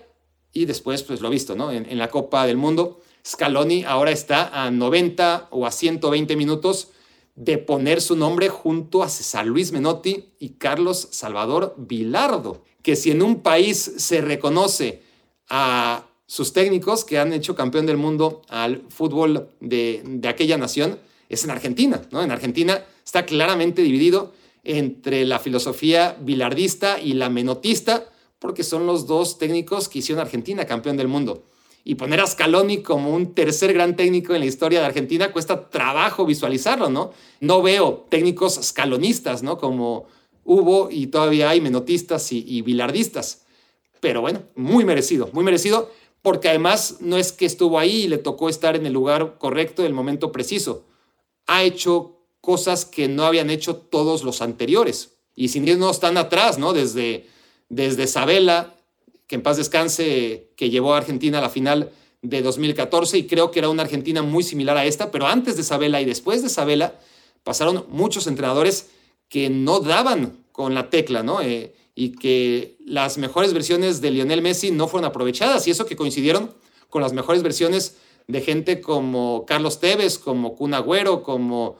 y 0.53 0.63
después, 0.63 1.03
pues 1.03 1.19
lo 1.19 1.29
visto, 1.29 1.55
¿no? 1.55 1.71
En, 1.71 1.89
en 1.89 1.97
la 1.97 2.09
Copa 2.09 2.47
del 2.47 2.57
Mundo, 2.57 3.01
Scaloni 3.25 3.83
ahora 3.85 4.11
está 4.11 4.65
a 4.65 4.69
90 4.69 5.47
o 5.51 5.65
a 5.65 5.71
120 5.71 6.35
minutos 6.35 6.89
de 7.35 7.57
poner 7.57 8.01
su 8.01 8.15
nombre 8.15 8.49
junto 8.49 9.01
a 9.01 9.09
César 9.09 9.45
Luis 9.45 9.71
Menotti 9.71 10.33
y 10.39 10.49
Carlos 10.49 11.07
Salvador 11.11 11.73
Vilardo, 11.77 12.63
que 12.81 12.95
si 12.95 13.11
en 13.11 13.21
un 13.21 13.41
país 13.41 13.93
se 13.97 14.21
reconoce 14.21 15.01
a 15.49 16.05
sus 16.27 16.53
técnicos 16.53 17.05
que 17.05 17.17
han 17.17 17.33
hecho 17.33 17.55
campeón 17.55 17.85
del 17.85 17.97
mundo 17.97 18.41
al 18.49 18.83
fútbol 18.89 19.49
de, 19.61 20.19
aquella 20.27 20.57
nación, 20.57 20.99
es 21.29 21.43
en 21.43 21.51
Argentina. 21.51 22.01
¿no? 22.11 22.21
En 22.21 22.31
Argentina 22.31 22.83
está 23.03 23.25
claramente 23.25 23.81
dividido 23.81 24.33
entre 24.63 25.25
la 25.25 25.39
filosofía 25.39 26.17
bilardista 26.19 26.99
y 26.99 27.13
la 27.13 27.29
menotista, 27.29 28.05
porque 28.39 28.63
son 28.63 28.85
los 28.85 29.07
dos 29.07 29.37
técnicos 29.37 29.89
que 29.89 29.99
hicieron 29.99 30.21
Argentina 30.21 30.65
campeón 30.65 30.97
del 30.97 31.07
mundo 31.07 31.45
y 31.83 31.95
poner 31.95 32.21
a 32.21 32.27
Scaloni 32.27 32.81
como 32.81 33.13
un 33.13 33.33
tercer 33.33 33.73
gran 33.73 33.95
técnico 33.95 34.33
en 34.33 34.39
la 34.39 34.45
historia 34.45 34.79
de 34.79 34.85
Argentina 34.85 35.31
cuesta 35.31 35.69
trabajo 35.69 36.25
visualizarlo, 36.25 36.89
¿no? 36.89 37.11
No 37.41 37.61
veo 37.61 38.05
técnicos 38.09 38.55
scalonistas, 38.61 39.43
¿no? 39.43 39.57
Como 39.57 40.05
hubo 40.45 40.89
y 40.89 41.07
todavía 41.07 41.49
hay 41.49 41.59
menotistas 41.59 42.31
y, 42.31 42.43
y 42.47 42.61
bilardistas. 42.61 43.45
Pero 43.99 44.21
bueno, 44.21 44.43
muy 44.55 44.85
merecido, 44.85 45.29
muy 45.33 45.43
merecido, 45.43 45.91
porque 46.21 46.49
además 46.49 46.97
no 47.01 47.17
es 47.17 47.33
que 47.33 47.45
estuvo 47.45 47.79
ahí 47.79 48.03
y 48.03 48.07
le 48.07 48.17
tocó 48.17 48.47
estar 48.47 48.75
en 48.75 48.85
el 48.85 48.93
lugar 48.93 49.37
correcto 49.37 49.81
en 49.81 49.87
el 49.87 49.93
momento 49.93 50.31
preciso. 50.31 50.85
Ha 51.47 51.63
hecho 51.63 52.23
cosas 52.43 52.85
que 52.85 53.07
no 53.07 53.23
habían 53.23 53.49
hecho 53.49 53.77
todos 53.77 54.23
los 54.23 54.41
anteriores. 54.41 55.17
Y 55.35 55.47
sin 55.47 55.67
irnos 55.67 55.99
tan 55.99 56.17
atrás, 56.17 56.57
¿no? 56.57 56.73
Desde, 56.73 57.27
desde 57.69 58.05
Sabela, 58.05 58.75
que 59.33 59.37
en 59.37 59.41
paz 59.41 59.57
descanse, 59.57 60.51
que 60.55 60.69
llevó 60.69 60.93
a 60.93 60.97
Argentina 60.97 61.39
a 61.39 61.41
la 61.41 61.49
final 61.49 61.91
de 62.21 62.43
2014 62.43 63.17
y 63.17 63.25
creo 63.25 63.49
que 63.49 63.57
era 63.57 63.69
una 63.69 63.81
Argentina 63.81 64.21
muy 64.21 64.43
similar 64.43 64.77
a 64.77 64.85
esta, 64.85 65.09
pero 65.09 65.25
antes 65.25 65.57
de 65.57 65.63
Sabela 65.63 65.99
y 66.01 66.05
después 66.05 66.43
de 66.43 66.49
Sabela 66.49 66.99
pasaron 67.43 67.87
muchos 67.89 68.27
entrenadores 68.27 68.91
que 69.29 69.49
no 69.49 69.79
daban 69.79 70.37
con 70.51 70.75
la 70.75 70.91
tecla, 70.91 71.23
¿no? 71.23 71.41
Eh, 71.41 71.73
y 71.95 72.11
que 72.11 72.77
las 72.85 73.17
mejores 73.17 73.55
versiones 73.55 74.01
de 74.01 74.11
Lionel 74.11 74.43
Messi 74.43 74.69
no 74.69 74.87
fueron 74.87 75.09
aprovechadas 75.09 75.67
y 75.67 75.71
eso 75.71 75.87
que 75.87 75.95
coincidieron 75.95 76.53
con 76.91 77.01
las 77.01 77.13
mejores 77.13 77.41
versiones 77.41 77.95
de 78.27 78.39
gente 78.41 78.81
como 78.81 79.45
Carlos 79.47 79.79
Tevez, 79.79 80.19
como 80.19 80.55
Kun 80.55 80.75
Agüero, 80.75 81.23
como 81.23 81.77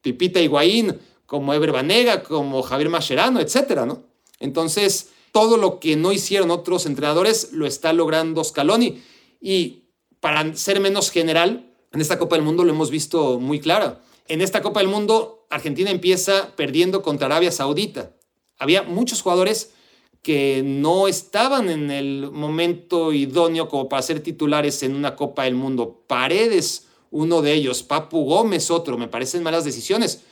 Pipita 0.00 0.40
Higuaín, 0.40 0.98
como 1.24 1.54
Ever 1.54 1.70
Banega, 1.70 2.24
como 2.24 2.62
Javier 2.62 2.88
Mascherano, 2.88 3.38
etcétera, 3.38 3.86
¿no? 3.86 4.02
Entonces, 4.40 5.10
todo 5.32 5.56
lo 5.56 5.80
que 5.80 5.96
no 5.96 6.12
hicieron 6.12 6.50
otros 6.50 6.86
entrenadores 6.86 7.52
lo 7.52 7.66
está 7.66 7.92
logrando 7.92 8.42
Scaloni. 8.44 9.02
Y 9.40 9.84
para 10.20 10.54
ser 10.54 10.80
menos 10.80 11.10
general, 11.10 11.72
en 11.92 12.00
esta 12.00 12.18
Copa 12.18 12.36
del 12.36 12.44
Mundo 12.44 12.64
lo 12.64 12.72
hemos 12.72 12.90
visto 12.90 13.38
muy 13.38 13.60
clara. 13.60 14.02
En 14.28 14.40
esta 14.40 14.62
Copa 14.62 14.80
del 14.80 14.88
Mundo, 14.88 15.46
Argentina 15.50 15.90
empieza 15.90 16.54
perdiendo 16.56 17.02
contra 17.02 17.26
Arabia 17.26 17.50
Saudita. 17.50 18.14
Había 18.58 18.82
muchos 18.82 19.22
jugadores 19.22 19.72
que 20.22 20.62
no 20.64 21.08
estaban 21.08 21.70
en 21.70 21.90
el 21.90 22.30
momento 22.30 23.12
idóneo 23.12 23.68
como 23.68 23.88
para 23.88 24.02
ser 24.02 24.20
titulares 24.20 24.82
en 24.82 24.94
una 24.94 25.16
Copa 25.16 25.44
del 25.44 25.54
Mundo. 25.54 26.04
Paredes, 26.06 26.88
uno 27.10 27.42
de 27.42 27.54
ellos, 27.54 27.82
Papu 27.82 28.24
Gómez, 28.24 28.70
otro, 28.70 28.98
me 28.98 29.08
parecen 29.08 29.42
malas 29.42 29.64
decisiones, 29.64 30.22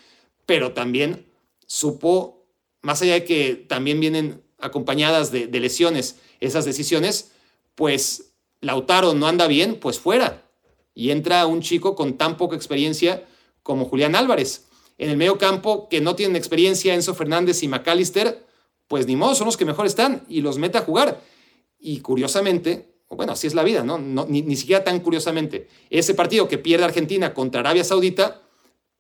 pero 0.47 0.73
también 0.73 1.27
supo, 1.67 2.47
más 2.83 3.03
allá 3.03 3.15
de 3.15 3.25
que 3.25 3.55
también 3.55 3.99
vienen 3.99 4.43
acompañadas 4.59 5.31
de, 5.31 5.47
lesiones 5.49 6.17
esas 6.41 6.65
decisiones, 6.65 7.33
pues 7.75 8.33
Lautaro 8.61 9.15
no 9.15 9.27
anda 9.27 9.47
bien, 9.47 9.79
pues 9.81 9.99
fuera. 9.99 10.45
Y 10.95 11.11
entra 11.11 11.47
un 11.47 11.61
chico 11.61 11.95
con 11.95 12.19
tan 12.19 12.37
poca 12.37 12.57
experiencia 12.57 13.25
como 13.63 13.85
Julián 13.85 14.17
Álvarez. 14.17 14.67
En 14.99 15.11
el 15.11 15.17
medio 15.17 15.39
campo, 15.39 15.89
que 15.89 16.01
no 16.01 16.17
tienen 16.17 16.37
experiencia, 16.37 16.95
Enzo 16.95 17.15
Fernández 17.15 17.63
y 17.63 17.69
McAllister, 17.69 18.45
pues 18.89 19.07
ni 19.07 19.15
modo, 19.15 19.35
son 19.35 19.47
los 19.47 19.57
que 19.57 19.65
mejor 19.65 19.87
están 19.87 20.25
y 20.29 20.41
los 20.41 20.59
mete 20.59 20.79
a 20.79 20.83
jugar. 20.83 21.21
Y 21.79 22.01
curiosamente, 22.01 22.89
bueno, 23.11 23.33
así 23.33 23.47
es 23.47 23.55
la 23.55 23.63
vida, 23.63 23.85
¿no? 23.85 23.99
ni, 23.99 24.43
ni, 24.43 24.57
siquiera 24.57 24.83
tan 24.83 25.01
curiosamente, 25.01 25.69
ese 25.91 26.15
partido 26.15 26.49
que 26.49 26.59
pierde 26.59 26.85
Argentina 26.85 27.33
contra 27.33 27.61
Arabia 27.61 27.85
Saudita, 27.85 28.43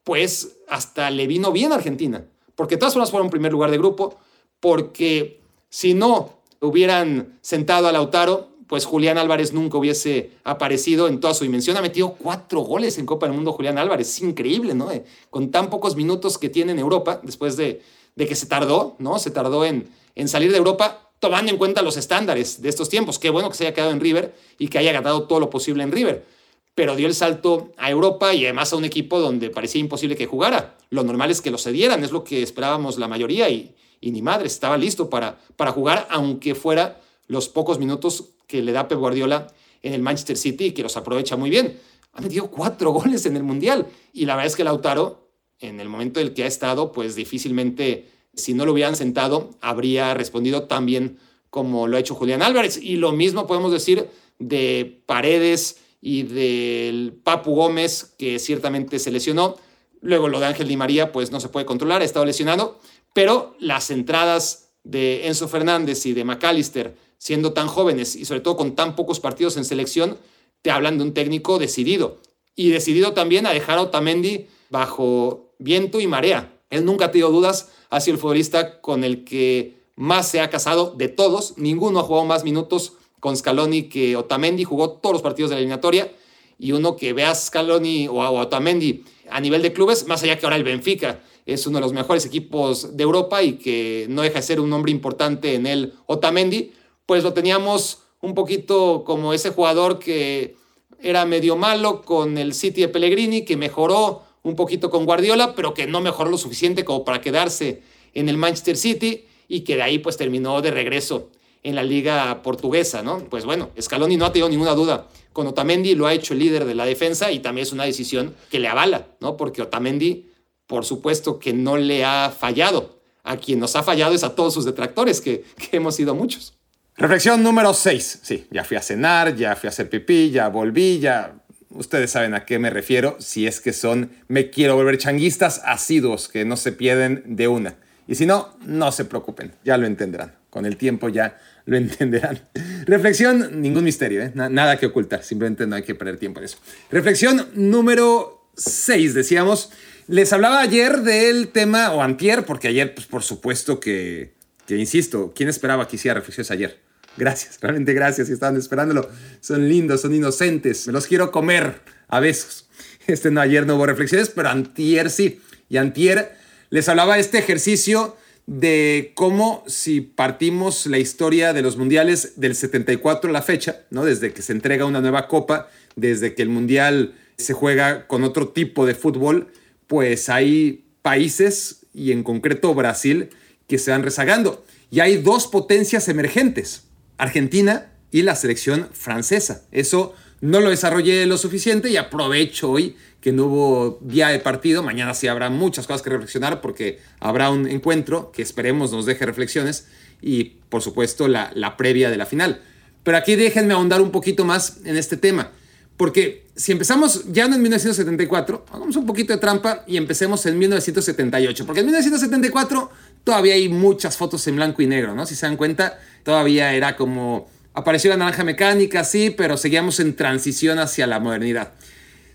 pues 0.04 0.60
hasta 0.68 1.10
le 1.10 1.26
vino 1.26 1.52
bien 1.52 1.72
a 1.72 1.76
Argentina, 1.76 2.24
porque 2.54 2.76
todas 2.76 2.94
formas 2.94 3.10
fueron 3.10 3.28
primer 3.28 3.52
lugar 3.52 3.70
de 3.70 3.78
grupo, 3.78 4.18
porque 4.60 5.37
si 5.70 5.94
no 5.94 6.38
hubieran 6.60 7.38
sentado 7.40 7.88
a 7.88 7.92
Lautaro, 7.92 8.48
pues 8.68 8.84
Julián 8.84 9.16
Álvarez 9.16 9.52
nunca 9.52 9.78
hubiese 9.78 10.30
aparecido 10.44 11.08
en 11.08 11.20
toda 11.20 11.34
su 11.34 11.44
dimensión. 11.44 11.76
Ha 11.76 11.82
metido 11.82 12.12
cuatro 12.12 12.60
goles 12.60 12.98
en 12.98 13.06
Copa 13.06 13.26
del 13.26 13.34
Mundo 13.34 13.52
Julián 13.52 13.78
Álvarez. 13.78 14.08
Es 14.08 14.20
increíble, 14.20 14.74
¿no? 14.74 14.92
Eh, 14.92 15.04
con 15.30 15.50
tan 15.50 15.70
pocos 15.70 15.96
minutos 15.96 16.36
que 16.36 16.50
tiene 16.50 16.72
en 16.72 16.78
Europa, 16.78 17.20
después 17.22 17.56
de, 17.56 17.80
que 18.16 18.34
se 18.34 18.46
tardó, 18.46 18.94
¿no? 18.98 19.18
Se 19.18 19.30
tardó 19.30 19.64
en, 19.64 19.88
en 20.14 20.28
salir 20.28 20.52
de 20.52 20.58
Europa, 20.58 21.10
tomando 21.18 21.50
en 21.50 21.56
cuenta 21.56 21.80
los 21.80 21.96
estándares 21.96 22.60
de 22.60 22.68
estos 22.68 22.90
tiempos. 22.90 23.18
Qué 23.18 23.30
bueno 23.30 23.48
que 23.48 23.56
se 23.56 23.64
haya 23.64 23.74
quedado 23.74 23.90
en 23.90 24.00
River 24.00 24.34
y 24.58 24.68
que 24.68 24.78
haya 24.78 24.92
ganado 24.92 25.22
todo 25.22 25.40
lo 25.40 25.48
posible 25.48 25.82
en 25.82 25.90
River. 25.90 26.26
Pero 26.74 26.94
dio 26.94 27.06
el 27.06 27.14
salto 27.14 27.72
a 27.78 27.90
Europa 27.90 28.34
y 28.34 28.44
además 28.44 28.72
a 28.72 28.76
un 28.76 28.84
equipo 28.84 29.18
donde 29.18 29.48
parecía 29.48 29.80
imposible 29.80 30.14
que 30.14 30.26
jugara. 30.26 30.76
Lo 30.90 31.04
normal 31.04 31.30
es 31.30 31.40
que 31.40 31.50
lo 31.50 31.58
cedieran, 31.58 32.04
es 32.04 32.12
lo 32.12 32.22
que 32.22 32.42
esperábamos 32.42 32.98
la 32.98 33.08
mayoría 33.08 33.48
y, 33.48 33.74
y 34.00 34.10
ni 34.10 34.22
madre, 34.22 34.46
estaba 34.46 34.76
listo 34.76 35.10
para, 35.10 35.38
para 35.56 35.72
jugar, 35.72 36.06
aunque 36.10 36.54
fuera 36.54 37.00
los 37.26 37.48
pocos 37.48 37.78
minutos 37.78 38.30
que 38.46 38.62
le 38.62 38.72
da 38.72 38.88
Pep 38.88 38.98
Guardiola 38.98 39.48
en 39.82 39.92
el 39.92 40.02
Manchester 40.02 40.36
City 40.36 40.72
que 40.72 40.82
los 40.82 40.96
aprovecha 40.96 41.36
muy 41.36 41.50
bien. 41.50 41.78
Ha 42.12 42.20
metido 42.20 42.50
cuatro 42.50 42.90
goles 42.92 43.26
en 43.26 43.36
el 43.36 43.42
Mundial 43.42 43.86
y 44.12 44.24
la 44.24 44.34
verdad 44.34 44.46
es 44.46 44.56
que 44.56 44.64
Lautaro, 44.64 45.28
en 45.60 45.80
el 45.80 45.88
momento 45.88 46.20
en 46.20 46.28
el 46.28 46.34
que 46.34 46.44
ha 46.44 46.46
estado, 46.46 46.92
pues 46.92 47.14
difícilmente, 47.14 48.08
si 48.34 48.54
no 48.54 48.64
lo 48.64 48.72
hubieran 48.72 48.96
sentado, 48.96 49.50
habría 49.60 50.14
respondido 50.14 50.64
tan 50.64 50.86
bien 50.86 51.18
como 51.50 51.86
lo 51.86 51.96
ha 51.96 52.00
hecho 52.00 52.14
Julián 52.14 52.42
Álvarez. 52.42 52.78
Y 52.80 52.96
lo 52.96 53.12
mismo 53.12 53.46
podemos 53.46 53.72
decir 53.72 54.08
de 54.38 55.02
Paredes 55.06 55.80
y 56.00 56.22
del 56.22 57.12
Papu 57.24 57.54
Gómez, 57.54 58.14
que 58.18 58.38
ciertamente 58.38 58.98
se 58.98 59.10
lesionó. 59.10 59.56
Luego 60.00 60.28
lo 60.28 60.38
de 60.38 60.46
Ángel 60.46 60.68
Di 60.68 60.76
María, 60.76 61.10
pues 61.10 61.32
no 61.32 61.40
se 61.40 61.48
puede 61.48 61.66
controlar, 61.66 62.02
ha 62.02 62.04
estado 62.04 62.24
lesionado. 62.24 62.78
Pero 63.12 63.54
las 63.58 63.90
entradas 63.90 64.68
de 64.84 65.26
Enzo 65.26 65.48
Fernández 65.48 66.06
y 66.06 66.12
de 66.12 66.24
McAllister, 66.24 66.96
siendo 67.18 67.52
tan 67.52 67.68
jóvenes 67.68 68.16
y 68.16 68.24
sobre 68.24 68.40
todo 68.40 68.56
con 68.56 68.74
tan 68.74 68.96
pocos 68.96 69.20
partidos 69.20 69.56
en 69.56 69.64
selección, 69.64 70.18
te 70.62 70.70
hablan 70.70 70.98
de 70.98 71.04
un 71.04 71.14
técnico 71.14 71.58
decidido. 71.58 72.18
Y 72.54 72.70
decidido 72.70 73.12
también 73.12 73.46
a 73.46 73.52
dejar 73.52 73.78
a 73.78 73.82
Otamendi 73.82 74.46
bajo 74.70 75.52
viento 75.58 76.00
y 76.00 76.06
marea. 76.06 76.52
Él 76.70 76.84
nunca 76.84 77.06
ha 77.06 77.10
tenido 77.10 77.30
dudas, 77.30 77.70
ha 77.90 78.00
sido 78.00 78.14
el 78.14 78.20
futbolista 78.20 78.80
con 78.80 79.04
el 79.04 79.24
que 79.24 79.78
más 79.94 80.28
se 80.28 80.40
ha 80.40 80.50
casado 80.50 80.94
de 80.96 81.08
todos. 81.08 81.56
Ninguno 81.56 82.00
ha 82.00 82.02
jugado 82.02 82.26
más 82.26 82.44
minutos 82.44 82.94
con 83.20 83.36
Scaloni 83.36 83.84
que 83.84 84.16
Otamendi, 84.16 84.64
jugó 84.64 84.90
todos 84.90 85.14
los 85.14 85.22
partidos 85.22 85.50
de 85.50 85.56
la 85.56 85.60
eliminatoria 85.60 86.12
y 86.58 86.72
uno 86.72 86.96
que 86.96 87.12
vea 87.12 87.30
a 87.30 87.34
Scaloni 87.34 88.08
o 88.08 88.22
a 88.22 88.30
Otamendi 88.30 89.04
a 89.30 89.40
nivel 89.40 89.62
de 89.62 89.72
clubes, 89.72 90.06
más 90.06 90.22
allá 90.22 90.38
que 90.38 90.46
ahora 90.46 90.56
el 90.56 90.64
Benfica 90.64 91.20
es 91.48 91.66
uno 91.66 91.78
de 91.78 91.82
los 91.82 91.94
mejores 91.94 92.26
equipos 92.26 92.94
de 92.96 93.02
Europa 93.02 93.42
y 93.42 93.54
que 93.54 94.06
no 94.10 94.20
deja 94.20 94.36
de 94.36 94.42
ser 94.42 94.60
un 94.60 94.68
nombre 94.68 94.92
importante 94.92 95.54
en 95.54 95.66
el 95.66 95.94
Otamendi, 96.06 96.72
pues 97.06 97.24
lo 97.24 97.32
teníamos 97.32 98.02
un 98.20 98.34
poquito 98.34 99.02
como 99.04 99.32
ese 99.32 99.50
jugador 99.50 99.98
que 99.98 100.56
era 101.00 101.24
medio 101.24 101.56
malo 101.56 102.02
con 102.02 102.36
el 102.36 102.52
City 102.52 102.82
de 102.82 102.88
Pellegrini, 102.88 103.46
que 103.46 103.56
mejoró 103.56 104.22
un 104.42 104.56
poquito 104.56 104.90
con 104.90 105.06
Guardiola, 105.06 105.54
pero 105.54 105.72
que 105.72 105.86
no 105.86 106.02
mejoró 106.02 106.30
lo 106.30 106.36
suficiente 106.36 106.84
como 106.84 107.02
para 107.02 107.22
quedarse 107.22 107.82
en 108.12 108.28
el 108.28 108.36
Manchester 108.36 108.76
City 108.76 109.24
y 109.48 109.60
que 109.60 109.76
de 109.76 109.82
ahí 109.82 109.98
pues 110.00 110.18
terminó 110.18 110.60
de 110.60 110.70
regreso 110.70 111.30
en 111.62 111.74
la 111.74 111.82
liga 111.82 112.42
portuguesa, 112.42 113.02
¿no? 113.02 113.20
Pues 113.30 113.44
bueno, 113.44 113.70
Scaloni 113.80 114.16
no 114.16 114.26
ha 114.26 114.32
tenido 114.32 114.48
ninguna 114.50 114.74
duda. 114.74 115.08
Con 115.32 115.46
Otamendi 115.46 115.94
lo 115.94 116.06
ha 116.06 116.12
hecho 116.12 116.34
el 116.34 116.40
líder 116.40 116.64
de 116.66 116.74
la 116.74 116.84
defensa 116.84 117.32
y 117.32 117.38
también 117.38 117.66
es 117.66 117.72
una 117.72 117.84
decisión 117.84 118.34
que 118.50 118.58
le 118.58 118.68
avala, 118.68 119.08
¿no? 119.20 119.36
Porque 119.36 119.62
Otamendi, 119.62 120.27
por 120.68 120.84
supuesto 120.84 121.40
que 121.40 121.52
no 121.52 121.76
le 121.76 122.04
ha 122.04 122.30
fallado. 122.30 123.00
A 123.24 123.36
quien 123.36 123.58
nos 123.58 123.74
ha 123.74 123.82
fallado 123.82 124.14
es 124.14 124.22
a 124.22 124.36
todos 124.36 124.54
sus 124.54 124.64
detractores, 124.64 125.20
que, 125.20 125.44
que 125.56 125.78
hemos 125.78 125.96
sido 125.96 126.14
muchos. 126.14 126.54
Reflexión 126.96 127.42
número 127.42 127.74
6. 127.74 128.20
Sí, 128.22 128.46
ya 128.50 128.64
fui 128.64 128.76
a 128.76 128.82
cenar, 128.82 129.34
ya 129.34 129.56
fui 129.56 129.66
a 129.66 129.70
hacer 129.70 129.90
pipí, 129.90 130.30
ya 130.30 130.48
volví, 130.48 131.00
ya... 131.00 131.34
Ustedes 131.70 132.10
saben 132.10 132.32
a 132.34 132.46
qué 132.46 132.58
me 132.58 132.70
refiero, 132.70 133.16
si 133.18 133.46
es 133.46 133.60
que 133.60 133.74
son 133.74 134.10
me 134.26 134.48
quiero 134.48 134.74
volver 134.74 134.96
changuistas 134.96 135.60
asiduos, 135.66 136.28
que 136.28 136.46
no 136.46 136.56
se 136.56 136.72
pierden 136.72 137.22
de 137.36 137.46
una. 137.46 137.76
Y 138.06 138.14
si 138.14 138.24
no, 138.24 138.56
no 138.64 138.90
se 138.90 139.04
preocupen, 139.04 139.52
ya 139.64 139.76
lo 139.76 139.86
entenderán. 139.86 140.34
Con 140.48 140.64
el 140.64 140.78
tiempo 140.78 141.10
ya 141.10 141.38
lo 141.66 141.76
entenderán. 141.76 142.40
Reflexión, 142.86 143.60
ningún 143.60 143.84
misterio, 143.84 144.22
¿eh? 144.22 144.32
nada 144.34 144.78
que 144.78 144.86
ocultar, 144.86 145.22
simplemente 145.22 145.66
no 145.66 145.76
hay 145.76 145.82
que 145.82 145.94
perder 145.94 146.18
tiempo 146.18 146.40
en 146.40 146.46
eso. 146.46 146.56
Reflexión 146.90 147.48
número 147.54 148.50
6, 148.56 149.12
decíamos. 149.14 149.70
Les 150.08 150.32
hablaba 150.32 150.60
ayer 150.60 151.02
del 151.02 151.48
tema, 151.48 151.92
o 151.92 152.00
antier, 152.00 152.46
porque 152.46 152.68
ayer, 152.68 152.94
pues 152.94 153.06
por 153.06 153.22
supuesto 153.22 153.78
que, 153.78 154.32
que 154.66 154.78
insisto, 154.78 155.34
¿quién 155.36 155.50
esperaba 155.50 155.86
que 155.86 155.96
hiciera 155.96 156.14
reflexiones 156.14 156.50
ayer? 156.50 156.80
Gracias, 157.18 157.58
realmente 157.60 157.92
gracias, 157.92 158.28
si 158.28 158.32
estaban 158.32 158.56
esperándolo. 158.56 159.06
Son 159.42 159.68
lindos, 159.68 160.00
son 160.00 160.14
inocentes, 160.14 160.86
me 160.86 160.94
los 160.94 161.06
quiero 161.06 161.30
comer 161.30 161.82
a 162.08 162.20
besos. 162.20 162.70
Este 163.06 163.30
no, 163.30 163.42
ayer 163.42 163.66
no 163.66 163.76
hubo 163.76 163.84
reflexiones, 163.84 164.30
pero 164.30 164.48
antier 164.48 165.10
sí. 165.10 165.42
Y 165.68 165.76
antier 165.76 166.32
les 166.70 166.88
hablaba 166.88 167.18
este 167.18 167.36
ejercicio 167.36 168.16
de 168.46 169.12
cómo 169.14 169.62
si 169.66 170.00
partimos 170.00 170.86
la 170.86 170.96
historia 170.96 171.52
de 171.52 171.60
los 171.60 171.76
mundiales 171.76 172.32
del 172.36 172.54
74 172.54 173.28
a 173.28 173.32
la 173.34 173.42
fecha, 173.42 173.82
¿no? 173.90 174.06
desde 174.06 174.32
que 174.32 174.40
se 174.40 174.52
entrega 174.52 174.86
una 174.86 175.02
nueva 175.02 175.28
copa, 175.28 175.68
desde 175.96 176.34
que 176.34 176.40
el 176.40 176.48
mundial 176.48 177.14
se 177.36 177.52
juega 177.52 178.06
con 178.06 178.24
otro 178.24 178.48
tipo 178.48 178.86
de 178.86 178.94
fútbol, 178.94 179.52
pues 179.88 180.28
hay 180.28 180.84
países, 181.02 181.86
y 181.92 182.12
en 182.12 182.22
concreto 182.22 182.72
Brasil, 182.74 183.30
que 183.66 183.78
se 183.78 183.90
van 183.90 184.04
rezagando. 184.04 184.64
Y 184.90 185.00
hay 185.00 185.16
dos 185.16 185.48
potencias 185.48 186.08
emergentes, 186.08 186.84
Argentina 187.16 187.92
y 188.10 188.22
la 188.22 188.36
selección 188.36 188.88
francesa. 188.92 189.64
Eso 189.72 190.14
no 190.40 190.60
lo 190.60 190.70
desarrollé 190.70 191.26
lo 191.26 191.36
suficiente 191.36 191.90
y 191.90 191.96
aprovecho 191.96 192.70
hoy 192.70 192.96
que 193.20 193.32
no 193.32 193.46
hubo 193.46 193.98
día 194.02 194.28
de 194.28 194.38
partido. 194.38 194.82
Mañana 194.82 195.14
sí 195.14 195.26
habrá 195.26 195.50
muchas 195.50 195.86
cosas 195.86 196.02
que 196.02 196.10
reflexionar 196.10 196.60
porque 196.60 197.00
habrá 197.18 197.50
un 197.50 197.66
encuentro 197.66 198.30
que 198.30 198.42
esperemos 198.42 198.92
nos 198.92 199.06
deje 199.06 199.26
reflexiones 199.26 199.88
y 200.22 200.56
por 200.68 200.82
supuesto 200.82 201.28
la, 201.28 201.76
previa 201.76 202.10
de 202.10 202.16
la 202.16 202.26
final. 202.26 202.62
Pero 203.02 203.16
aquí 203.16 203.36
déjenme 203.36 203.74
ahondar 203.74 204.00
un 204.00 204.10
poquito 204.10 204.44
más 204.44 204.78
en 204.84 204.96
este 204.96 205.16
tema. 205.16 205.50
Porque 205.96 206.46
si 206.58 206.72
empezamos 206.72 207.22
ya 207.30 207.46
no 207.46 207.54
en 207.54 207.62
1974, 207.62 208.66
hagamos 208.72 208.96
un 208.96 209.06
poquito 209.06 209.32
de 209.32 209.38
trampa 209.38 209.84
y 209.86 209.96
empecemos 209.96 210.44
en 210.44 210.58
1978. 210.58 211.64
Porque 211.64 211.80
en 211.80 211.86
1974 211.86 212.90
todavía 213.22 213.54
hay 213.54 213.68
muchas 213.68 214.16
fotos 214.16 214.44
en 214.48 214.56
blanco 214.56 214.82
y 214.82 214.86
negro, 214.86 215.14
¿no? 215.14 215.24
Si 215.24 215.36
se 215.36 215.46
dan 215.46 215.56
cuenta, 215.56 216.00
todavía 216.24 216.74
era 216.74 216.96
como... 216.96 217.48
Apareció 217.74 218.10
la 218.10 218.16
naranja 218.16 218.42
mecánica, 218.42 219.04
sí, 219.04 219.30
pero 219.30 219.56
seguíamos 219.56 220.00
en 220.00 220.16
transición 220.16 220.80
hacia 220.80 221.06
la 221.06 221.20
modernidad. 221.20 221.74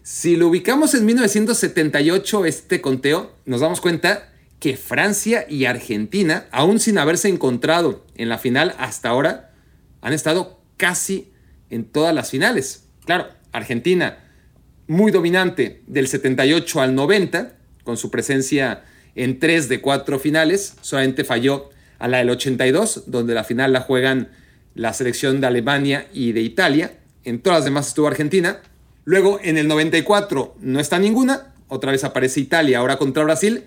Si 0.03 0.38
lo 0.38 0.47
ubicamos 0.47 0.93
en 0.93 1.03
1978, 1.03 2.45
este 2.45 2.80
conteo, 2.80 3.36
nos 3.45 3.59
damos 3.59 3.82
cuenta 3.82 4.30
que 4.59 4.78
Francia 4.78 5.45
y 5.49 5.65
Argentina, 5.65 6.45
aún 6.51 6.80
sin 6.80 6.97
haberse 6.97 7.28
encontrado 7.28 8.05
en 8.15 8.30
la 8.30 8.38
final 8.38 8.74
hasta 8.80 9.09
ahora, 9.09 9.51
han 9.99 10.13
estado 10.13 10.61
casi 10.78 11.34
en 11.69 11.84
todas 11.84 12.15
las 12.15 12.30
finales. 12.30 12.86
Claro, 13.05 13.28
Argentina 13.54 14.18
muy 14.88 15.12
dominante 15.12 15.82
del 15.88 16.08
78 16.08 16.82
al 16.82 16.95
90, 16.95 17.54
con 17.84 17.97
su 17.97 18.12
presencia 18.12 18.84
en 19.16 19.39
tres 19.39 19.70
de 19.70 19.82
cuatro 19.82 20.20
finales, 20.20 20.76
solamente 20.82 21.24
falló 21.24 21.70
a 21.99 22.08
la 22.08 22.18
del 22.18 22.32
82, 22.32 23.04
donde 23.08 23.34
la 23.34 23.43
final 23.43 23.72
la 23.72 23.82
juegan 23.82 24.30
la 24.76 24.93
selección 24.93 25.39
de 25.39 25.47
Alemania 25.47 26.08
y 26.14 26.32
de 26.32 26.41
Italia. 26.41 26.97
En 27.24 27.39
todas 27.39 27.60
las 27.60 27.66
demás 27.66 27.88
estuvo 27.88 28.08
Argentina. 28.08 28.62
Luego 29.06 29.39
en 29.41 29.58
el 29.58 29.68
94 29.68 30.56
no 30.60 30.80
está 30.80 30.99
ninguna, 30.99 31.54
otra 31.68 31.91
vez 31.91 32.04
aparece 32.04 32.39
Italia, 32.39 32.80
ahora 32.80 32.97
contra 32.97 33.24
Brasil, 33.24 33.64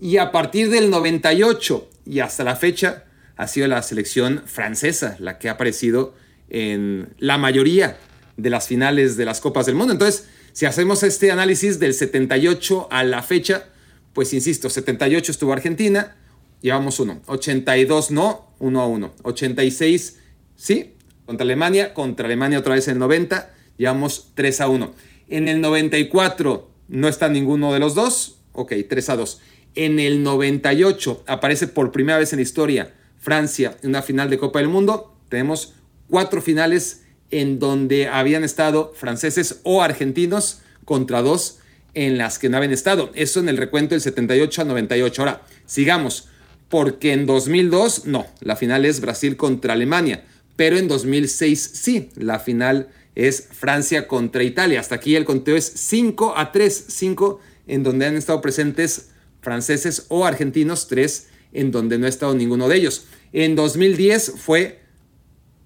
y 0.00 0.16
a 0.16 0.32
partir 0.32 0.70
del 0.70 0.90
98 0.90 1.90
y 2.06 2.20
hasta 2.20 2.44
la 2.44 2.56
fecha 2.56 3.04
ha 3.36 3.48
sido 3.48 3.68
la 3.68 3.82
selección 3.82 4.42
francesa 4.46 5.16
la 5.18 5.38
que 5.38 5.48
ha 5.48 5.52
aparecido 5.52 6.14
en 6.48 7.08
la 7.18 7.38
mayoría 7.38 7.96
de 8.36 8.50
las 8.50 8.66
finales 8.66 9.16
de 9.16 9.24
las 9.24 9.40
Copas 9.40 9.66
del 9.66 9.74
Mundo. 9.74 9.92
Entonces, 9.92 10.26
si 10.52 10.66
hacemos 10.66 11.02
este 11.02 11.30
análisis 11.30 11.78
del 11.78 11.94
78 11.94 12.88
a 12.90 13.04
la 13.04 13.22
fecha, 13.22 13.68
pues 14.12 14.32
insisto, 14.32 14.70
78 14.70 15.32
estuvo 15.32 15.52
Argentina, 15.52 16.16
llevamos 16.62 17.00
uno, 17.00 17.20
82 17.26 18.10
no, 18.10 18.50
1 18.58 18.80
a 18.80 18.86
1, 18.86 19.14
86 19.22 20.18
sí, 20.56 20.94
contra 21.26 21.44
Alemania, 21.44 21.92
contra 21.92 22.26
Alemania 22.26 22.58
otra 22.58 22.74
vez 22.74 22.88
en 22.88 22.94
el 22.94 23.00
90, 23.00 23.52
llevamos 23.76 24.32
3 24.34 24.60
a 24.62 24.68
1. 24.68 24.94
En 25.28 25.48
el 25.48 25.60
94 25.60 26.70
no 26.88 27.08
está 27.08 27.28
ninguno 27.28 27.72
de 27.72 27.80
los 27.80 27.94
dos, 27.94 28.38
ok, 28.52 28.72
3 28.88 29.08
a 29.10 29.16
2. 29.16 29.40
En 29.74 29.98
el 29.98 30.22
98 30.22 31.24
aparece 31.26 31.68
por 31.68 31.92
primera 31.92 32.18
vez 32.18 32.32
en 32.32 32.38
la 32.38 32.44
historia 32.44 32.94
Francia 33.18 33.76
en 33.82 33.90
una 33.90 34.02
final 34.02 34.30
de 34.30 34.38
Copa 34.38 34.60
del 34.60 34.68
Mundo. 34.68 35.14
Tenemos 35.28 35.74
cuatro 36.08 36.40
finales 36.40 37.02
en 37.30 37.58
donde 37.58 38.08
habían 38.08 38.44
estado 38.44 38.92
franceses 38.94 39.60
o 39.62 39.82
argentinos 39.82 40.60
contra 40.84 41.22
dos 41.22 41.58
en 41.94 42.18
las 42.18 42.38
que 42.38 42.48
no 42.48 42.58
habían 42.58 42.72
estado. 42.72 43.10
Eso 43.14 43.40
en 43.40 43.48
el 43.48 43.56
recuento 43.56 43.94
del 43.94 44.02
78 44.02 44.62
a 44.62 44.64
98. 44.66 45.22
Ahora, 45.22 45.42
sigamos, 45.64 46.28
porque 46.68 47.12
en 47.12 47.26
2002 47.26 48.06
no, 48.06 48.26
la 48.40 48.56
final 48.56 48.84
es 48.84 49.00
Brasil 49.00 49.36
contra 49.36 49.72
Alemania, 49.72 50.24
pero 50.56 50.76
en 50.76 50.88
2006 50.88 51.70
sí, 51.74 52.10
la 52.16 52.38
final 52.38 52.88
es 53.14 53.48
Francia 53.50 54.06
contra 54.06 54.42
Italia. 54.42 54.78
Hasta 54.78 54.96
aquí 54.96 55.16
el 55.16 55.24
conteo 55.24 55.56
es 55.56 55.72
5 55.74 56.34
a 56.36 56.52
3, 56.52 56.84
5 56.88 57.40
en 57.66 57.82
donde 57.82 58.06
han 58.06 58.16
estado 58.16 58.40
presentes 58.40 59.10
franceses 59.40 60.04
o 60.08 60.26
argentinos, 60.26 60.86
3 60.88 61.28
en 61.52 61.70
donde 61.70 61.98
no 61.98 62.06
ha 62.06 62.10
estado 62.10 62.34
ninguno 62.34 62.68
de 62.68 62.76
ellos. 62.76 63.06
En 63.32 63.56
2010 63.56 64.34
fue 64.36 64.80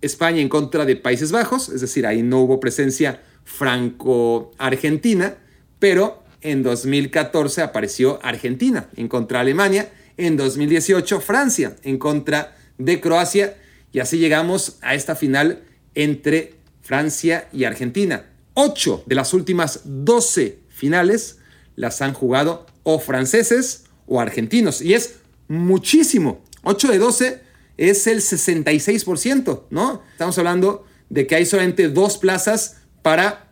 España 0.01 0.41
en 0.41 0.49
contra 0.49 0.85
de 0.85 0.97
Países 0.97 1.33
Bajos, 1.33 1.69
es 1.69 1.81
decir, 1.81 2.07
ahí 2.07 2.23
no 2.23 2.41
hubo 2.41 2.61
presencia 2.61 3.21
franco-argentina, 3.45 5.37
pero 5.79 6.23
en 6.41 6.63
2014 6.63 7.63
apareció 7.63 8.19
Argentina 8.23 8.89
en 8.97 9.09
contra 9.09 9.39
de 9.39 9.43
Alemania, 9.43 9.93
en 10.17 10.37
2018 10.37 11.21
Francia 11.21 11.77
en 11.83 11.99
contra 11.99 12.57
de 12.79 13.01
Croacia 13.01 13.57
y 13.93 14.01
así 14.01 14.19
llegamos 14.19 14.79
a 14.83 14.95
esta 14.95 15.17
final 15.17 15.63
entre 15.95 16.55
Francia 16.83 17.49
y 17.53 17.65
Argentina. 17.65 18.27
Ocho 18.55 19.03
de 19.07 19.15
las 19.15 19.33
últimas 19.35 19.81
12 19.85 20.59
finales 20.69 21.39
las 21.77 22.03
han 22.03 22.13
jugado 22.13 22.67
o 22.83 22.99
franceses 22.99 23.85
o 24.07 24.21
argentinos. 24.21 24.83
Y 24.83 24.95
es 24.95 25.17
muchísimo. 25.49 26.43
8 26.63 26.89
de 26.89 26.99
12 26.99 27.41
es 27.81 28.07
el 28.07 28.19
66%, 28.19 29.63
¿no? 29.71 30.03
Estamos 30.13 30.37
hablando 30.37 30.85
de 31.09 31.27
que 31.27 31.37
hay 31.37 31.47
solamente 31.47 31.89
dos 31.89 32.19
plazas 32.19 32.83
para 33.01 33.49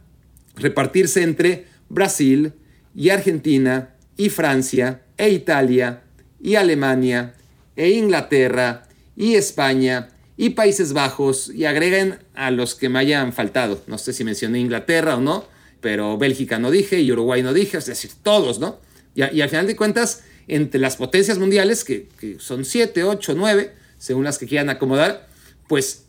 repartirse 0.55 1.22
entre 1.22 1.66
Brasil 1.89 2.53
y 2.95 3.09
Argentina 3.09 3.95
y 4.18 4.29
Francia 4.29 5.01
e 5.16 5.31
Italia 5.31 6.03
y 6.43 6.57
Alemania 6.57 7.37
e 7.74 7.89
Inglaterra 7.89 8.87
y 9.16 9.37
España 9.37 10.11
y 10.37 10.51
Países 10.51 10.93
Bajos 10.93 11.51
y 11.55 11.64
agreguen 11.64 12.18
a 12.35 12.51
los 12.51 12.74
que 12.74 12.91
me 12.91 12.99
hayan 12.99 13.33
faltado. 13.33 13.83
No 13.87 13.97
sé 13.97 14.12
si 14.12 14.24
mencioné 14.24 14.59
Inglaterra 14.59 15.16
o 15.16 15.22
no, 15.22 15.47
pero 15.81 16.18
Bélgica 16.18 16.59
no 16.59 16.70
dije 16.70 17.01
y 17.01 17.11
Uruguay 17.11 17.43
no 17.43 17.55
dije, 17.55 17.79
es 17.79 17.87
decir, 17.87 18.11
todos, 18.22 18.59
¿no? 18.59 18.79
Y, 19.14 19.22
al 19.22 19.49
final 19.49 19.66
de 19.66 19.74
cuentas, 19.74 20.22
entre 20.49 20.79
las 20.79 20.97
potencias 20.97 21.39
mundiales, 21.39 21.83
que, 21.83 22.09
que 22.20 22.39
son 22.39 22.66
7, 22.66 23.05
8, 23.05 23.35
9, 23.35 23.78
según 23.99 24.25
las 24.25 24.39
que 24.39 24.47
quieran 24.47 24.71
acomodar, 24.71 25.29
pues 25.69 26.07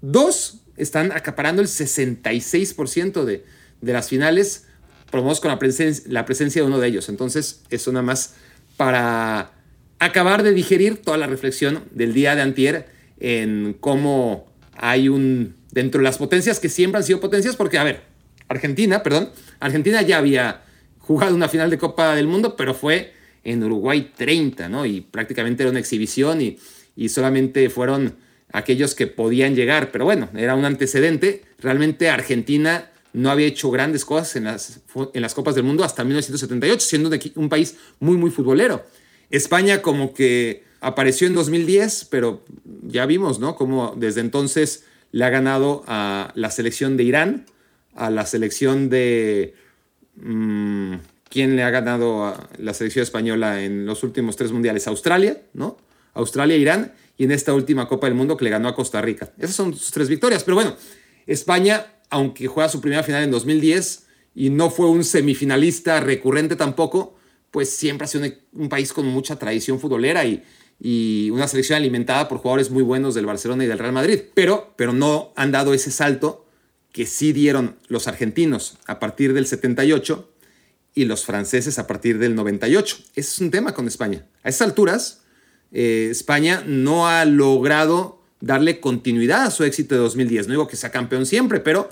dos 0.00 0.60
están 0.76 1.12
acaparando 1.12 1.60
el 1.60 1.68
66% 1.68 3.24
de, 3.24 3.44
de 3.80 3.92
las 3.92 4.08
finales, 4.08 4.66
por 5.10 5.22
con 5.40 5.50
la, 5.50 5.58
la 6.06 6.24
presencia 6.24 6.62
de 6.62 6.68
uno 6.68 6.78
de 6.78 6.88
ellos. 6.88 7.08
Entonces, 7.08 7.62
eso 7.70 7.92
nada 7.92 8.04
más 8.04 8.34
para 8.76 9.52
acabar 9.98 10.42
de 10.42 10.52
digerir 10.52 11.02
toda 11.02 11.18
la 11.18 11.26
reflexión 11.26 11.84
del 11.90 12.14
día 12.14 12.34
de 12.34 12.42
antier 12.42 12.88
en 13.18 13.76
cómo 13.78 14.50
hay 14.72 15.08
un, 15.08 15.56
dentro 15.72 15.98
de 15.98 16.04
las 16.04 16.16
potencias 16.16 16.58
que 16.58 16.68
siempre 16.68 16.98
han 16.98 17.04
sido 17.04 17.20
potencias, 17.20 17.56
porque, 17.56 17.76
a 17.76 17.84
ver, 17.84 18.02
Argentina, 18.48 19.02
perdón, 19.02 19.30
Argentina 19.58 20.00
ya 20.02 20.18
había 20.18 20.62
jugado 20.98 21.34
una 21.34 21.48
final 21.48 21.70
de 21.70 21.78
Copa 21.78 22.14
del 22.14 22.26
Mundo, 22.26 22.56
pero 22.56 22.72
fue 22.72 23.12
en 23.44 23.62
Uruguay 23.62 24.12
30, 24.16 24.68
¿no? 24.68 24.86
Y 24.86 25.02
prácticamente 25.02 25.62
era 25.62 25.70
una 25.70 25.80
exhibición 25.80 26.40
y, 26.40 26.58
y 26.96 27.08
solamente 27.08 27.68
fueron 27.70 28.16
aquellos 28.52 28.94
que 28.94 29.06
podían 29.06 29.54
llegar, 29.54 29.92
pero 29.92 30.04
bueno, 30.04 30.28
era 30.34 30.54
un 30.54 30.64
antecedente. 30.64 31.42
Realmente 31.58 32.08
Argentina 32.08 32.90
no 33.12 33.30
había 33.30 33.46
hecho 33.46 33.70
grandes 33.70 34.04
cosas 34.04 34.36
en 34.36 34.44
las, 34.44 34.80
en 35.14 35.22
las 35.22 35.34
Copas 35.34 35.54
del 35.54 35.64
Mundo 35.64 35.84
hasta 35.84 36.04
1978, 36.04 36.80
siendo 36.80 37.10
un 37.36 37.48
país 37.48 37.76
muy, 37.98 38.16
muy 38.16 38.30
futbolero. 38.30 38.84
España 39.30 39.82
como 39.82 40.14
que 40.14 40.64
apareció 40.80 41.26
en 41.26 41.34
2010, 41.34 42.06
pero 42.10 42.44
ya 42.82 43.06
vimos, 43.06 43.38
¿no? 43.38 43.54
Como 43.54 43.94
desde 43.96 44.20
entonces 44.20 44.84
le 45.12 45.24
ha 45.24 45.30
ganado 45.30 45.84
a 45.86 46.32
la 46.34 46.50
selección 46.50 46.96
de 46.96 47.04
Irán, 47.04 47.46
a 47.94 48.10
la 48.10 48.26
selección 48.26 48.88
de... 48.90 49.54
Mm, 50.16 50.94
¿Quién 51.28 51.54
le 51.54 51.62
ha 51.62 51.70
ganado 51.70 52.24
a 52.24 52.48
la 52.58 52.74
selección 52.74 53.04
española 53.04 53.62
en 53.62 53.86
los 53.86 54.02
últimos 54.02 54.34
tres 54.34 54.50
mundiales? 54.50 54.88
Australia, 54.88 55.40
¿no? 55.54 55.76
Australia, 56.14 56.56
Irán 56.56 56.92
y 57.16 57.24
en 57.24 57.32
esta 57.32 57.54
última 57.54 57.88
Copa 57.88 58.06
del 58.06 58.14
Mundo 58.14 58.36
que 58.36 58.44
le 58.44 58.50
ganó 58.50 58.68
a 58.68 58.74
Costa 58.74 59.00
Rica. 59.00 59.32
Esas 59.38 59.56
son 59.56 59.74
sus 59.74 59.90
tres 59.90 60.08
victorias, 60.08 60.44
pero 60.44 60.54
bueno, 60.54 60.76
España 61.26 61.86
aunque 62.10 62.48
juega 62.48 62.68
su 62.68 62.80
primera 62.80 63.02
final 63.02 63.22
en 63.22 63.30
2010 63.30 64.06
y 64.34 64.50
no 64.50 64.70
fue 64.70 64.86
un 64.86 65.04
semifinalista 65.04 66.00
recurrente 66.00 66.56
tampoco, 66.56 67.16
pues 67.50 67.70
siempre 67.70 68.04
ha 68.04 68.08
sido 68.08 68.26
un, 68.52 68.68
país 68.68 68.92
con 68.92 69.06
mucha 69.06 69.36
tradición 69.36 69.80
futbolera 69.80 70.24
y, 70.24 70.42
y, 70.78 71.30
una 71.30 71.48
selección 71.48 71.76
alimentada 71.76 72.28
por 72.28 72.38
jugadores 72.38 72.70
muy 72.70 72.82
buenos 72.82 73.14
del 73.14 73.26
Barcelona 73.26 73.64
y 73.64 73.68
del 73.68 73.78
Real 73.78 73.92
Madrid. 73.92 74.20
Pero, 74.34 74.74
pero 74.76 74.92
no 74.92 75.32
han 75.36 75.52
dado 75.52 75.72
ese 75.72 75.90
salto 75.90 76.46
que 76.92 77.06
sí 77.06 77.32
dieron 77.32 77.76
los 77.88 78.08
argentinos 78.08 78.78
a 78.86 78.98
partir 78.98 79.32
del 79.32 79.46
78 79.46 80.28
y 80.94 81.04
los 81.04 81.24
franceses 81.24 81.78
a 81.78 81.86
partir 81.86 82.18
del 82.18 82.34
98. 82.34 82.96
Ese 83.14 83.20
es 83.20 83.40
un 83.40 83.50
tema 83.50 83.74
con 83.74 83.86
España. 83.86 84.26
A 84.42 84.48
esas 84.48 84.68
alturas, 84.68 85.22
eh, 85.72 86.08
España 86.10 86.62
no 86.66 87.08
ha 87.08 87.24
logrado 87.24 88.20
darle 88.40 88.80
continuidad 88.80 89.44
a 89.44 89.50
su 89.50 89.64
éxito 89.64 89.94
de 89.94 90.00
2010. 90.00 90.46
No 90.46 90.52
digo 90.52 90.68
que 90.68 90.76
sea 90.76 90.90
campeón 90.90 91.26
siempre, 91.26 91.60
pero 91.60 91.88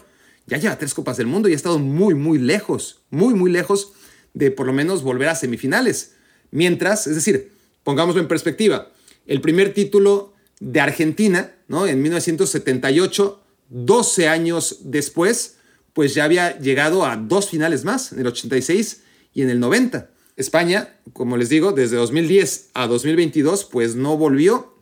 ya 0.47 0.57
lleva 0.57 0.79
tres 0.79 0.95
Copas 0.95 1.16
del 1.16 1.26
Mundo 1.26 1.49
y 1.49 1.53
ha 1.53 1.57
estado 1.57 1.79
muy, 1.79 2.14
muy 2.14 2.39
lejos, 2.39 3.03
muy, 3.11 3.35
muy 3.35 3.51
lejos 3.51 3.93
de 4.35 4.51
por 4.51 4.66
lo 4.66 4.72
menos 4.72 5.03
volver 5.03 5.29
a 5.29 5.35
semifinales. 5.35 6.14
Mientras, 6.51 7.07
es 7.07 7.14
decir, 7.14 7.53
pongámoslo 7.85 8.20
en 8.20 8.29
perspectiva, 8.29 8.91
el 9.26 9.41
primer 9.41 9.74
título 9.74 10.33
de 10.61 10.81
Argentina, 10.81 11.55
¿no? 11.68 11.87
En 11.87 12.01
1978, 12.03 13.43
12 13.68 14.29
años 14.29 14.79
después, 14.85 15.57
pues 15.93 16.14
ya 16.14 16.24
había 16.24 16.59
llegado 16.59 17.05
a 17.05 17.16
dos 17.16 17.51
finales 17.51 17.85
más, 17.85 18.12
en 18.12 18.20
el 18.20 18.26
86 18.29 19.03
y 19.35 19.43
en 19.43 19.51
el 19.51 19.61
90. 19.61 20.11
España, 20.39 20.95
como 21.12 21.36
les 21.36 21.49
digo, 21.49 21.72
desde 21.72 21.97
2010 21.97 22.70
a 22.74 22.86
2022, 22.86 23.64
pues 23.64 23.97
no 23.97 24.16
volvió 24.16 24.72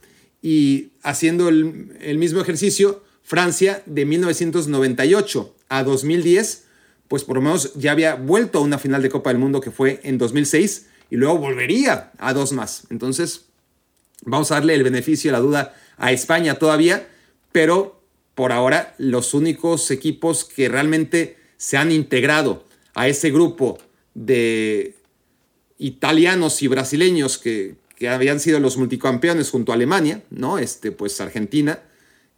y 0.43 0.91
haciendo 1.03 1.49
el, 1.49 2.19
mismo 2.19 2.43
ejercicio, 2.43 3.03
Francia 3.23 3.83
de 3.87 4.05
1998 4.05 5.55
a 5.71 5.83
2010, 5.83 6.65
pues 7.09 7.25
por 7.25 7.37
lo 7.37 7.43
menos 7.43 7.73
ya 7.75 7.93
había 7.93 8.17
vuelto 8.17 8.59
a 8.59 8.61
una 8.61 8.79
final 8.79 9.01
de 9.01 9.09
Copa 9.09 9.31
del 9.31 9.39
Mundo 9.39 9.63
que 9.63 9.71
fue 9.71 9.99
en 10.05 10.19
2006 10.19 10.89
y 11.11 11.17
luego 11.17 11.39
volvería 11.39 12.13
a 12.19 12.35
dos 12.35 12.53
más. 12.53 12.83
Entonces, 12.91 13.47
vamos 14.27 14.51
a 14.51 14.57
darle 14.57 14.75
el 14.75 14.85
beneficio 14.85 15.31
de 15.31 15.39
la 15.39 15.43
duda 15.43 15.75
a 15.97 16.13
España 16.13 16.57
todavía, 16.57 17.09
pero 17.51 18.03
por 18.35 18.53
ahora 18.53 18.95
los 18.99 19.33
únicos 19.33 19.91
equipos 19.91 20.45
que 20.45 20.69
realmente 20.69 21.39
se 21.57 21.79
han 21.79 21.93
integrado 21.93 22.67
a 22.95 23.09
ese 23.09 23.31
grupo 23.31 23.79
de 24.13 24.97
italianos 25.79 26.63
y 26.63 26.69
brasileños 26.69 27.39
que, 27.39 27.77
que 27.97 28.09
habían 28.09 28.41
sido 28.41 28.61
los 28.61 28.77
multicampeones 28.77 29.51
junto 29.51 29.73
a 29.73 29.75
Alemania, 29.75 30.23
¿no? 30.31 30.59
Este, 30.59 30.93
pues 30.93 31.21
Argentina, 31.21 31.81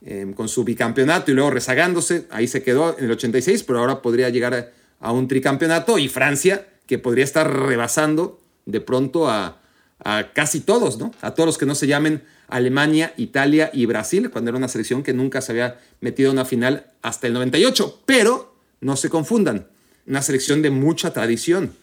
Em, 0.00 0.32
con 0.32 0.48
su 0.48 0.62
bicampeonato 0.62 1.32
y 1.32 1.34
luego 1.34 1.50
rezagándose, 1.50 2.26
ahí 2.30 2.46
se 2.46 2.62
quedó 2.62 2.96
en 2.96 3.06
el 3.06 3.10
86, 3.10 3.64
pero 3.64 3.80
ahora 3.80 4.00
podría 4.00 4.28
llegar 4.28 4.72
a, 5.00 5.12
un 5.12 5.26
tricampeonato, 5.26 5.98
y 5.98 6.08
Francia, 6.08 6.68
que 6.86 6.98
podría 6.98 7.24
estar 7.24 7.52
rebasando 7.66 8.40
de 8.64 8.80
pronto 8.80 9.28
a, 9.28 9.60
a, 10.04 10.32
casi 10.32 10.60
todos, 10.60 10.98
¿no? 10.98 11.12
A 11.20 11.34
todos 11.34 11.48
los 11.48 11.58
que 11.58 11.66
no 11.66 11.74
se 11.74 11.88
llamen 11.88 12.22
Alemania, 12.46 13.12
Italia 13.16 13.70
y 13.72 13.86
Brasil, 13.86 14.30
cuando 14.30 14.50
era 14.50 14.58
una 14.58 14.68
selección 14.68 15.02
que 15.02 15.12
nunca 15.12 15.40
se 15.40 15.50
había 15.50 15.80
metido 16.00 16.30
en 16.30 16.36
una 16.36 16.44
final 16.44 16.86
hasta 17.02 17.26
el 17.26 17.32
98. 17.32 18.02
Pero 18.06 18.54
no 18.80 18.94
se 18.94 19.10
confundan, 19.10 19.66
una 20.06 20.22
selección 20.22 20.62
de 20.62 20.70
mucha 20.70 21.12
tradición, 21.12 21.74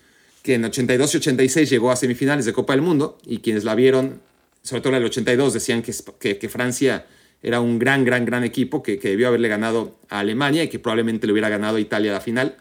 que 0.46 0.54
en 0.54 0.64
82 0.64 1.16
y 1.16 1.18
86 1.18 1.68
llegó 1.72 1.90
a 1.90 1.96
semifinales 1.96 2.46
de 2.46 2.54
Copa 2.54 2.74
del 2.74 2.84
Mundo, 2.84 3.18
y 3.26 3.40
quienes 3.40 3.64
la 3.64 3.74
vieron, 3.74 4.22
sobre 4.62 4.84
todo 4.84 4.94
en 4.94 4.98
el 4.98 5.06
82, 5.06 5.54
decían 5.54 5.82
que, 5.82 5.92
que, 6.20 6.38
que 6.38 6.50
Francia 6.50 7.08
era 7.42 7.62
un 7.62 7.80
gran, 7.80 8.06
gran, 8.06 8.26
gran 8.26 8.44
equipo 8.44 8.84
que, 8.84 8.98
debió 8.98 9.30
haberle 9.30 9.48
ganado 9.48 9.98
a 10.08 10.20
Alemania 10.20 10.64
y 10.64 10.68
que 10.68 10.78
probablemente 10.78 11.26
le 11.26 11.34
hubiera 11.34 11.50
ganado 11.50 11.78
a 11.78 11.80
Italia 11.80 12.12
a 12.12 12.14
la 12.14 12.22
final. 12.22 12.58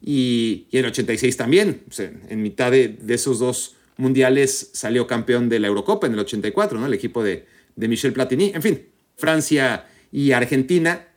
Y, 0.00 0.68
en 0.70 0.84
el 0.84 0.86
86 0.92 1.36
también, 1.36 1.82
en 1.98 2.40
mitad 2.40 2.70
de, 2.70 2.96
esos 3.08 3.40
dos 3.40 3.74
mundiales 3.96 4.70
salió 4.72 5.08
campeón 5.08 5.48
de 5.48 5.58
la 5.58 5.66
Eurocopa 5.66 6.06
en 6.06 6.12
el 6.12 6.20
84, 6.20 6.78
¿no? 6.78 6.86
el 6.86 6.94
equipo 6.94 7.24
de, 7.24 7.46
de 7.74 7.88
Michel 7.88 8.12
Platini. 8.12 8.52
En 8.54 8.62
fin, 8.62 8.86
Francia 9.16 9.88
y 10.12 10.30
Argentina 10.30 11.08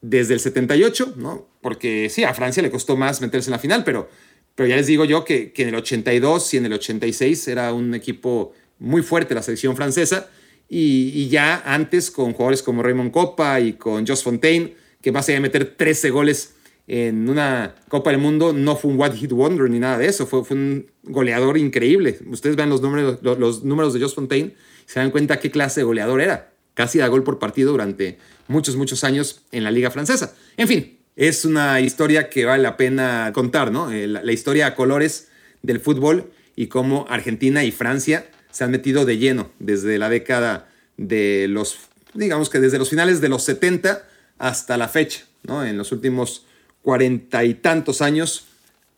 desde 0.00 0.34
el 0.34 0.40
78, 0.40 1.14
¿no? 1.16 1.46
porque 1.60 2.10
sí, 2.10 2.24
a 2.24 2.34
Francia 2.34 2.62
le 2.62 2.70
costó 2.70 2.96
más 2.96 3.22
meterse 3.22 3.48
en 3.48 3.52
la 3.52 3.58
final, 3.58 3.84
pero, 3.84 4.10
pero 4.54 4.68
ya 4.68 4.76
les 4.76 4.86
digo 4.86 5.04
yo 5.04 5.24
que, 5.24 5.52
que 5.52 5.62
en 5.62 5.68
el 5.70 5.74
82 5.76 6.54
y 6.54 6.56
en 6.58 6.66
el 6.66 6.72
86 6.74 7.48
era 7.48 7.72
un 7.72 7.94
equipo 7.94 8.52
muy 8.78 9.02
fuerte 9.02 9.34
la 9.34 9.42
selección 9.42 9.76
francesa 9.76 10.28
y, 10.68 11.28
ya 11.28 11.62
antes 11.64 12.10
con 12.10 12.32
jugadores 12.32 12.62
como 12.62 12.82
Raymond 12.82 13.10
Copa 13.10 13.60
y 13.60 13.74
con 13.74 14.06
Joss 14.06 14.22
Fontaine, 14.22 14.74
que 15.00 15.12
más 15.12 15.28
allá 15.28 15.36
de 15.36 15.42
meter 15.42 15.76
13 15.76 16.10
goles 16.10 16.54
en 16.86 17.28
una 17.28 17.74
Copa 17.88 18.10
del 18.10 18.20
Mundo, 18.20 18.52
no 18.52 18.76
fue 18.76 18.90
un 18.90 19.00
One 19.00 19.16
Hit 19.16 19.32
Wonder 19.32 19.70
ni 19.70 19.78
nada 19.78 19.98
de 19.98 20.06
eso, 20.06 20.26
fue, 20.26 20.44
fue 20.44 20.56
un 20.56 20.86
goleador 21.02 21.58
increíble. 21.58 22.18
Ustedes 22.26 22.56
vean 22.56 22.70
los 22.70 22.80
números, 22.80 23.18
los, 23.22 23.62
números 23.62 23.94
de 23.94 24.00
Joss 24.00 24.14
Fontaine 24.14 24.54
y 24.86 24.90
se 24.90 25.00
dan 25.00 25.10
cuenta 25.10 25.38
qué 25.38 25.50
clase 25.50 25.80
de 25.80 25.84
goleador 25.84 26.20
era. 26.20 26.52
Casi 26.74 26.98
da 26.98 27.06
gol 27.06 27.22
por 27.22 27.38
partido 27.38 27.70
durante 27.70 28.18
muchos, 28.48 28.76
muchos 28.76 29.04
años 29.04 29.42
en 29.52 29.64
la 29.64 29.70
Liga 29.70 29.90
Francesa. 29.90 30.34
En 30.56 30.66
fin, 30.66 30.98
es 31.16 31.44
una 31.44 31.80
historia 31.80 32.28
que 32.28 32.44
vale 32.44 32.62
la 32.62 32.76
pena 32.76 33.30
contar, 33.32 33.70
¿no? 33.70 33.90
Eh, 33.90 34.06
la 34.06 34.32
historia 34.32 34.66
a 34.68 34.74
colores 34.74 35.28
del 35.62 35.80
fútbol 35.80 36.30
y 36.56 36.68
cómo 36.68 37.06
Argentina 37.08 37.64
y 37.64 37.72
Francia 37.72 38.26
se 38.50 38.64
han 38.64 38.70
metido 38.70 39.04
de 39.04 39.18
lleno 39.18 39.50
desde 39.58 39.98
la 39.98 40.08
década 40.08 40.68
de 40.96 41.46
los, 41.48 41.78
digamos 42.14 42.50
que 42.50 42.60
desde 42.60 42.78
los 42.78 42.90
finales 42.90 43.20
de 43.20 43.28
los 43.28 43.42
70 43.42 44.06
hasta 44.38 44.76
la 44.76 44.88
fecha, 44.88 45.24
¿no? 45.42 45.64
En 45.64 45.76
los 45.76 45.90
últimos 45.90 46.46
cuarenta 46.82 47.44
y 47.44 47.54
tantos 47.54 48.02
años 48.02 48.46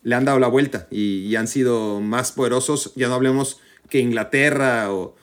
le 0.03 0.15
han 0.15 0.25
dado 0.25 0.39
la 0.39 0.49
vuelta 0.49 0.89
y, 0.91 1.35
han 1.37 1.49
sido 1.49 2.01
más 2.01 2.33
poderosos, 2.33 2.93
ya 2.97 3.09
no 3.09 3.15
hablemos 3.15 3.61
que 3.89 4.01
Inglaterra 4.01 4.93
o, 4.93 5.17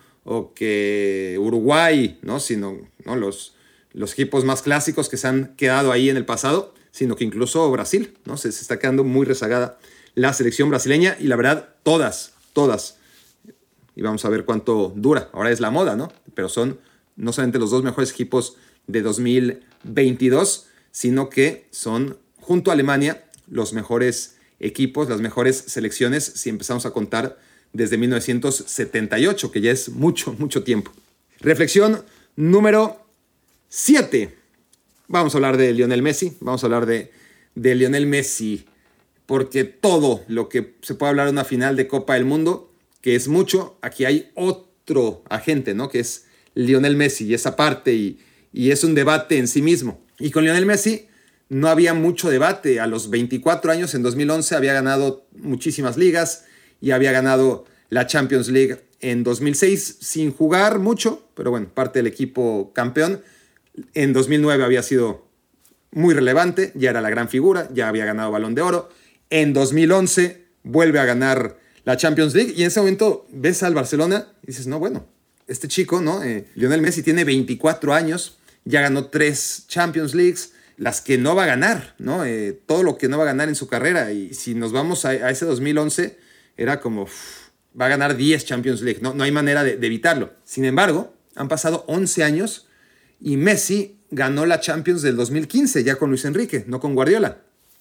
que 0.56 1.38
Uruguay, 1.40 2.18
¿no? 2.22 2.40
Sino 2.40 2.78
¿no? 3.06 3.16
Los, 3.16 3.56
los 3.92 4.14
equipos 4.14 4.46
más 4.46 4.62
clásicos 4.62 5.10
que 5.10 5.18
se 5.18 5.28
han 5.28 5.54
quedado 5.58 5.92
ahí 5.92 6.10
en 6.10 6.18
el 6.18 6.26
pasado, 6.26 6.74
sino 6.94 7.16
que 7.16 7.24
incluso 7.24 7.70
Brasil, 7.72 8.16
¿no? 8.26 8.38
Se, 8.38 8.50
está 8.50 8.78
quedando 8.78 9.04
muy 9.04 9.26
rezagada 9.26 9.80
la 10.14 10.32
selección 10.32 10.70
brasileña 10.70 11.18
y 11.20 11.26
la 11.26 11.36
verdad, 11.36 11.70
todas, 11.82 12.34
todas 12.54 12.98
y 13.96 14.02
vamos 14.04 14.24
a 14.26 14.30
ver 14.30 14.46
cuánto 14.46 14.94
dura. 14.96 15.30
Ahora 15.34 15.52
es 15.52 15.60
la 15.60 15.72
moda, 15.72 15.96
¿no? 15.96 16.14
Pero 16.36 16.50
son 16.50 16.80
no 17.16 17.34
solamente 17.34 17.60
los 17.60 17.72
dos 17.72 17.84
mejores 17.84 18.12
equipos 18.12 18.58
de 18.88 19.02
2022, 19.02 20.68
sino 20.92 21.30
que 21.30 21.68
son, 21.72 22.18
junto 22.40 22.70
a 22.70 22.76
Alemania, 22.76 23.26
los 23.48 23.74
mejores 23.74 24.38
equipos, 24.60 25.10
las 25.10 25.20
mejores 25.20 25.58
selecciones, 25.68 26.24
si 26.24 26.50
empezamos 26.50 26.86
a 26.86 26.92
contar 26.92 27.40
desde 27.74 27.98
1978, 27.98 29.52
que 29.52 29.62
ya 29.62 29.72
es 29.72 29.90
mucho, 29.90 30.34
mucho 30.34 30.64
tiempo. 30.64 30.92
Reflexión 31.40 32.04
número 32.36 33.04
7. 33.70 34.43
Vamos 35.14 35.36
a 35.36 35.38
hablar 35.38 35.58
de 35.58 35.72
Lionel 35.74 36.02
Messi, 36.02 36.36
vamos 36.40 36.64
a 36.64 36.66
hablar 36.66 36.88
de, 36.88 37.12
Lionel 37.54 38.08
Messi, 38.08 38.66
porque 39.28 39.64
todo 39.64 40.24
lo 40.28 40.50
que 40.50 40.74
se 40.82 40.96
puede 40.96 41.12
hablar 41.12 41.28
de 41.28 41.34
una 41.34 41.46
final 41.46 41.76
de 41.76 41.88
Copa 41.88 42.16
del 42.16 42.26
Mundo 42.26 42.74
que 43.00 43.14
es 43.14 43.28
mucho. 43.28 43.78
Aquí 43.84 44.06
hay 44.06 44.32
otro 44.34 45.24
agente, 45.30 45.76
¿no? 45.76 45.88
Que 45.88 46.00
es 46.00 46.26
Lionel 46.56 46.96
Messi 46.96 47.28
y 47.28 47.36
esa 47.36 47.56
parte 47.56 47.94
y, 47.94 48.22
y 48.52 48.72
es 48.72 48.84
un 48.84 48.96
debate 48.96 49.38
en 49.38 49.48
sí 49.48 49.62
mismo. 49.62 50.02
Y 50.18 50.32
con 50.32 50.46
Lionel 50.46 50.66
Messi 50.66 51.06
no 51.48 51.68
había 51.68 51.94
mucho 51.94 52.32
debate. 52.32 52.80
A 52.80 52.88
los 52.88 53.12
24 53.12 53.72
años, 53.72 53.94
en 53.94 54.02
2011, 54.02 54.56
había 54.56 54.74
ganado 54.74 55.28
muchísimas 55.38 55.96
ligas 55.96 56.46
y 56.82 56.90
había 56.90 57.12
ganado 57.12 57.66
la 57.90 58.08
Champions 58.08 58.48
League 58.48 58.80
en 59.00 59.24
2006 59.24 59.98
sin 60.00 60.34
jugar 60.34 60.80
mucho, 60.80 61.28
pero 61.36 61.52
bueno, 61.52 61.70
parte 61.72 62.00
del 62.00 62.08
equipo 62.08 62.72
campeón. 62.74 63.22
En 63.94 64.14
2009 64.14 64.64
había 64.64 64.84
sido 64.84 65.28
muy 65.92 66.14
relevante, 66.14 66.72
ya 66.76 66.90
era 66.90 67.02
la 67.02 67.10
gran 67.10 67.30
figura, 67.30 67.70
ya 67.74 67.88
había 67.88 68.06
ganado 68.06 68.32
balón 68.32 68.56
de 68.56 68.62
oro. 68.62 68.90
En 69.30 69.54
2011 69.54 70.46
vuelve 70.64 71.00
a 71.00 71.06
ganar 71.06 71.58
la 71.84 71.98
Champions 71.98 72.34
League 72.34 72.54
y 72.56 72.62
en 72.62 72.68
ese 72.68 72.80
momento 72.80 73.28
ves 73.32 73.64
al 73.64 73.74
Barcelona 73.74 74.28
y 74.44 74.48
dices, 74.48 74.68
no, 74.68 74.80
bueno, 74.80 75.08
este 75.48 75.68
chico, 75.68 76.02
¿no? 76.02 76.24
Eh, 76.24 76.48
Lionel 76.56 76.82
Messi 76.82 77.04
tiene 77.04 77.24
24 77.24 77.94
años, 77.94 78.38
ya 78.66 78.82
ganó 78.82 79.08
tres 79.08 79.66
Champions 79.68 80.16
Leagues, 80.16 80.54
las 80.78 81.02
que 81.02 81.18
no 81.18 81.36
va 81.36 81.44
a 81.44 81.48
ganar, 81.48 81.96
¿no? 82.00 82.26
Eh, 82.26 82.60
todo 82.66 82.84
lo 82.84 82.98
que 82.98 83.08
no 83.08 83.18
va 83.18 83.24
a 83.24 83.28
ganar 83.28 83.50
en 83.50 83.56
su 83.56 83.68
carrera. 83.68 84.12
Y 84.12 84.34
si 84.34 84.56
nos 84.56 84.72
vamos 84.72 85.06
a, 85.06 85.30
ese 85.30 85.46
2011, 85.46 86.18
era 86.58 86.80
como, 86.80 87.08
va 87.80 87.86
a 87.86 87.90
ganar 87.90 88.16
10 88.16 88.46
Champions 88.46 88.82
League, 88.82 89.00
no, 89.02 89.14
no 89.14 89.24
hay 89.24 89.32
manera 89.32 89.64
de, 89.64 89.78
de 89.78 89.88
evitarlo. 89.88 90.34
Sin 90.46 90.66
embargo, 90.66 91.14
han 91.36 91.48
pasado 91.50 91.84
11 91.88 92.24
años 92.24 92.68
y 93.24 93.38
Messi 93.38 94.00
ganó 94.12 94.46
la 94.46 94.60
Champions 94.60 95.02
del 95.02 95.16
2015, 95.16 95.84
ya 95.84 95.96
con 95.96 96.10
Luis 96.10 96.26
Enrique, 96.26 96.66
no 96.68 96.82
con 96.82 96.94
Guardiola. 96.94 97.38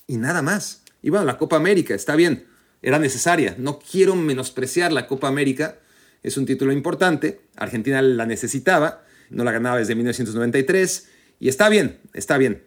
Y 0.06 0.16
nada 0.16 0.40
más. 0.40 0.84
Y 1.02 1.10
bueno, 1.10 1.24
la 1.26 1.36
Copa 1.36 1.56
América, 1.56 1.94
está 1.94 2.14
bien, 2.14 2.46
era 2.80 3.00
necesaria. 3.00 3.56
No 3.58 3.80
quiero 3.80 4.14
menospreciar 4.14 4.92
la 4.92 5.08
Copa 5.08 5.26
América, 5.26 5.78
es 6.22 6.36
un 6.36 6.46
título 6.46 6.72
importante, 6.72 7.40
Argentina 7.56 8.00
la 8.00 8.24
necesitaba, 8.24 9.04
no 9.30 9.42
la 9.42 9.50
ganaba 9.50 9.78
desde 9.78 9.96
1993, 9.96 11.08
y 11.40 11.48
está 11.48 11.68
bien, 11.68 11.98
está 12.14 12.38
bien. 12.38 12.62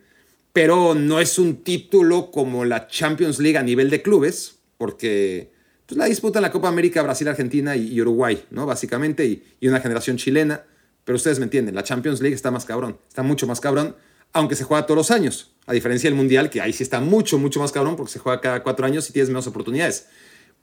Pero 0.52 0.96
no 0.96 1.22
es 1.22 1.40
un 1.40 1.64
título 1.64 2.30
como 2.30 2.66
la 2.66 2.88
Champions 2.88 3.40
League 3.40 3.58
a 3.58 3.64
nivel 3.64 3.90
de 3.90 4.02
clubes, 4.02 4.58
porque 4.78 5.54
pues, 5.86 5.98
la 5.98 6.06
disputa 6.06 6.42
la 6.42 6.52
Copa 6.52 6.68
América 6.68 7.02
Brasil, 7.02 7.30
Argentina 7.30 7.78
y, 7.78 8.02
Uruguay, 8.02 8.44
¿no? 8.52 8.66
Básicamente, 8.66 9.26
y, 9.26 9.44
y 9.62 9.70
una 9.70 9.80
generación 9.80 10.18
chilena. 10.18 10.66
Pero 11.06 11.16
ustedes 11.16 11.40
me 11.40 11.46
entienden, 11.46 11.76
la 11.76 11.84
Champions 11.84 12.20
League 12.20 12.36
está 12.36 12.52
más 12.52 12.66
cabrón, 12.66 12.98
está 13.08 13.24
mucho 13.24 13.48
más 13.48 13.62
cabrón, 13.62 13.96
aunque 14.34 14.56
se 14.56 14.66
juega 14.66 14.86
todos 14.86 14.98
los 14.98 15.12
años, 15.12 15.54
a 15.66 15.72
diferencia 15.72 16.10
del 16.10 16.18
Mundial, 16.18 16.50
que 16.50 16.60
ahí 16.60 16.74
sí 16.74 16.84
está 16.84 17.00
mucho, 17.00 17.38
mucho 17.38 17.62
más 17.62 17.72
cabrón 17.72 17.96
porque 17.96 18.12
se 18.12 18.20
juega 18.20 18.42
cada 18.42 18.64
cuatro 18.64 18.86
años 18.86 19.10
y 19.10 19.14
tienes 19.14 19.30
menos 19.30 19.48
oportunidades. 19.48 20.08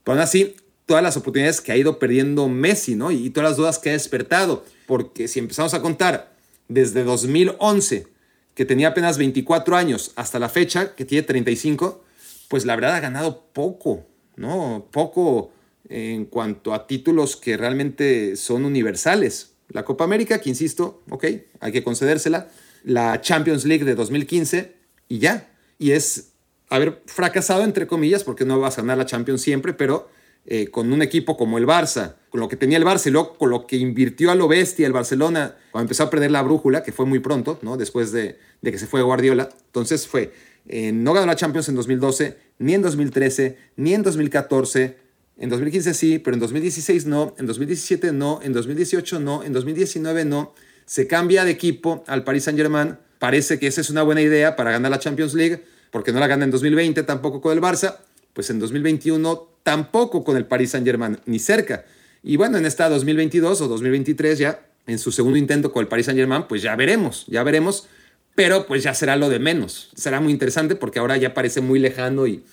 Pero 0.04 0.12
aún 0.12 0.22
así, 0.22 0.56
todas 0.84 1.02
las 1.02 1.16
oportunidades 1.16 1.60
que 1.60 1.72
ha 1.72 1.76
ido 1.76 1.98
perdiendo 1.98 2.48
Messi, 2.48 2.96
¿no? 2.96 3.10
Y 3.10 3.30
todas 3.30 3.50
las 3.50 3.56
dudas 3.56 3.78
que 3.78 3.90
ha 3.90 3.92
despertado, 3.92 4.64
porque 4.86 5.26
si 5.28 5.38
empezamos 5.38 5.72
a 5.74 5.80
contar 5.80 6.34
desde 6.68 7.04
2011, 7.04 8.08
que 8.54 8.64
tenía 8.64 8.88
apenas 8.88 9.16
24 9.16 9.76
años, 9.76 10.12
hasta 10.16 10.38
la 10.38 10.48
fecha, 10.48 10.94
que 10.94 11.04
tiene 11.04 11.22
35, 11.22 12.04
pues 12.48 12.66
la 12.66 12.74
verdad 12.74 12.96
ha 12.96 13.00
ganado 13.00 13.46
poco, 13.52 14.06
¿no? 14.36 14.88
Poco 14.90 15.52
en 15.88 16.26
cuanto 16.26 16.74
a 16.74 16.86
títulos 16.86 17.36
que 17.36 17.56
realmente 17.56 18.36
son 18.36 18.64
universales. 18.64 19.51
La 19.72 19.84
Copa 19.84 20.04
América, 20.04 20.40
que 20.40 20.50
insisto, 20.50 21.02
ok, 21.10 21.24
hay 21.60 21.72
que 21.72 21.82
concedérsela. 21.82 22.48
La 22.84 23.20
Champions 23.20 23.64
League 23.64 23.84
de 23.84 23.94
2015 23.94 24.74
y 25.08 25.18
ya. 25.18 25.50
Y 25.78 25.92
es 25.92 26.32
haber 26.68 27.02
fracasado, 27.06 27.64
entre 27.64 27.86
comillas, 27.86 28.24
porque 28.24 28.44
no 28.44 28.60
vas 28.60 28.78
a 28.78 28.82
ganar 28.82 28.98
la 28.98 29.06
Champions 29.06 29.42
siempre, 29.42 29.72
pero 29.72 30.08
eh, 30.44 30.68
con 30.68 30.92
un 30.92 31.02
equipo 31.02 31.36
como 31.36 31.56
el 31.56 31.66
Barça, 31.66 32.16
con 32.28 32.40
lo 32.40 32.48
que 32.48 32.56
tenía 32.56 32.76
el 32.76 32.84
Barça 32.84 33.08
y 33.08 33.38
con 33.38 33.50
lo 33.50 33.66
que 33.66 33.76
invirtió 33.76 34.30
a 34.30 34.34
lo 34.34 34.48
bestia 34.48 34.86
el 34.86 34.92
Barcelona 34.92 35.56
cuando 35.70 35.84
empezó 35.84 36.02
a 36.02 36.10
perder 36.10 36.32
la 36.32 36.42
brújula, 36.42 36.82
que 36.82 36.90
fue 36.90 37.06
muy 37.06 37.20
pronto, 37.20 37.58
¿no? 37.62 37.76
después 37.76 38.10
de, 38.10 38.38
que 38.62 38.78
se 38.78 38.86
fue 38.86 39.02
Guardiola. 39.02 39.50
Entonces 39.66 40.08
fue, 40.08 40.32
eh, 40.66 40.90
no 40.92 41.12
ganó 41.12 41.26
la 41.26 41.36
Champions 41.36 41.68
en 41.68 41.76
2012, 41.76 42.36
ni 42.58 42.74
en 42.74 42.82
2013, 42.82 43.56
ni 43.76 43.94
en 43.94 44.02
2014 44.02 44.96
en 45.38 45.48
2015 45.48 45.94
sí, 45.94 46.18
pero 46.18 46.34
en 46.34 46.40
2016 46.40 47.06
no, 47.06 47.34
en 47.38 47.46
2017 47.46 48.12
no, 48.12 48.40
en 48.42 48.52
2018 48.52 49.20
no, 49.20 49.42
en 49.42 49.52
2019 49.52 50.24
no. 50.24 50.54
Se 50.84 51.06
cambia 51.06 51.44
de 51.44 51.50
equipo 51.52 52.04
al 52.06 52.24
Paris 52.24 52.44
Saint-Germain. 52.44 52.98
Parece 53.18 53.58
que 53.58 53.66
esa 53.66 53.80
es 53.80 53.90
una 53.90 54.02
buena 54.02 54.20
idea 54.20 54.56
para 54.56 54.72
ganar 54.72 54.90
la 54.90 54.98
Champions 54.98 55.34
League, 55.34 55.64
porque 55.90 56.12
no 56.12 56.20
la 56.20 56.26
gana 56.26 56.44
en 56.44 56.50
2020 56.50 57.02
tampoco 57.04 57.40
con 57.40 57.52
el 57.52 57.62
Barça. 57.62 57.98
Pues 58.32 58.50
en 58.50 58.58
2021 58.58 59.48
tampoco 59.62 60.24
con 60.24 60.36
el 60.36 60.46
Paris 60.46 60.70
Saint-Germain, 60.70 61.18
ni 61.26 61.38
cerca. 61.38 61.84
Y 62.22 62.36
bueno, 62.36 62.58
en 62.58 62.66
esta 62.66 62.88
2022 62.88 63.60
o 63.60 63.68
2023 63.68 64.38
ya, 64.38 64.66
en 64.86 64.98
su 64.98 65.12
segundo 65.12 65.38
intento 65.38 65.72
con 65.72 65.82
el 65.82 65.88
Paris 65.88 66.06
Saint-Germain, 66.06 66.44
pues 66.48 66.62
ya 66.62 66.76
veremos, 66.76 67.26
ya 67.26 67.42
veremos. 67.42 67.88
Pero 68.34 68.66
pues 68.66 68.82
ya 68.82 68.94
será 68.94 69.16
lo 69.16 69.28
de 69.28 69.38
menos. 69.38 69.90
Será 69.94 70.20
muy 70.20 70.32
interesante 70.32 70.74
porque 70.74 70.98
ahora 70.98 71.16
ya 71.16 71.34
parece 71.34 71.60
muy 71.60 71.78
lejano 71.78 72.26
y, 72.26 72.44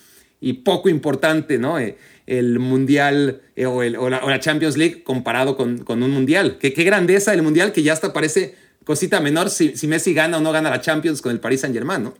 y 0.42 0.54
poco 0.54 0.90
importante, 0.90 1.58
¿no? 1.58 1.80
Eh, 1.80 1.98
el 2.30 2.60
Mundial 2.60 3.42
eh, 3.56 3.66
o, 3.66 4.10
la, 4.10 4.40
Champions 4.40 4.78
League 4.78 5.04
comparado 5.04 5.58
con, 5.58 5.84
un 5.88 6.12
Mundial. 6.12 6.58
¿Qué, 6.60 6.70
grandeza 6.70 7.34
el 7.34 7.42
Mundial 7.42 7.72
que 7.72 7.84
ya 7.84 7.94
hasta 7.94 8.14
parece 8.14 8.56
cosita 8.84 9.20
menor 9.20 9.50
si, 9.50 9.76
si, 9.76 9.88
Messi 9.88 10.14
gana 10.14 10.38
o 10.38 10.42
no 10.42 10.52
gana 10.52 10.70
la 10.70 10.82
Champions 10.82 11.22
con 11.22 11.32
el 11.32 11.40
Paris 11.40 11.62
Saint 11.62 11.76
Germain, 11.76 12.04
¿no? 12.04 12.16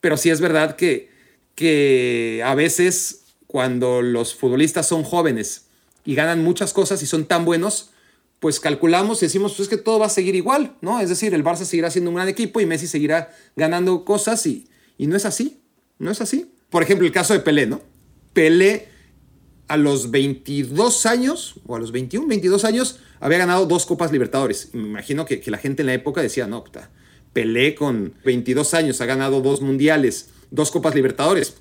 Pero 0.00 0.16
sí 0.16 0.30
es 0.30 0.40
verdad 0.40 0.76
que, 0.76 1.10
que 1.54 2.42
a 2.44 2.54
veces 2.54 3.22
cuando 3.46 4.02
los 4.02 4.34
futbolistas 4.34 4.86
son 4.86 5.02
jóvenes 5.02 5.66
y 6.04 6.14
ganan 6.14 6.42
muchas 6.42 6.72
cosas 6.72 7.02
y 7.02 7.06
son 7.06 7.24
tan 7.24 7.44
buenos, 7.44 7.90
pues 8.40 8.60
calculamos 8.60 9.22
y 9.22 9.26
decimos, 9.26 9.52
pues 9.52 9.60
es 9.60 9.68
que 9.68 9.82
todo 9.82 9.98
va 9.98 10.06
a 10.06 10.10
seguir 10.10 10.34
igual, 10.34 10.76
¿no? 10.80 11.00
Es 11.00 11.08
decir, 11.08 11.34
el 11.34 11.42
Barça 11.42 11.64
seguirá 11.64 11.90
siendo 11.90 12.10
un 12.10 12.16
gran 12.16 12.28
equipo 12.28 12.60
y 12.60 12.66
Messi 12.66 12.86
seguirá 12.86 13.30
ganando 13.56 14.04
cosas 14.04 14.46
y, 14.46 14.68
y 14.98 15.06
no 15.06 15.16
es 15.16 15.24
así, 15.24 15.60
no 15.98 16.10
es 16.10 16.20
así 16.20 16.52
por 16.70 16.82
ejemplo, 16.82 17.06
el 17.06 17.12
caso 17.12 17.32
de 17.32 17.40
Pelé, 17.40 17.66
¿no? 17.66 17.80
Pelé 18.32 18.88
a 19.68 19.76
los 19.76 20.10
22 20.10 21.06
años, 21.06 21.56
o 21.66 21.76
a 21.76 21.78
los 21.78 21.92
21, 21.92 22.26
22 22.26 22.64
años, 22.64 23.00
había 23.20 23.38
ganado 23.38 23.66
dos 23.66 23.86
Copas 23.86 24.12
Libertadores. 24.12 24.70
Me 24.72 24.88
imagino 24.88 25.24
que, 25.24 25.42
la 25.46 25.58
gente 25.58 25.82
en 25.82 25.86
la 25.86 25.94
época 25.94 26.22
decía, 26.22 26.46
no, 26.46 26.64
puta, 26.64 26.90
Pelé 27.32 27.74
con 27.74 28.14
22 28.24 28.74
años 28.74 29.00
ha 29.00 29.06
ganado 29.06 29.40
dos 29.40 29.60
Mundiales, 29.60 30.30
dos 30.50 30.70
Copas 30.70 30.94
Libertadores, 30.94 31.56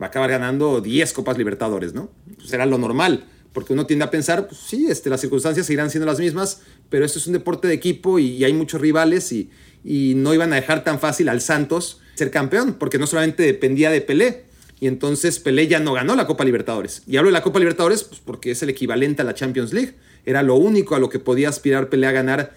va 0.00 0.06
a 0.06 0.08
acabar 0.08 0.30
ganando 0.30 0.80
10 0.80 1.12
Copas 1.12 1.38
Libertadores, 1.38 1.94
¿no? 1.94 2.10
Pues 2.36 2.52
era 2.52 2.66
lo 2.66 2.78
normal, 2.78 3.24
porque 3.52 3.72
uno 3.72 3.86
tiende 3.86 4.04
a 4.04 4.10
pensar, 4.10 4.46
pues 4.46 4.60
sí, 4.60 4.86
este, 4.88 5.10
las 5.10 5.20
circunstancias 5.20 5.66
seguirán 5.66 5.90
siendo 5.90 6.06
las 6.06 6.20
mismas, 6.20 6.60
pero 6.90 7.04
esto 7.04 7.18
es 7.18 7.26
un 7.26 7.32
deporte 7.32 7.66
de 7.66 7.74
equipo 7.74 8.18
y, 8.18 8.44
hay 8.44 8.52
muchos 8.52 8.80
rivales 8.80 9.32
y, 9.32 9.50
y 9.84 10.12
no 10.16 10.34
iban 10.34 10.52
a 10.52 10.56
dejar 10.56 10.84
tan 10.84 11.00
fácil 11.00 11.28
al 11.28 11.40
Santos 11.40 12.00
ser 12.14 12.30
campeón, 12.30 12.74
porque 12.74 12.98
no 12.98 13.06
solamente 13.06 13.42
dependía 13.44 13.90
de 13.90 14.00
Pelé, 14.00 14.47
y 14.80 14.86
entonces 14.86 15.40
Pelé 15.40 15.66
ya 15.66 15.80
no 15.80 15.92
ganó 15.92 16.14
la 16.14 16.26
Copa 16.26 16.44
Libertadores. 16.44 17.02
Y 17.06 17.16
hablo 17.16 17.28
de 17.28 17.32
la 17.32 17.42
Copa 17.42 17.58
Libertadores 17.58 18.04
pues, 18.04 18.20
porque 18.24 18.52
es 18.52 18.62
el 18.62 18.70
equivalente 18.70 19.22
a 19.22 19.24
la 19.24 19.34
Champions 19.34 19.72
League. 19.72 19.94
Era 20.24 20.42
lo 20.42 20.54
único 20.54 20.94
a 20.94 20.98
lo 20.98 21.08
que 21.08 21.18
podía 21.18 21.48
aspirar 21.48 21.88
Pelé 21.88 22.06
a 22.06 22.12
ganar 22.12 22.54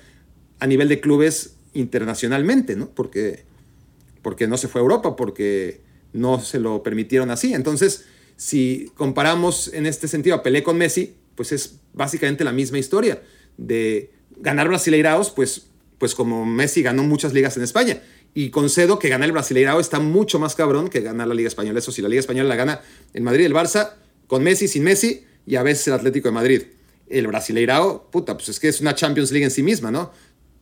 a 0.59 0.67
nivel 0.67 0.87
de 0.87 0.99
clubes 0.99 1.55
internacionalmente, 1.73 2.75
¿no? 2.75 2.89
Porque, 2.89 3.45
porque 4.21 4.47
no 4.47 4.57
se 4.57 4.67
fue 4.67 4.81
a 4.81 4.83
Europa, 4.83 5.15
porque 5.15 5.81
no 6.13 6.39
se 6.39 6.59
lo 6.59 6.83
permitieron 6.83 7.31
así. 7.31 7.53
Entonces, 7.53 8.05
si 8.35 8.91
comparamos 8.95 9.73
en 9.73 9.87
este 9.87 10.07
sentido 10.07 10.35
a 10.35 10.43
Pelé 10.43 10.61
con 10.61 10.77
Messi, 10.77 11.15
pues 11.35 11.51
es 11.51 11.79
básicamente 11.93 12.43
la 12.43 12.51
misma 12.51 12.77
historia. 12.77 13.23
De 13.57 14.11
ganar 14.37 14.67
Brasileiraos, 14.67 15.31
pues, 15.31 15.67
pues 15.97 16.13
como 16.13 16.45
Messi 16.45 16.83
ganó 16.83 17.03
muchas 17.03 17.33
ligas 17.33 17.57
en 17.57 17.63
España. 17.63 18.01
Y 18.33 18.49
concedo 18.49 18.97
que 18.97 19.09
ganar 19.09 19.27
el 19.27 19.33
Brasileirao 19.33 19.79
está 19.79 19.99
mucho 19.99 20.39
más 20.39 20.55
cabrón 20.55 20.89
que 20.89 21.01
ganar 21.01 21.27
la 21.27 21.33
Liga 21.33 21.47
Española. 21.47 21.79
Eso 21.79 21.91
sí, 21.91 22.01
la 22.01 22.07
Liga 22.09 22.21
Española 22.21 22.47
la 22.47 22.55
gana 22.55 22.81
el 23.13 23.23
Madrid 23.23 23.45
el 23.45 23.53
Barça, 23.53 23.93
con 24.27 24.43
Messi, 24.43 24.67
sin 24.67 24.83
Messi, 24.83 25.25
y 25.45 25.55
a 25.55 25.63
veces 25.63 25.87
el 25.87 25.93
Atlético 25.93 26.29
de 26.29 26.33
Madrid. 26.33 26.61
El 27.09 27.27
Brasileirao, 27.27 28.09
puta, 28.09 28.35
pues 28.35 28.49
es 28.49 28.59
que 28.59 28.69
es 28.69 28.79
una 28.79 28.95
Champions 28.95 29.31
League 29.31 29.43
en 29.43 29.51
sí 29.51 29.63
misma, 29.63 29.91
¿no? 29.91 30.11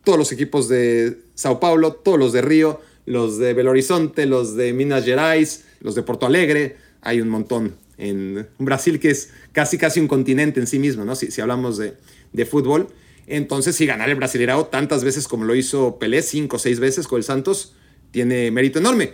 Todos 0.03 0.17
los 0.17 0.31
equipos 0.31 0.67
de 0.67 1.19
Sao 1.35 1.59
Paulo, 1.59 1.93
todos 1.93 2.17
los 2.17 2.33
de 2.33 2.41
Río, 2.41 2.81
los 3.05 3.37
de 3.37 3.53
Belo 3.53 3.69
Horizonte, 3.71 4.25
los 4.25 4.55
de 4.55 4.73
Minas 4.73 5.05
Gerais, 5.05 5.65
los 5.81 5.93
de 5.93 6.01
Porto 6.01 6.25
Alegre, 6.25 6.77
hay 7.01 7.21
un 7.21 7.29
montón 7.29 7.75
en 7.97 8.47
Brasil 8.57 8.99
que 8.99 9.11
es 9.11 9.29
casi 9.51 9.77
casi 9.77 9.99
un 9.99 10.07
continente 10.07 10.59
en 10.59 10.65
sí 10.67 10.79
mismo, 10.79 11.05
¿no? 11.05 11.15
Si, 11.15 11.29
si 11.29 11.41
hablamos 11.41 11.77
de, 11.77 11.93
de 12.33 12.45
fútbol. 12.45 12.87
Entonces, 13.29 13.75
si 13.75 13.85
ganar 13.85 14.09
el 14.09 14.15
Brasileirao 14.15 14.65
tantas 14.65 15.03
veces 15.03 15.27
como 15.27 15.45
lo 15.45 15.53
hizo 15.53 15.99
Pelé, 15.99 16.23
cinco 16.23 16.55
o 16.55 16.59
seis 16.59 16.79
veces 16.79 17.07
con 17.07 17.17
el 17.17 17.23
Santos, 17.23 17.75
tiene 18.09 18.49
mérito 18.49 18.79
enorme. 18.79 19.13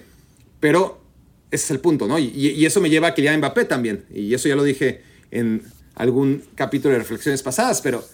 Pero 0.62 1.02
ese 1.52 1.66
es 1.66 1.72
el 1.72 1.82
punto, 1.82 2.08
¿no? 2.08 2.18
Y, 2.18 2.66
eso 2.66 2.80
me 2.80 2.90
lleva 2.90 3.10
a 3.10 3.14
Kylian 3.14 3.40
Mbappé 3.40 3.66
también. 3.66 4.06
Y 4.10 4.34
eso 4.34 4.48
ya 4.48 4.56
lo 4.56 4.64
dije 4.64 5.04
en 5.32 5.64
algún 5.96 6.44
capítulo 6.56 6.94
de 6.94 7.00
reflexiones 7.00 7.44
pasadas, 7.44 7.82
pero, 7.82 8.06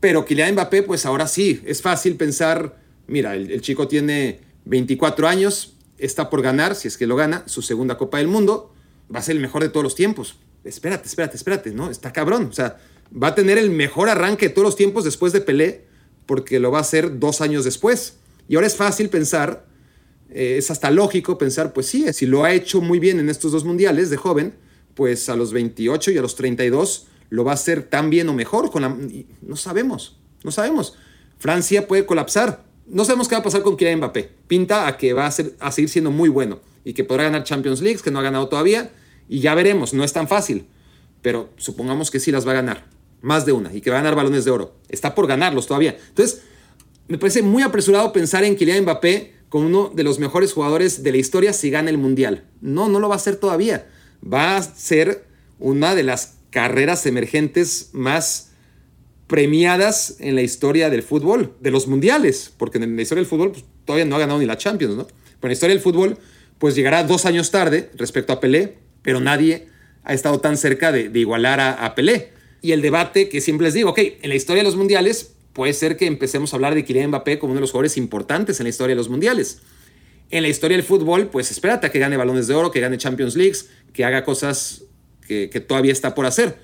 pero 0.00 0.24
Kylian 0.24 0.54
Mbappé, 0.54 0.82
pues 0.82 1.06
ahora 1.06 1.28
sí, 1.28 1.62
es 1.64 1.80
fácil 1.80 2.16
pensar, 2.16 2.76
mira, 3.06 3.36
el, 3.36 3.52
el 3.52 3.60
chico 3.60 3.86
tiene 3.86 4.40
24 4.64 5.28
años, 5.28 5.76
está 5.98 6.28
por 6.28 6.42
ganar, 6.42 6.74
si 6.74 6.88
es 6.88 6.96
que 6.96 7.06
lo 7.06 7.14
gana, 7.14 7.44
su 7.46 7.62
segunda 7.62 7.96
Copa 7.96 8.18
del 8.18 8.26
Mundo, 8.26 8.74
va 9.14 9.20
a 9.20 9.22
ser 9.22 9.36
el 9.36 9.42
mejor 9.42 9.62
de 9.62 9.68
todos 9.68 9.84
los 9.84 9.94
tiempos. 9.94 10.36
Espérate, 10.64 11.06
espérate, 11.06 11.36
espérate, 11.36 11.70
¿no? 11.70 11.88
Está 11.88 12.12
cabrón. 12.12 12.48
O 12.50 12.52
sea, 12.52 12.78
va 13.10 13.28
a 13.28 13.34
tener 13.34 13.58
el 13.58 13.70
mejor 13.70 14.08
arranque 14.08 14.48
de 14.48 14.54
todos 14.54 14.66
los 14.66 14.76
tiempos 14.76 15.04
después 15.04 15.32
de 15.32 15.40
Pelé, 15.40 15.84
porque 16.26 16.60
lo 16.60 16.70
va 16.70 16.78
a 16.78 16.82
hacer 16.82 17.18
dos 17.18 17.40
años 17.40 17.64
después. 17.64 18.18
Y 18.48 18.54
ahora 18.56 18.66
es 18.66 18.76
fácil 18.76 19.08
pensar 19.08 19.66
eh, 20.32 20.56
es 20.58 20.70
hasta 20.70 20.90
lógico 20.90 21.38
pensar, 21.38 21.72
pues 21.72 21.86
sí, 21.86 22.12
si 22.12 22.26
lo 22.26 22.44
ha 22.44 22.52
hecho 22.52 22.80
muy 22.80 22.98
bien 23.00 23.18
en 23.18 23.28
estos 23.28 23.52
dos 23.52 23.64
mundiales 23.64 24.10
de 24.10 24.16
joven, 24.16 24.54
pues 24.94 25.28
a 25.28 25.36
los 25.36 25.52
28 25.52 26.12
y 26.12 26.18
a 26.18 26.22
los 26.22 26.36
32 26.36 27.06
lo 27.30 27.44
va 27.44 27.52
a 27.52 27.54
hacer 27.54 27.82
tan 27.82 28.10
bien 28.10 28.28
o 28.28 28.32
mejor. 28.32 28.70
Con 28.70 29.26
no 29.42 29.56
sabemos, 29.56 30.18
no 30.44 30.50
sabemos. 30.52 30.96
Francia 31.38 31.88
puede 31.88 32.06
colapsar. 32.06 32.64
No 32.86 33.04
sabemos 33.04 33.28
qué 33.28 33.34
va 33.34 33.40
a 33.40 33.44
pasar 33.44 33.62
con 33.62 33.76
Kylian 33.76 33.98
Mbappé. 33.98 34.30
Pinta 34.46 34.86
a 34.86 34.96
que 34.96 35.12
va 35.12 35.26
a, 35.26 35.30
ser, 35.30 35.54
a 35.60 35.70
seguir 35.70 35.88
siendo 35.88 36.10
muy 36.10 36.28
bueno 36.28 36.60
y 36.84 36.92
que 36.92 37.04
podrá 37.04 37.24
ganar 37.24 37.44
Champions 37.44 37.80
League, 37.80 38.00
que 38.02 38.10
no 38.10 38.18
ha 38.18 38.22
ganado 38.22 38.48
todavía. 38.48 38.90
Y 39.28 39.40
ya 39.40 39.54
veremos, 39.54 39.94
no 39.94 40.02
es 40.02 40.12
tan 40.12 40.26
fácil. 40.26 40.66
Pero 41.22 41.50
supongamos 41.56 42.10
que 42.10 42.18
sí 42.18 42.32
las 42.32 42.46
va 42.46 42.52
a 42.52 42.54
ganar. 42.54 42.86
Más 43.22 43.46
de 43.46 43.52
una. 43.52 43.74
Y 43.74 43.80
que 43.80 43.90
va 43.90 43.96
a 43.96 44.00
ganar 44.00 44.16
balones 44.16 44.44
de 44.44 44.50
oro. 44.50 44.74
Está 44.88 45.14
por 45.14 45.26
ganarlos 45.26 45.66
todavía. 45.66 45.96
Entonces, 46.08 46.42
me 47.08 47.18
parece 47.18 47.42
muy 47.42 47.62
apresurado 47.62 48.12
pensar 48.12 48.44
en 48.44 48.56
Kylian 48.56 48.82
Mbappé 48.82 49.34
como 49.48 49.66
uno 49.66 49.90
de 49.94 50.04
los 50.04 50.18
mejores 50.18 50.52
jugadores 50.52 51.02
de 51.02 51.10
la 51.10 51.18
historia 51.18 51.52
si 51.52 51.70
gana 51.70 51.90
el 51.90 51.98
Mundial. 51.98 52.44
No, 52.60 52.88
no 52.88 53.00
lo 53.00 53.08
va 53.08 53.16
a 53.16 53.18
hacer 53.18 53.36
todavía. 53.36 53.88
Va 54.22 54.56
a 54.56 54.62
ser 54.62 55.24
una 55.58 55.94
de 55.94 56.04
las 56.04 56.36
carreras 56.50 57.06
emergentes 57.06 57.90
más 57.92 58.50
premiadas 59.26 60.16
en 60.18 60.34
la 60.34 60.42
historia 60.42 60.90
del 60.90 61.04
fútbol, 61.04 61.54
de 61.60 61.70
los 61.70 61.86
mundiales, 61.86 62.52
porque 62.56 62.78
en 62.78 62.96
la 62.96 63.02
historia 63.02 63.20
del 63.20 63.28
fútbol 63.28 63.52
pues, 63.52 63.64
todavía 63.84 64.04
no 64.04 64.16
ha 64.16 64.18
ganado 64.18 64.40
ni 64.40 64.46
la 64.46 64.58
Champions, 64.58 64.96
¿no? 64.96 65.06
Pero 65.06 65.42
en 65.42 65.48
la 65.48 65.52
historia 65.52 65.74
del 65.74 65.82
fútbol, 65.82 66.18
pues 66.58 66.74
llegará 66.74 67.04
dos 67.04 67.26
años 67.26 67.52
tarde 67.52 67.90
respecto 67.94 68.32
a 68.32 68.40
Pelé, 68.40 68.78
pero 69.02 69.20
nadie 69.20 69.68
ha 70.02 70.14
estado 70.14 70.40
tan 70.40 70.56
cerca 70.56 70.90
de, 70.90 71.10
igualar 71.14 71.60
a, 71.60 71.84
a, 71.84 71.94
Pelé. 71.94 72.32
Y 72.62 72.72
el 72.72 72.82
debate 72.82 73.28
que 73.28 73.40
siempre 73.40 73.66
les 73.66 73.74
digo, 73.74 73.90
ok, 73.90 73.98
en 74.22 74.28
la 74.28 74.34
historia 74.34 74.62
de 74.62 74.68
los 74.68 74.76
mundiales 74.76 75.34
puede 75.52 75.72
ser 75.72 75.96
que 75.96 76.06
empecemos 76.06 76.52
a 76.52 76.56
hablar 76.56 76.74
de 76.74 76.84
Kylian 76.84 77.08
Mbappé 77.08 77.38
como 77.38 77.52
uno 77.52 77.58
de 77.58 77.62
los 77.62 77.70
jugadores 77.70 77.96
importantes 77.96 78.60
en 78.60 78.64
la 78.64 78.70
historia 78.70 78.94
de 78.94 78.98
los 78.98 79.08
mundiales. 79.08 79.58
En 80.30 80.42
la 80.42 80.48
historia 80.48 80.76
del 80.76 80.86
fútbol, 80.86 81.28
pues 81.28 81.50
espérate 81.50 81.86
a 81.86 81.90
que 81.90 81.98
gane 81.98 82.16
balones 82.16 82.46
de 82.46 82.54
oro, 82.54 82.70
que 82.70 82.80
gane 82.80 82.98
Champions 82.98 83.34
Leagues, 83.34 83.68
que 83.92 84.04
haga 84.04 84.24
cosas 84.24 84.84
que, 85.26 85.48
todavía 85.60 85.92
está 85.92 86.14
por 86.14 86.26
hacer. 86.26 86.58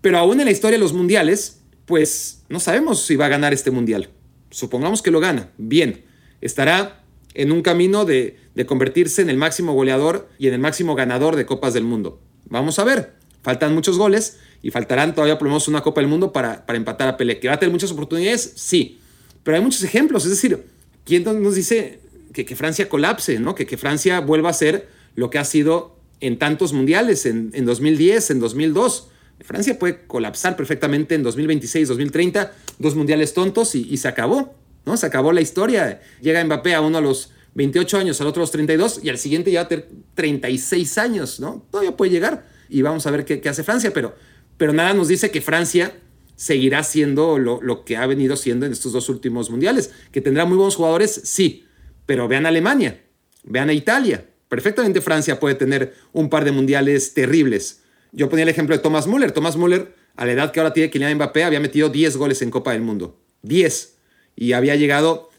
Pero 0.00 0.18
aún 0.18 0.40
en 0.40 0.46
la 0.46 0.52
historia 0.52 0.78
de 0.78 0.82
los 0.82 0.92
mundiales, 0.92 1.60
pues 1.86 2.42
no 2.48 2.60
sabemos 2.60 3.04
si 3.04 3.16
va 3.16 3.26
a 3.26 3.28
ganar 3.28 3.52
este 3.52 3.70
mundial. 3.70 4.10
Supongamos 4.50 5.02
que 5.02 5.10
lo 5.10 5.20
gana. 5.20 5.50
Bien, 5.58 6.04
estará 6.40 7.02
en 7.34 7.52
un 7.52 7.62
camino 7.62 8.04
de, 8.04 8.38
convertirse 8.66 9.22
en 9.22 9.30
el 9.30 9.36
máximo 9.36 9.72
goleador 9.72 10.28
y 10.38 10.48
en 10.48 10.54
el 10.54 10.60
máximo 10.60 10.94
ganador 10.94 11.36
de 11.36 11.46
Copas 11.46 11.74
del 11.74 11.84
Mundo. 11.84 12.20
Vamos 12.46 12.78
a 12.78 12.84
ver. 12.84 13.14
Faltan 13.42 13.74
muchos 13.74 13.98
goles 13.98 14.38
y 14.64 14.70
faltarán 14.70 15.14
todavía 15.14 15.36
por 15.36 15.46
lo 15.46 15.50
menos 15.50 15.68
una 15.68 15.82
Copa 15.82 16.00
del 16.00 16.08
Mundo 16.08 16.32
para, 16.32 16.64
para 16.64 16.78
empatar 16.78 17.06
a 17.06 17.18
Pelé. 17.18 17.38
¿Que 17.38 17.48
va 17.48 17.54
a 17.54 17.58
tener 17.58 17.70
muchas 17.70 17.90
oportunidades? 17.90 18.54
Sí. 18.56 18.98
Pero 19.42 19.58
hay 19.58 19.62
muchos 19.62 19.82
ejemplos. 19.82 20.24
Es 20.24 20.30
decir, 20.30 20.64
¿quién 21.04 21.22
nos 21.42 21.54
dice 21.54 22.00
que, 22.32 22.56
Francia 22.56 22.88
colapse? 22.88 23.38
¿no? 23.38 23.54
Que, 23.54 23.66
que 23.66 23.76
Francia 23.76 24.20
vuelva 24.20 24.48
a 24.48 24.54
ser 24.54 24.88
lo 25.16 25.28
que 25.28 25.38
ha 25.38 25.44
sido 25.44 25.98
en 26.20 26.38
tantos 26.38 26.72
mundiales, 26.72 27.26
en, 27.26 27.50
en 27.52 27.66
2010, 27.66 28.30
en 28.30 28.40
2002. 28.40 29.08
Francia 29.40 29.78
puede 29.78 30.06
colapsar 30.06 30.56
perfectamente 30.56 31.14
en 31.14 31.22
2026, 31.24 31.86
2030, 31.88 32.54
dos 32.78 32.94
mundiales 32.94 33.34
tontos 33.34 33.74
y, 33.74 33.86
y, 33.90 33.98
se 33.98 34.08
acabó, 34.08 34.54
¿no? 34.86 34.96
Se 34.96 35.04
acabó 35.04 35.32
la 35.32 35.42
historia. 35.42 36.00
Llega 36.22 36.42
Mbappé 36.42 36.74
a 36.74 36.80
uno 36.80 36.96
a 36.96 37.00
los 37.02 37.32
28 37.52 37.98
años, 37.98 38.18
al 38.22 38.28
otro 38.28 38.40
a 38.40 38.44
los 38.44 38.50
32 38.50 39.00
y 39.02 39.10
al 39.10 39.18
siguiente 39.18 39.52
ya 39.52 39.60
va 39.60 39.66
a 39.66 39.68
tener 39.68 39.90
36 40.14 40.96
años, 40.96 41.38
¿no? 41.38 41.66
Todavía 41.70 41.94
puede 41.94 42.12
llegar 42.12 42.46
y 42.70 42.80
vamos 42.80 43.06
a 43.06 43.10
ver 43.10 43.26
qué, 43.26 43.42
qué 43.42 43.50
hace 43.50 43.62
Francia, 43.62 43.92
pero, 43.92 44.14
pero 44.64 44.72
nada 44.72 44.94
nos 44.94 45.08
dice 45.08 45.30
que 45.30 45.42
Francia 45.42 45.94
seguirá 46.36 46.82
siendo 46.82 47.38
lo, 47.38 47.84
que 47.84 47.98
ha 47.98 48.06
venido 48.06 48.34
siendo 48.34 48.64
en 48.64 48.72
estos 48.72 48.92
dos 48.92 49.10
últimos 49.10 49.50
mundiales, 49.50 49.92
que 50.10 50.22
tendrá 50.22 50.46
muy 50.46 50.56
buenos 50.56 50.76
jugadores, 50.76 51.20
sí, 51.24 51.66
pero 52.06 52.28
vean 52.28 52.46
a 52.46 52.48
Alemania, 52.48 53.04
vean 53.42 53.68
a 53.68 53.74
Italia. 53.74 54.26
Perfectamente 54.48 55.00
Francia 55.00 55.38
puede 55.38 55.54
tener 55.54 55.94
un 56.12 56.30
par 56.30 56.44
de 56.44 56.52
mundiales 56.52 57.12
terribles 57.12 57.84
yo 58.14 58.28
ponía 58.28 58.44
el 58.44 58.48
ejemplo 58.48 58.76
de 58.76 58.82
Thomas 58.82 59.06
Müller. 59.06 59.32
Thomas 59.32 59.56
Müller, 59.56 59.92
a 60.16 60.24
la 60.24 60.32
edad 60.32 60.52
que 60.52 60.60
ahora 60.60 60.72
tiene 60.72 60.88
Kylian 60.88 61.16
Mbappé, 61.16 61.42
había 61.42 61.60
metido 61.60 61.88
10 61.88 62.16
goles 62.16 62.42
en 62.42 62.50
Copa 62.50 62.72
del 62.72 62.80
Mundo. 62.80 63.18
10. 63.42 63.96
Y 64.36 64.52
había 64.52 64.76
llegado 64.76 65.30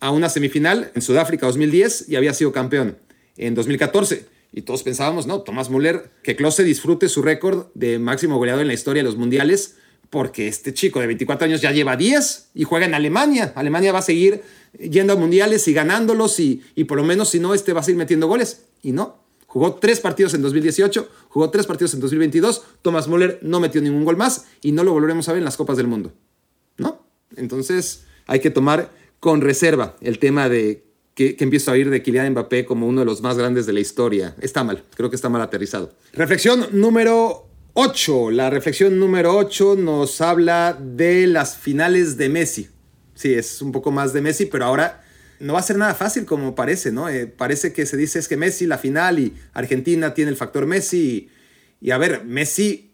a 0.00 0.10
una 0.10 0.28
semifinal 0.28 0.90
en 0.94 1.02
Sudáfrica 1.02 1.46
2010 1.46 2.08
y 2.08 2.16
había 2.16 2.34
sido 2.34 2.52
campeón 2.52 2.98
en 3.36 3.54
2014. 3.54 4.26
Y 4.52 4.62
todos 4.62 4.82
pensábamos, 4.82 5.26
no, 5.26 5.42
Thomas 5.42 5.70
Müller, 5.70 6.10
que 6.22 6.36
Klose 6.36 6.64
disfrute 6.64 7.08
su 7.08 7.22
récord 7.22 7.66
de 7.74 7.98
máximo 7.98 8.38
goleador 8.38 8.62
en 8.62 8.68
la 8.68 8.74
historia 8.74 9.02
de 9.02 9.08
los 9.08 9.16
mundiales, 9.16 9.76
porque 10.10 10.48
este 10.48 10.72
chico 10.72 11.00
de 11.00 11.06
24 11.06 11.46
años 11.46 11.60
ya 11.60 11.70
lleva 11.70 11.96
10 11.96 12.50
y 12.54 12.64
juega 12.64 12.86
en 12.86 12.94
Alemania. 12.94 13.52
Alemania 13.56 13.92
va 13.92 13.98
a 13.98 14.02
seguir 14.02 14.42
yendo 14.78 15.12
a 15.12 15.16
mundiales 15.16 15.68
y 15.68 15.74
ganándolos 15.74 16.40
y, 16.40 16.62
y 16.74 16.84
por 16.84 16.96
lo 16.96 17.04
menos 17.04 17.28
si 17.28 17.40
no, 17.40 17.52
este 17.52 17.72
va 17.72 17.80
a 17.80 17.82
seguir 17.82 17.98
metiendo 17.98 18.26
goles. 18.26 18.64
Y 18.82 18.92
no, 18.92 19.18
Jugó 19.48 19.76
tres 19.76 20.00
partidos 20.00 20.34
en 20.34 20.42
2018, 20.42 21.08
jugó 21.30 21.48
tres 21.48 21.66
partidos 21.66 21.94
en 21.94 22.00
2022. 22.00 22.64
Thomas 22.82 23.08
Müller 23.08 23.38
no 23.40 23.60
metió 23.60 23.80
ningún 23.80 24.04
gol 24.04 24.18
más 24.18 24.44
y 24.60 24.72
no 24.72 24.84
lo 24.84 24.92
volveremos 24.92 25.26
a 25.28 25.32
ver 25.32 25.38
en 25.38 25.46
las 25.46 25.56
Copas 25.56 25.78
del 25.78 25.86
Mundo. 25.86 26.12
¿No? 26.76 27.06
Entonces 27.34 28.04
hay 28.26 28.40
que 28.40 28.50
tomar 28.50 28.92
con 29.20 29.40
reserva 29.40 29.96
el 30.02 30.18
tema 30.18 30.50
de 30.50 30.84
que, 31.18 31.34
que, 31.34 31.42
empiezo 31.42 31.72
a 31.72 31.74
oír 31.74 31.90
de 31.90 32.00
Kylian 32.00 32.30
Mbappé 32.30 32.64
como 32.64 32.86
uno 32.86 33.00
de 33.00 33.04
los 33.04 33.22
más 33.22 33.36
grandes 33.36 33.66
de 33.66 33.72
la 33.72 33.80
historia. 33.80 34.36
Está 34.40 34.62
mal, 34.62 34.84
creo 34.94 35.10
que 35.10 35.16
está 35.16 35.28
mal 35.28 35.42
aterrizado. 35.42 35.92
Reflexión 36.12 36.68
número 36.70 37.48
8. 37.74 38.30
La 38.30 38.50
reflexión 38.50 39.00
número 39.00 39.36
8 39.36 39.74
nos 39.74 40.20
habla 40.20 40.78
de 40.80 41.26
las 41.26 41.56
finales 41.56 42.16
de 42.18 42.28
Messi. 42.28 42.68
Sí, 43.16 43.34
es 43.34 43.60
un 43.60 43.72
poco 43.72 43.90
más 43.90 44.12
de 44.12 44.20
Messi, 44.20 44.46
pero 44.46 44.66
ahora 44.66 45.02
no 45.40 45.54
va 45.54 45.58
a 45.58 45.62
ser 45.62 45.76
nada 45.76 45.96
fácil 45.96 46.24
como 46.24 46.54
parece, 46.54 46.92
¿no? 46.92 47.08
Eh, 47.08 47.26
parece 47.26 47.72
que 47.72 47.84
se 47.84 47.96
dice 47.96 48.20
es 48.20 48.28
que 48.28 48.36
Messi 48.36 48.66
la 48.66 48.78
final 48.78 49.18
y 49.18 49.34
Argentina 49.54 50.14
tiene 50.14 50.30
el 50.30 50.36
factor 50.36 50.66
Messi. 50.66 51.30
Y, 51.80 51.90
a 51.90 51.98
ver, 51.98 52.24
Messi 52.24 52.92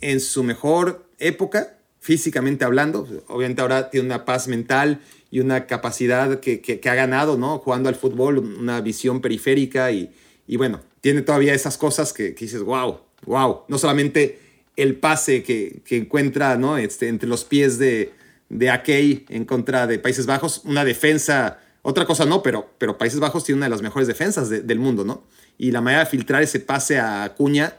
en 0.00 0.18
su 0.18 0.42
mejor 0.42 1.08
época, 1.20 1.78
físicamente 2.00 2.64
hablando, 2.64 3.06
obviamente 3.28 3.62
ahora 3.62 3.90
tiene 3.90 4.06
una 4.06 4.24
paz 4.24 4.48
mental 4.48 5.02
y 5.30 5.40
una 5.40 5.66
capacidad 5.66 6.40
que, 6.40 6.60
que, 6.60 6.88
ha 6.88 6.94
ganado, 6.94 7.36
¿no? 7.36 7.58
Jugando 7.58 7.88
al 7.88 7.94
fútbol, 7.94 8.38
una 8.38 8.80
visión 8.80 9.20
periférica 9.20 9.92
y, 9.92 10.12
y 10.46 10.56
bueno, 10.56 10.80
tiene 11.00 11.22
todavía 11.22 11.54
esas 11.54 11.78
cosas 11.78 12.12
que, 12.12 12.34
que, 12.34 12.44
dices, 12.44 12.62
wow, 12.62 13.00
wow. 13.26 13.62
No 13.68 13.78
solamente 13.78 14.40
el 14.76 14.96
pase 14.96 15.42
que, 15.42 15.82
encuentra, 15.90 16.56
¿no? 16.56 16.78
Este, 16.78 17.08
entre 17.08 17.28
los 17.28 17.44
pies 17.44 17.78
de, 17.78 18.12
de 18.48 18.70
Akei 18.70 19.24
en 19.28 19.44
contra 19.44 19.86
de 19.86 19.98
Países 19.98 20.26
Bajos, 20.26 20.62
una 20.64 20.84
defensa 20.84 21.58
otra 21.82 22.04
cosa 22.04 22.26
no, 22.26 22.42
pero, 22.42 22.70
pero 22.78 22.98
Países 22.98 23.20
Bajos 23.20 23.44
tiene 23.44 23.58
una 23.58 23.66
de 23.66 23.70
las 23.70 23.82
mejores 23.82 24.06
defensas 24.06 24.50
del 24.50 24.78
mundo, 24.78 25.04
¿no? 25.04 25.24
Y 25.56 25.70
la 25.70 25.80
manera 25.80 26.04
de 26.04 26.10
filtrar 26.10 26.42
ese 26.42 26.60
pase 26.60 26.98
a 26.98 27.24
Acuña, 27.24 27.74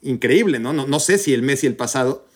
increíble, 0.00 0.58
¿no? 0.58 0.72
¿no? 0.72 0.86
No 0.86 1.00
sé 1.00 1.18
si 1.18 1.34
el 1.34 1.42
Messi 1.42 1.66
el 1.66 1.76
pasado, 1.76 2.26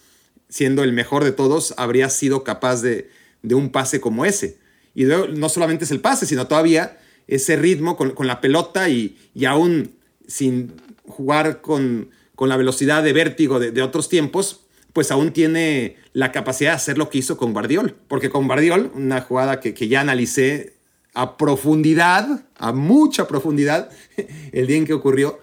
siendo 0.48 0.82
el 0.84 0.92
mejor 0.92 1.24
de 1.24 1.32
todos, 1.32 1.74
habría 1.78 2.10
sido 2.10 2.44
capaz 2.44 2.82
de, 2.82 3.10
de 3.42 3.54
un 3.54 3.70
pase 3.70 4.00
como 4.00 4.24
ese. 4.24 4.58
Y 4.94 5.04
no 5.04 5.48
solamente 5.48 5.84
es 5.84 5.90
el 5.90 6.00
pase, 6.00 6.26
sino 6.26 6.46
todavía 6.46 6.98
ese 7.26 7.56
ritmo 7.56 7.96
con, 7.96 8.10
con 8.10 8.26
la 8.26 8.40
pelota 8.40 8.88
y, 8.88 9.16
y, 9.34 9.44
aún 9.44 9.92
sin 10.26 10.72
jugar 11.06 11.60
con, 11.60 12.10
con 12.34 12.48
la 12.48 12.56
velocidad 12.56 13.02
de 13.02 13.12
vértigo 13.12 13.60
de, 13.60 13.70
de, 13.70 13.82
otros 13.82 14.08
tiempos, 14.08 14.62
pues 14.92 15.12
aún 15.12 15.32
tiene 15.32 15.96
la 16.12 16.32
capacidad 16.32 16.72
de 16.72 16.76
hacer 16.76 16.98
lo 16.98 17.08
que 17.08 17.18
hizo 17.18 17.36
con 17.36 17.52
Guardiol. 17.52 17.94
Porque 18.08 18.30
con 18.30 18.46
Guardiol, 18.48 18.90
una 18.94 19.20
jugada 19.20 19.60
que, 19.60 19.74
que 19.74 19.86
ya 19.86 20.00
analicé 20.00 20.74
a 21.14 21.36
profundidad, 21.36 22.44
a 22.56 22.72
mucha 22.72 23.28
profundidad, 23.28 23.90
el 24.52 24.66
día 24.66 24.76
en 24.76 24.86
que 24.86 24.92
ocurrió, 24.92 25.38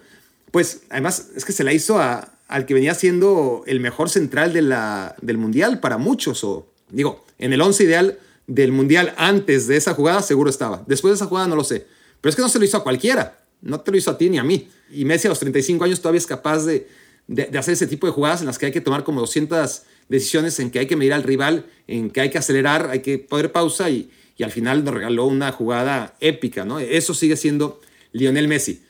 pues 0.50 0.82
además 0.90 1.30
es 1.36 1.44
que 1.44 1.52
se 1.52 1.64
la 1.64 1.72
hizo 1.72 1.98
a, 1.98 2.32
al 2.48 2.66
que 2.66 2.74
venía 2.74 2.94
siendo 2.94 3.62
el 3.66 3.80
mejor 3.80 4.10
central 4.10 4.52
de 4.52 4.62
la, 4.62 5.14
del 5.20 5.38
Mundial 5.38 5.80
para 5.80 5.98
muchos, 5.98 6.42
o 6.44 6.66
digo, 6.90 7.24
en 7.38 7.52
el 7.52 7.60
once 7.60 7.84
ideal 7.84 8.18
del 8.46 8.72
Mundial 8.72 9.14
antes 9.16 9.66
de 9.66 9.76
esa 9.76 9.94
jugada 9.94 10.22
seguro 10.22 10.50
estaba. 10.50 10.84
Después 10.86 11.12
de 11.12 11.16
esa 11.16 11.26
jugada 11.26 11.48
no 11.48 11.56
lo 11.56 11.64
sé. 11.64 11.86
Pero 12.20 12.30
es 12.30 12.36
que 12.36 12.42
no 12.42 12.48
se 12.48 12.58
lo 12.58 12.64
hizo 12.64 12.76
a 12.76 12.82
cualquiera. 12.82 13.38
No 13.60 13.80
te 13.80 13.90
lo 13.90 13.96
hizo 13.96 14.10
a 14.10 14.18
ti 14.18 14.30
ni 14.30 14.38
a 14.38 14.44
mí. 14.44 14.68
Y 14.90 15.04
Messi 15.04 15.26
a 15.26 15.30
los 15.30 15.38
35 15.38 15.84
años 15.84 16.00
todavía 16.00 16.18
es 16.18 16.26
capaz 16.26 16.64
de, 16.64 16.88
de, 17.26 17.46
de 17.46 17.58
hacer 17.58 17.74
ese 17.74 17.86
tipo 17.86 18.06
de 18.06 18.12
jugadas 18.12 18.40
en 18.40 18.46
las 18.46 18.58
que 18.58 18.66
hay 18.66 18.72
que 18.72 18.80
tomar 18.80 19.04
como 19.04 19.20
200 19.20 19.82
decisiones, 20.08 20.58
en 20.60 20.70
que 20.70 20.78
hay 20.78 20.86
que 20.86 20.96
medir 20.96 21.12
al 21.12 21.22
rival, 21.22 21.66
en 21.86 22.10
que 22.10 22.20
hay 22.20 22.30
que 22.30 22.38
acelerar, 22.38 22.90
hay 22.90 23.00
que 23.00 23.18
poner 23.18 23.52
pausa 23.52 23.90
y, 23.90 24.10
y 24.36 24.44
al 24.44 24.52
final 24.52 24.84
nos 24.84 24.94
regaló 24.94 25.26
una 25.26 25.52
jugada 25.52 26.16
épica, 26.20 26.64
¿no? 26.64 26.78
Eso 26.78 27.12
sigue 27.12 27.36
siendo 27.36 27.80
Lionel 28.12 28.48
Messi. 28.48 28.82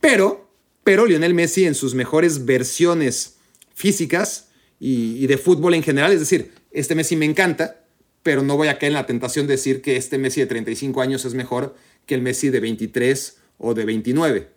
Pero, 0.00 0.50
pero 0.84 1.06
Lionel 1.06 1.34
Messi 1.34 1.64
en 1.64 1.74
sus 1.74 1.94
mejores 1.94 2.44
versiones 2.44 3.36
físicas 3.74 4.48
y, 4.80 5.22
y, 5.22 5.26
de 5.26 5.38
fútbol 5.38 5.74
en 5.74 5.82
general, 5.82 6.12
es 6.12 6.20
decir, 6.20 6.52
este 6.72 6.94
Messi 6.94 7.16
me 7.16 7.24
encanta, 7.26 7.84
pero 8.28 8.42
no 8.42 8.58
voy 8.58 8.68
a 8.68 8.78
caer 8.78 8.90
en 8.90 8.96
la 8.98 9.06
tentación 9.06 9.46
de 9.46 9.54
decir 9.54 9.80
que 9.80 9.96
este 9.96 10.18
Messi 10.18 10.42
de 10.42 10.46
35 10.46 11.00
años 11.00 11.24
es 11.24 11.32
mejor 11.32 11.74
que 12.04 12.14
el 12.14 12.20
Messi 12.20 12.50
de 12.50 12.60
23 12.60 13.38
o 13.56 13.72
de 13.72 13.86
29 13.86 14.50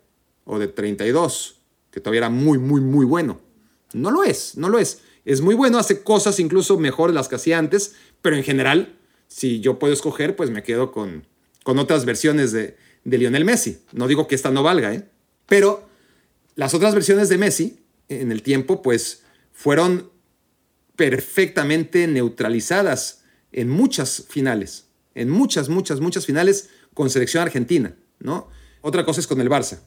o 0.44 0.58
de 0.58 0.68
32, 0.68 1.56
que 1.90 1.98
todavía 1.98 2.18
era 2.18 2.28
muy, 2.28 2.58
muy, 2.58 2.82
muy 2.82 3.06
bueno. 3.06 3.40
No 3.94 4.10
lo 4.10 4.24
es, 4.24 4.58
no 4.58 4.68
lo 4.68 4.78
es. 4.78 5.00
Es 5.24 5.40
muy 5.40 5.54
bueno, 5.54 5.78
hace 5.78 6.02
cosas 6.02 6.38
incluso 6.38 6.78
mejor 6.78 7.08
de 7.08 7.14
las 7.14 7.28
que 7.28 7.36
hacía 7.36 7.56
antes, 7.56 7.94
pero 8.20 8.36
en 8.36 8.42
general 8.42 8.98
si 9.26 9.60
yo 9.60 9.78
puedo 9.78 9.94
escoger, 9.94 10.36
pues 10.36 10.50
me 10.50 10.62
quedo 10.62 10.92
con, 10.92 11.26
con 11.62 11.78
otras 11.78 12.04
versiones 12.04 12.52
de, 12.52 12.76
de 13.04 13.16
Lionel 13.16 13.46
Messi. 13.46 13.78
No 13.92 14.06
digo 14.06 14.28
que 14.28 14.34
esta 14.34 14.50
no 14.50 14.62
valga, 14.62 14.92
¿eh? 14.92 15.08
pero 15.46 15.88
las 16.56 16.74
otras 16.74 16.94
versiones 16.94 17.30
de 17.30 17.38
Messi 17.38 17.78
en 18.10 18.32
el 18.32 18.42
tiempo, 18.42 18.82
pues 18.82 19.22
fueron 19.50 20.10
perfectamente 20.94 22.06
neutralizadas 22.06 23.21
en 23.52 23.68
muchas 23.68 24.26
finales, 24.28 24.88
en 25.14 25.30
muchas, 25.30 25.68
muchas, 25.68 26.00
muchas 26.00 26.26
finales 26.26 26.70
con 26.94 27.10
selección 27.10 27.42
argentina, 27.42 27.94
¿no? 28.18 28.48
Otra 28.80 29.04
cosa 29.04 29.20
es 29.20 29.26
con 29.26 29.40
el 29.40 29.48
Barça, 29.48 29.80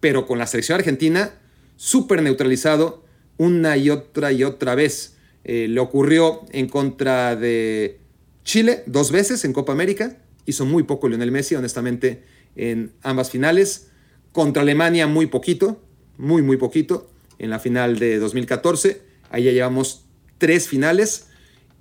pero 0.00 0.26
con 0.26 0.38
la 0.38 0.46
selección 0.46 0.78
argentina, 0.78 1.34
súper 1.76 2.22
neutralizado 2.22 3.04
una 3.36 3.76
y 3.76 3.90
otra 3.90 4.32
y 4.32 4.44
otra 4.44 4.74
vez. 4.74 5.16
Eh, 5.44 5.68
le 5.68 5.80
ocurrió 5.80 6.46
en 6.52 6.68
contra 6.68 7.36
de 7.36 8.00
Chile 8.44 8.82
dos 8.86 9.10
veces 9.10 9.44
en 9.44 9.52
Copa 9.52 9.72
América, 9.72 10.18
hizo 10.46 10.64
muy 10.64 10.82
poco 10.82 11.08
Lionel 11.08 11.32
Messi, 11.32 11.54
honestamente, 11.54 12.22
en 12.56 12.92
ambas 13.02 13.30
finales. 13.30 13.88
Contra 14.32 14.62
Alemania 14.62 15.06
muy 15.06 15.26
poquito, 15.26 15.82
muy, 16.18 16.42
muy 16.42 16.56
poquito, 16.56 17.10
en 17.38 17.50
la 17.50 17.58
final 17.58 17.98
de 17.98 18.18
2014. 18.18 19.02
Ahí 19.30 19.44
ya 19.44 19.52
llevamos 19.52 20.04
tres 20.38 20.68
finales. 20.68 21.28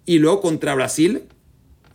Y 0.05 0.19
luego 0.19 0.41
contra 0.41 0.75
Brasil, 0.75 1.23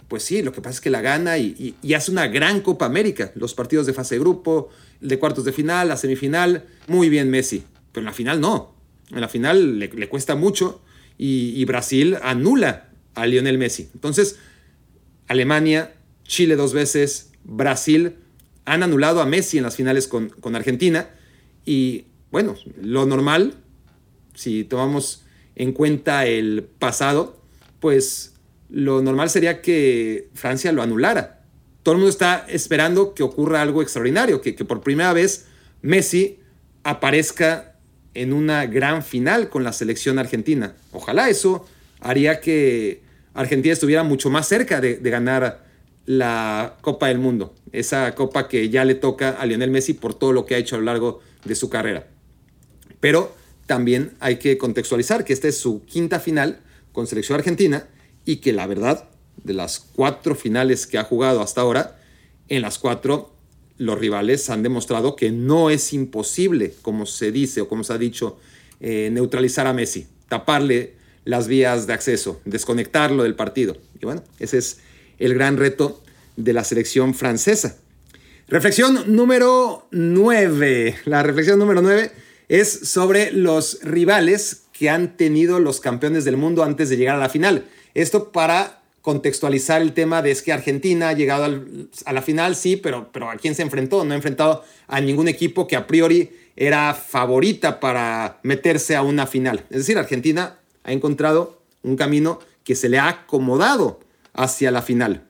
pues 0.09 0.23
sí, 0.23 0.43
lo 0.43 0.53
que 0.53 0.63
pasa 0.63 0.77
es 0.77 0.81
que 0.81 0.91
la 0.91 1.03
gana 1.03 1.39
y, 1.39 1.77
hace 1.95 2.11
una 2.11 2.27
gran 2.29 2.61
Copa 2.61 2.87
América. 2.87 3.33
Los 3.35 3.55
partidos 3.55 3.87
de 3.87 3.93
fase 3.93 4.15
de 4.15 4.21
grupo, 4.21 4.71
de 5.01 5.19
cuartos 5.19 5.45
de 5.45 5.53
final, 5.53 5.89
la 5.89 5.97
semifinal, 5.97 6.65
muy 6.87 7.11
bien 7.11 7.31
Messi. 7.31 7.65
Pero 7.93 8.03
en 8.03 8.07
la 8.07 8.13
final 8.13 8.41
no. 8.41 8.75
En 9.11 9.21
la 9.21 9.29
final 9.29 9.79
le, 9.79 10.09
cuesta 10.09 10.35
mucho 10.35 10.81
y, 11.19 11.53
y, 11.61 11.65
Brasil 11.67 12.17
anula 12.23 12.89
a 13.15 13.27
Lionel 13.27 13.59
Messi. 13.59 13.91
Entonces, 13.95 14.39
Alemania, 15.27 15.95
Chile 16.25 16.57
dos 16.57 16.73
veces, 16.73 17.33
Brasil 17.45 18.15
han 18.65 18.83
anulado 18.83 19.21
a 19.21 19.27
Messi 19.27 19.59
en 19.59 19.65
las 19.65 19.77
finales 19.77 20.09
con, 20.09 20.29
con 20.29 20.57
Argentina. 20.57 21.11
Y 21.65 22.05
bueno, 22.31 22.55
lo 22.81 23.05
normal, 23.07 23.55
si 24.35 24.65
tomamos 24.65 25.25
en 25.55 25.73
cuenta 25.73 26.27
el 26.27 26.63
pasado, 26.79 27.38
pues 27.81 28.35
lo 28.69 29.03
normal 29.03 29.31
sería 29.31 29.63
que 29.63 30.29
Francia 30.35 30.73
lo 30.73 30.83
anulara. 30.83 31.43
Todo 31.83 31.95
el 31.95 31.99
mundo 32.01 32.11
está 32.11 32.45
esperando 32.49 33.15
que 33.15 33.23
ocurra 33.23 33.63
algo 33.63 33.83
extraordinario, 33.83 34.41
que, 34.41 34.53
por 34.53 34.83
primera 34.83 35.13
vez 35.13 35.47
Messi 35.81 36.39
aparezca 36.83 37.77
en 38.15 38.33
una 38.33 38.67
gran 38.67 39.03
final 39.03 39.49
con 39.49 39.65
la 39.65 39.73
selección 39.73 40.19
argentina. 40.19 40.75
Ojalá 40.93 41.29
eso 41.29 41.67
haría 42.01 42.41
que 42.41 43.03
Argentina 43.35 43.73
estuviera 43.73 44.03
mucho 44.03 44.29
más 44.29 44.49
cerca 44.49 44.81
de, 44.81 44.97
de, 44.97 45.11
ganar 45.11 45.65
la 46.05 46.77
Copa 46.81 47.09
del 47.09 47.19
Mundo, 47.19 47.55
esa 47.73 48.15
copa 48.15 48.49
que 48.49 48.71
ya 48.71 48.85
le 48.85 48.95
toca 48.95 49.31
a 49.31 49.47
Lionel 49.47 49.71
Messi 49.71 49.95
por 49.95 50.15
todo 50.15 50.33
lo 50.33 50.47
que 50.47 50.55
ha 50.55 50.59
hecho 50.59 50.77
a 50.77 50.79
lo 50.79 50.85
largo 50.85 51.21
de 51.45 51.55
su 51.55 51.71
carrera. 51.71 52.07
Pero 53.01 53.35
también 53.67 54.13
hay 54.19 54.37
que 54.37 54.59
contextualizar 54.59 55.25
que 55.25 55.33
esta 55.33 55.49
es 55.49 55.59
su 55.59 55.85
quinta 55.85 56.19
final 56.19 56.61
con 56.99 57.07
selección 57.07 57.39
argentina 57.39 57.87
y 58.25 58.39
que 58.39 58.53
la 58.53 58.67
verdad, 58.67 59.09
de 59.45 59.55
las 59.55 59.79
cuatro 59.79 60.35
finales 60.35 60.85
que 60.85 60.99
ha 60.99 61.05
jugado 61.05 61.41
hasta 61.43 61.61
ahora, 61.61 61.97
en 62.49 62.61
las 62.61 62.81
cuatro 62.81 63.33
los 63.77 63.97
rivales 64.01 64.51
han 64.51 64.65
demostrado 64.65 65.15
que 65.15 65.31
no 65.31 65.71
es 65.71 65.93
imposible, 65.93 66.75
como 66.83 67.07
se 67.07 67.31
dice 67.31 67.61
o 67.61 67.69
como 67.69 67.85
se 67.85 67.93
ha 67.93 67.99
dicho, 67.99 68.41
eh, 68.81 69.11
neutralizar 69.13 69.69
a 69.69 69.73
Messi, 69.73 70.09
taparle 70.29 70.97
las 71.25 71.47
vías 71.47 71.87
de 71.87 71.93
acceso, 71.93 72.41
desconectarlo 72.45 73.23
del 73.23 73.37
partido. 73.37 73.77
Y 74.03 74.05
bueno, 74.05 74.25
ese 74.41 74.59
es 74.59 74.81
el 75.21 75.35
gran 75.35 75.57
reto 75.57 76.03
de 76.37 76.53
la 76.53 76.65
selección 76.65 77.15
francesa. 77.15 77.79
Reflexión 78.49 79.15
número 79.15 79.87
9. 79.93 80.97
La 81.05 81.23
reflexión 81.23 81.61
número 81.61 81.81
9 81.81 82.11
es 82.49 82.69
sobre 82.69 83.31
los 83.31 83.79
rivales 83.85 84.65
que 84.79 84.89
han 84.89 85.17
tenido 85.17 85.59
los 85.59 85.81
campeones 85.81 86.25
del 86.25 86.37
mundo 86.37 86.63
antes 86.63 86.89
de 86.89 86.97
llegar 86.97 87.17
a 87.17 87.19
la 87.19 87.29
final. 87.29 87.65
Esto 87.95 88.31
para 88.31 88.83
contextualizar 89.03 89.83
el 89.83 89.93
tema 89.93 90.23
de 90.23 90.31
es 90.31 90.41
que 90.41 90.53
Argentina 90.53 91.09
ha 91.09 91.15
llegado 91.15 91.63
a 92.05 92.13
la 92.13 92.23
final, 92.23 92.55
sí, 92.55 92.77
pero, 92.77 93.11
pero 93.11 93.29
¿a 93.29 93.37
quién 93.37 93.57
se 93.57 93.63
enfrentó? 93.63 94.05
No 94.05 94.13
ha 94.13 94.17
enfrentado 94.17 94.63
a 94.87 95.01
ningún 95.01 95.27
equipo 95.27 95.67
que 95.67 95.75
a 95.75 95.89
priori 95.89 96.31
era 96.55 96.95
favorita 96.95 97.81
para 97.81 98.39
meterse 98.45 98.95
a 98.95 99.03
una 99.03 99.27
final. 99.27 99.65
Es 99.71 99.79
decir, 99.79 99.99
Argentina 99.99 100.59
ha 100.85 100.93
encontrado 100.93 101.61
un 101.83 101.97
camino 101.97 102.39
que 102.63 102.77
se 102.77 102.89
le 102.89 102.99
ha 102.99 103.09
acomodado 103.09 103.99
hacia 104.33 104.71
la 104.71 104.83
final. 104.83 105.25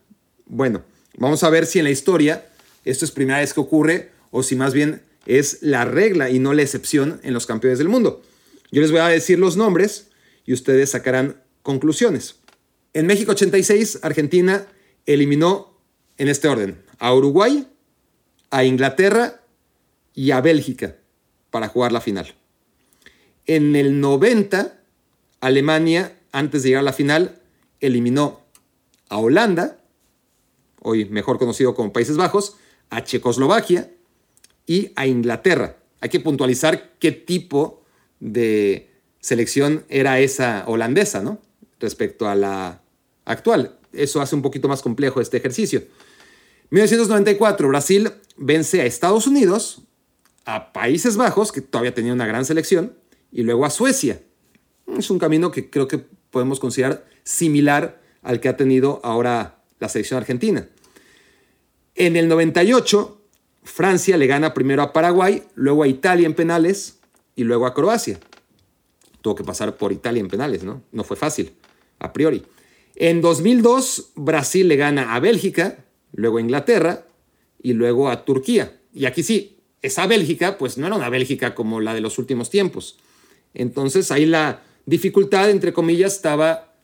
Bueno, 0.44 0.82
vamos 1.16 1.42
a 1.42 1.50
ver 1.50 1.64
si 1.64 1.78
en 1.78 1.84
la 1.84 1.90
historia 1.90 2.46
esto 2.84 3.06
es 3.06 3.12
primera 3.12 3.38
vez 3.38 3.54
que 3.54 3.60
ocurre 3.60 4.10
o 4.30 4.42
si 4.42 4.56
más 4.56 4.74
bien 4.74 5.00
es 5.24 5.58
la 5.62 5.86
regla 5.86 6.28
y 6.28 6.38
no 6.38 6.52
la 6.52 6.62
excepción 6.62 7.20
en 7.22 7.32
los 7.32 7.46
campeones 7.46 7.78
del 7.78 7.88
mundo. 7.88 8.22
Yo 8.70 8.80
les 8.80 8.90
voy 8.90 9.00
a 9.00 9.08
decir 9.08 9.38
los 9.38 9.56
nombres 9.56 10.08
y 10.44 10.52
ustedes 10.52 10.90
sacarán 10.90 11.42
conclusiones. 11.62 12.36
En 12.92 13.06
México 13.06 13.32
86, 13.32 14.00
Argentina 14.02 14.66
eliminó 15.06 15.78
en 16.16 16.28
este 16.28 16.48
orden 16.48 16.82
a 16.98 17.14
Uruguay, 17.14 17.66
a 18.50 18.64
Inglaterra 18.64 19.42
y 20.14 20.30
a 20.32 20.40
Bélgica 20.40 20.96
para 21.50 21.68
jugar 21.68 21.92
la 21.92 22.00
final. 22.00 22.34
En 23.46 23.76
el 23.76 24.00
90, 24.00 24.78
Alemania, 25.40 26.18
antes 26.32 26.62
de 26.62 26.70
llegar 26.70 26.80
a 26.80 26.84
la 26.84 26.92
final, 26.92 27.40
eliminó 27.80 28.40
a 29.08 29.18
Holanda, 29.18 29.78
hoy 30.82 31.06
mejor 31.06 31.38
conocido 31.38 31.74
como 31.74 31.92
Países 31.92 32.16
Bajos, 32.16 32.56
a 32.90 33.04
Checoslovaquia 33.04 33.90
y 34.66 34.92
a 34.96 35.06
Inglaterra. 35.06 35.76
Hay 36.00 36.08
que 36.08 36.20
puntualizar 36.20 36.94
qué 36.98 37.12
tipo 37.12 37.82
de 38.20 38.90
selección 39.20 39.84
era 39.88 40.20
esa 40.20 40.64
holandesa, 40.66 41.22
¿no? 41.22 41.40
Respecto 41.80 42.28
a 42.28 42.34
la 42.34 42.82
actual. 43.24 43.78
Eso 43.92 44.20
hace 44.20 44.34
un 44.34 44.42
poquito 44.42 44.68
más 44.68 44.82
complejo 44.82 45.20
este 45.20 45.36
ejercicio. 45.36 45.82
1994, 46.70 47.68
Brasil 47.68 48.10
vence 48.36 48.80
a 48.80 48.86
Estados 48.86 49.26
Unidos, 49.26 49.82
a 50.44 50.72
Países 50.72 51.16
Bajos, 51.16 51.52
que 51.52 51.60
todavía 51.60 51.94
tenía 51.94 52.12
una 52.12 52.26
gran 52.26 52.44
selección, 52.44 52.94
y 53.32 53.42
luego 53.42 53.64
a 53.64 53.70
Suecia. 53.70 54.22
Es 54.96 55.10
un 55.10 55.18
camino 55.18 55.50
que 55.50 55.70
creo 55.70 55.88
que 55.88 55.98
podemos 56.30 56.60
considerar 56.60 57.06
similar 57.24 58.00
al 58.22 58.40
que 58.40 58.48
ha 58.48 58.56
tenido 58.56 59.00
ahora 59.02 59.62
la 59.78 59.88
selección 59.88 60.18
argentina. 60.18 60.68
En 61.94 62.16
el 62.16 62.28
98, 62.28 63.20
Francia 63.64 64.16
le 64.16 64.26
gana 64.26 64.54
primero 64.54 64.82
a 64.82 64.92
Paraguay, 64.92 65.42
luego 65.54 65.82
a 65.82 65.88
Italia 65.88 66.26
en 66.26 66.34
penales 66.34 66.97
y 67.38 67.44
luego 67.44 67.66
a 67.66 67.72
Croacia. 67.72 68.18
Tuvo 69.22 69.36
que 69.36 69.44
pasar 69.44 69.76
por 69.76 69.92
Italia 69.92 70.18
en 70.18 70.26
penales, 70.26 70.64
¿no? 70.64 70.82
No 70.90 71.04
fue 71.04 71.16
fácil, 71.16 71.52
a 72.00 72.12
priori. 72.12 72.42
En 72.96 73.20
2002, 73.20 74.10
Brasil 74.16 74.66
le 74.66 74.74
gana 74.74 75.14
a 75.14 75.20
Bélgica, 75.20 75.84
luego 76.12 76.38
a 76.38 76.40
Inglaterra 76.40 77.06
y 77.62 77.74
luego 77.74 78.10
a 78.10 78.24
Turquía. 78.24 78.80
Y 78.92 79.04
aquí 79.04 79.22
sí, 79.22 79.60
esa 79.82 80.08
Bélgica, 80.08 80.58
pues 80.58 80.78
no 80.78 80.88
era 80.88 80.96
una 80.96 81.10
Bélgica 81.10 81.54
como 81.54 81.80
la 81.80 81.94
de 81.94 82.00
los 82.00 82.18
últimos 82.18 82.50
tiempos. 82.50 82.98
Entonces 83.54 84.10
ahí 84.10 84.26
la 84.26 84.62
dificultad, 84.86 85.48
entre 85.48 85.72
comillas, 85.72 86.16
estaba 86.16 86.74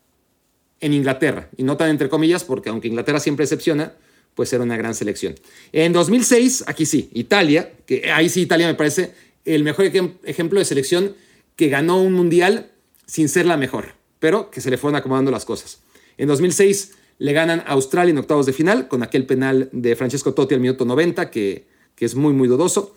en 0.79 0.93
Inglaterra. 0.93 1.49
Y 1.57 1.63
no 1.63 1.75
tan 1.75 1.89
entre 1.89 2.07
comillas, 2.07 2.45
porque 2.45 2.69
aunque 2.69 2.87
Inglaterra 2.87 3.19
siempre 3.19 3.43
excepciona, 3.43 3.93
pues 4.35 4.53
era 4.53 4.63
una 4.63 4.77
gran 4.77 4.95
selección. 4.95 5.35
En 5.73 5.91
2006, 5.91 6.63
aquí 6.67 6.85
sí, 6.85 7.09
Italia, 7.11 7.73
que 7.85 8.09
ahí 8.09 8.29
sí 8.29 8.43
Italia 8.43 8.67
me 8.67 8.75
parece 8.75 9.25
el 9.45 9.63
mejor 9.63 9.85
ejemplo 9.85 10.59
de 10.59 10.65
selección 10.65 11.15
que 11.55 11.69
ganó 11.69 12.01
un 12.01 12.13
mundial 12.13 12.71
sin 13.05 13.29
ser 13.29 13.45
la 13.45 13.57
mejor, 13.57 13.93
pero 14.19 14.49
que 14.49 14.61
se 14.61 14.69
le 14.69 14.77
fueron 14.77 14.97
acomodando 14.97 15.31
las 15.31 15.45
cosas. 15.45 15.79
En 16.17 16.27
2006 16.27 16.93
le 17.17 17.33
ganan 17.33 17.61
a 17.61 17.73
Australia 17.73 18.11
en 18.11 18.17
octavos 18.17 18.45
de 18.45 18.53
final 18.53 18.87
con 18.87 19.03
aquel 19.03 19.25
penal 19.25 19.69
de 19.71 19.95
Francesco 19.95 20.33
Totti 20.33 20.55
al 20.55 20.61
minuto 20.61 20.85
90, 20.85 21.31
que, 21.31 21.67
es 21.97 22.15
muy, 22.15 22.33
muy 22.33 22.47
dudoso. 22.47 22.95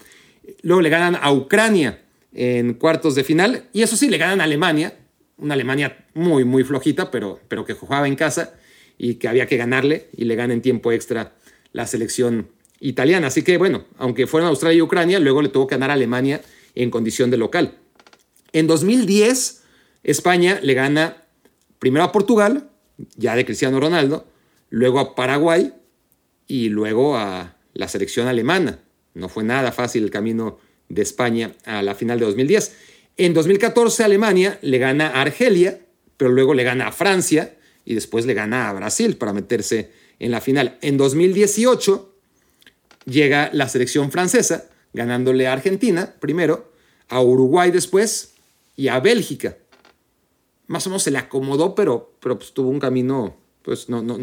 Luego 0.62 0.80
le 0.80 0.88
ganan 0.88 1.16
a 1.20 1.32
Ucrania 1.32 2.02
en 2.32 2.74
cuartos 2.74 3.14
de 3.14 3.24
final. 3.24 3.64
Y 3.72 3.82
eso 3.82 3.96
sí, 3.96 4.08
le 4.08 4.18
ganan 4.18 4.40
a 4.40 4.44
Alemania, 4.44 4.98
una 5.36 5.54
Alemania 5.54 6.06
muy, 6.14 6.44
muy 6.44 6.64
flojita, 6.64 7.10
pero, 7.10 7.40
pero 7.48 7.64
que 7.64 7.74
jugaba 7.74 8.08
en 8.08 8.16
casa 8.16 8.54
y 8.96 9.14
que 9.14 9.28
había 9.28 9.46
que 9.46 9.56
ganarle 9.56 10.08
y 10.16 10.24
le 10.24 10.34
gana 10.34 10.52
en 10.52 10.62
tiempo 10.62 10.90
extra 10.90 11.34
la 11.72 11.86
selección 11.86 12.48
italiana. 12.80 13.28
Así 13.28 13.42
que 13.42 13.58
bueno, 13.58 13.84
aunque 13.98 14.26
fueron 14.26 14.48
Australia 14.48 14.78
y 14.78 14.82
Ucrania, 14.82 15.18
luego 15.18 15.42
le 15.42 15.48
tuvo 15.48 15.66
que 15.66 15.74
ganar 15.74 15.90
a 15.90 15.94
Alemania 15.94 16.42
en 16.74 16.90
condición 16.90 17.30
de 17.30 17.36
local. 17.36 17.78
En 18.52 18.66
2010, 18.66 19.62
España 20.04 20.60
le 20.62 20.74
gana 20.74 21.24
primero 21.78 22.04
a 22.04 22.12
Portugal, 22.12 22.70
ya 23.16 23.36
de 23.36 23.44
Cristiano 23.44 23.78
Ronaldo, 23.80 24.26
luego 24.70 25.00
a 25.00 25.14
Paraguay 25.14 25.72
y 26.46 26.68
luego 26.68 27.16
a 27.16 27.56
la 27.74 27.88
selección 27.88 28.26
alemana. 28.26 28.80
No 29.14 29.28
fue 29.28 29.44
nada 29.44 29.72
fácil 29.72 30.04
el 30.04 30.10
camino 30.10 30.58
de 30.88 31.02
España 31.02 31.52
a 31.64 31.82
la 31.82 31.94
final 31.94 32.18
de 32.18 32.26
2010. 32.26 32.74
En 33.16 33.34
2014 33.34 34.04
Alemania 34.04 34.58
le 34.62 34.78
gana 34.78 35.08
a 35.08 35.22
Argelia, 35.22 35.80
pero 36.16 36.30
luego 36.30 36.54
le 36.54 36.64
gana 36.64 36.88
a 36.88 36.92
Francia 36.92 37.56
y 37.84 37.94
después 37.94 38.26
le 38.26 38.34
gana 38.34 38.68
a 38.68 38.72
Brasil 38.72 39.16
para 39.16 39.32
meterse 39.32 39.90
en 40.18 40.30
la 40.30 40.40
final. 40.40 40.78
En 40.82 40.96
2018 40.96 42.07
llega 43.08 43.50
la 43.52 43.68
selección 43.68 44.10
francesa, 44.10 44.68
ganándole 44.92 45.46
a 45.46 45.52
Argentina 45.52 46.14
primero, 46.20 46.72
a 47.08 47.20
Uruguay 47.20 47.70
después 47.70 48.34
y 48.76 48.88
a 48.88 49.00
Bélgica. 49.00 49.56
Más 50.66 50.86
o 50.86 50.90
menos 50.90 51.02
se 51.02 51.10
le 51.10 51.18
acomodó, 51.18 51.74
pero, 51.74 52.14
pero 52.20 52.38
pues 52.38 52.52
tuvo 52.52 52.68
un 52.68 52.78
camino, 52.78 53.36
pues 53.62 53.88
no, 53.88 54.02
no, 54.02 54.18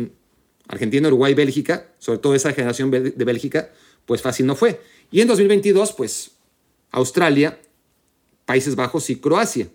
Argentina, 0.68 1.08
Uruguay, 1.08 1.34
Bélgica, 1.34 1.92
sobre 2.00 2.20
todo 2.20 2.36
esa 2.36 2.54
generación 2.54 2.92
de 2.92 3.26
Bélgica, 3.26 3.72
pues 4.06 4.22
fácil 4.22 4.46
no 4.46 4.56
fue. 4.56 4.80
Y 5.12 5.22
en 5.22 5.28
2022, 5.28 5.94
pues 5.94 6.32
Australia, 6.92 7.60
Países 8.46 8.76
Bajos 8.76 9.10
y 9.10 9.18
Croacia. 9.18 9.68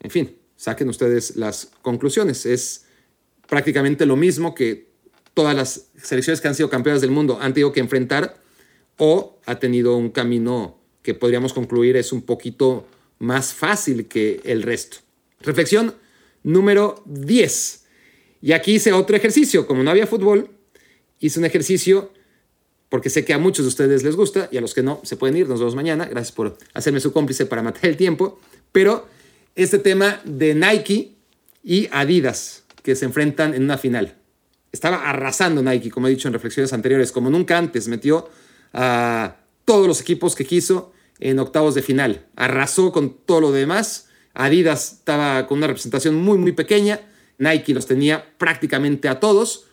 En 0.00 0.10
fin, 0.10 0.36
saquen 0.56 0.88
ustedes 0.88 1.36
las 1.36 1.70
conclusiones. 1.82 2.46
Es 2.46 2.86
prácticamente 3.48 4.06
lo 4.06 4.16
mismo 4.16 4.54
que 4.54 4.90
todas 5.34 5.54
las 5.54 5.86
selecciones 6.00 6.40
que 6.40 6.48
han 6.48 6.54
sido 6.54 6.70
campeonas 6.70 7.00
del 7.00 7.10
mundo 7.10 7.38
han 7.40 7.54
tenido 7.54 7.72
que 7.72 7.80
enfrentar 7.80 8.41
o 8.98 9.38
ha 9.46 9.58
tenido 9.58 9.96
un 9.96 10.10
camino 10.10 10.78
que 11.02 11.14
podríamos 11.14 11.52
concluir 11.52 11.96
es 11.96 12.12
un 12.12 12.22
poquito 12.22 12.86
más 13.18 13.52
fácil 13.52 14.06
que 14.06 14.40
el 14.44 14.62
resto. 14.62 14.98
Reflexión 15.40 15.94
número 16.42 17.02
10. 17.06 17.84
Y 18.42 18.52
aquí 18.52 18.74
hice 18.74 18.92
otro 18.92 19.16
ejercicio. 19.16 19.66
Como 19.66 19.82
no 19.82 19.90
había 19.90 20.06
fútbol, 20.06 20.50
hice 21.20 21.38
un 21.38 21.44
ejercicio 21.44 22.12
porque 22.88 23.08
sé 23.08 23.24
que 23.24 23.32
a 23.32 23.38
muchos 23.38 23.64
de 23.64 23.68
ustedes 23.68 24.02
les 24.02 24.16
gusta 24.16 24.48
y 24.52 24.58
a 24.58 24.60
los 24.60 24.74
que 24.74 24.82
no 24.82 25.00
se 25.02 25.16
pueden 25.16 25.36
ir. 25.36 25.48
Nos 25.48 25.60
vemos 25.60 25.74
mañana. 25.74 26.04
Gracias 26.04 26.32
por 26.32 26.58
hacerme 26.74 27.00
su 27.00 27.12
cómplice 27.12 27.46
para 27.46 27.62
matar 27.62 27.86
el 27.86 27.96
tiempo. 27.96 28.38
Pero 28.70 29.06
este 29.54 29.78
tema 29.78 30.20
de 30.24 30.54
Nike 30.54 31.14
y 31.64 31.88
Adidas 31.90 32.64
que 32.82 32.96
se 32.96 33.04
enfrentan 33.04 33.54
en 33.54 33.62
una 33.62 33.78
final. 33.78 34.16
Estaba 34.72 35.08
arrasando 35.08 35.62
Nike, 35.62 35.90
como 35.90 36.08
he 36.08 36.10
dicho 36.10 36.28
en 36.28 36.34
reflexiones 36.34 36.72
anteriores, 36.72 37.12
como 37.12 37.30
nunca 37.30 37.56
antes. 37.56 37.88
Metió 37.88 38.28
a 38.72 39.36
todos 39.64 39.86
los 39.86 40.00
equipos 40.00 40.34
que 40.34 40.44
quiso 40.44 40.92
en 41.20 41.38
octavos 41.38 41.74
de 41.74 41.82
final. 41.82 42.26
Arrasó 42.36 42.92
con 42.92 43.16
todo 43.24 43.40
lo 43.40 43.52
demás. 43.52 44.08
Adidas 44.34 44.94
estaba 44.94 45.46
con 45.46 45.58
una 45.58 45.66
representación 45.66 46.16
muy, 46.16 46.38
muy 46.38 46.52
pequeña. 46.52 47.00
Nike 47.38 47.74
los 47.74 47.86
tenía 47.86 48.36
prácticamente 48.38 49.08
a 49.08 49.20
todos, 49.20 49.66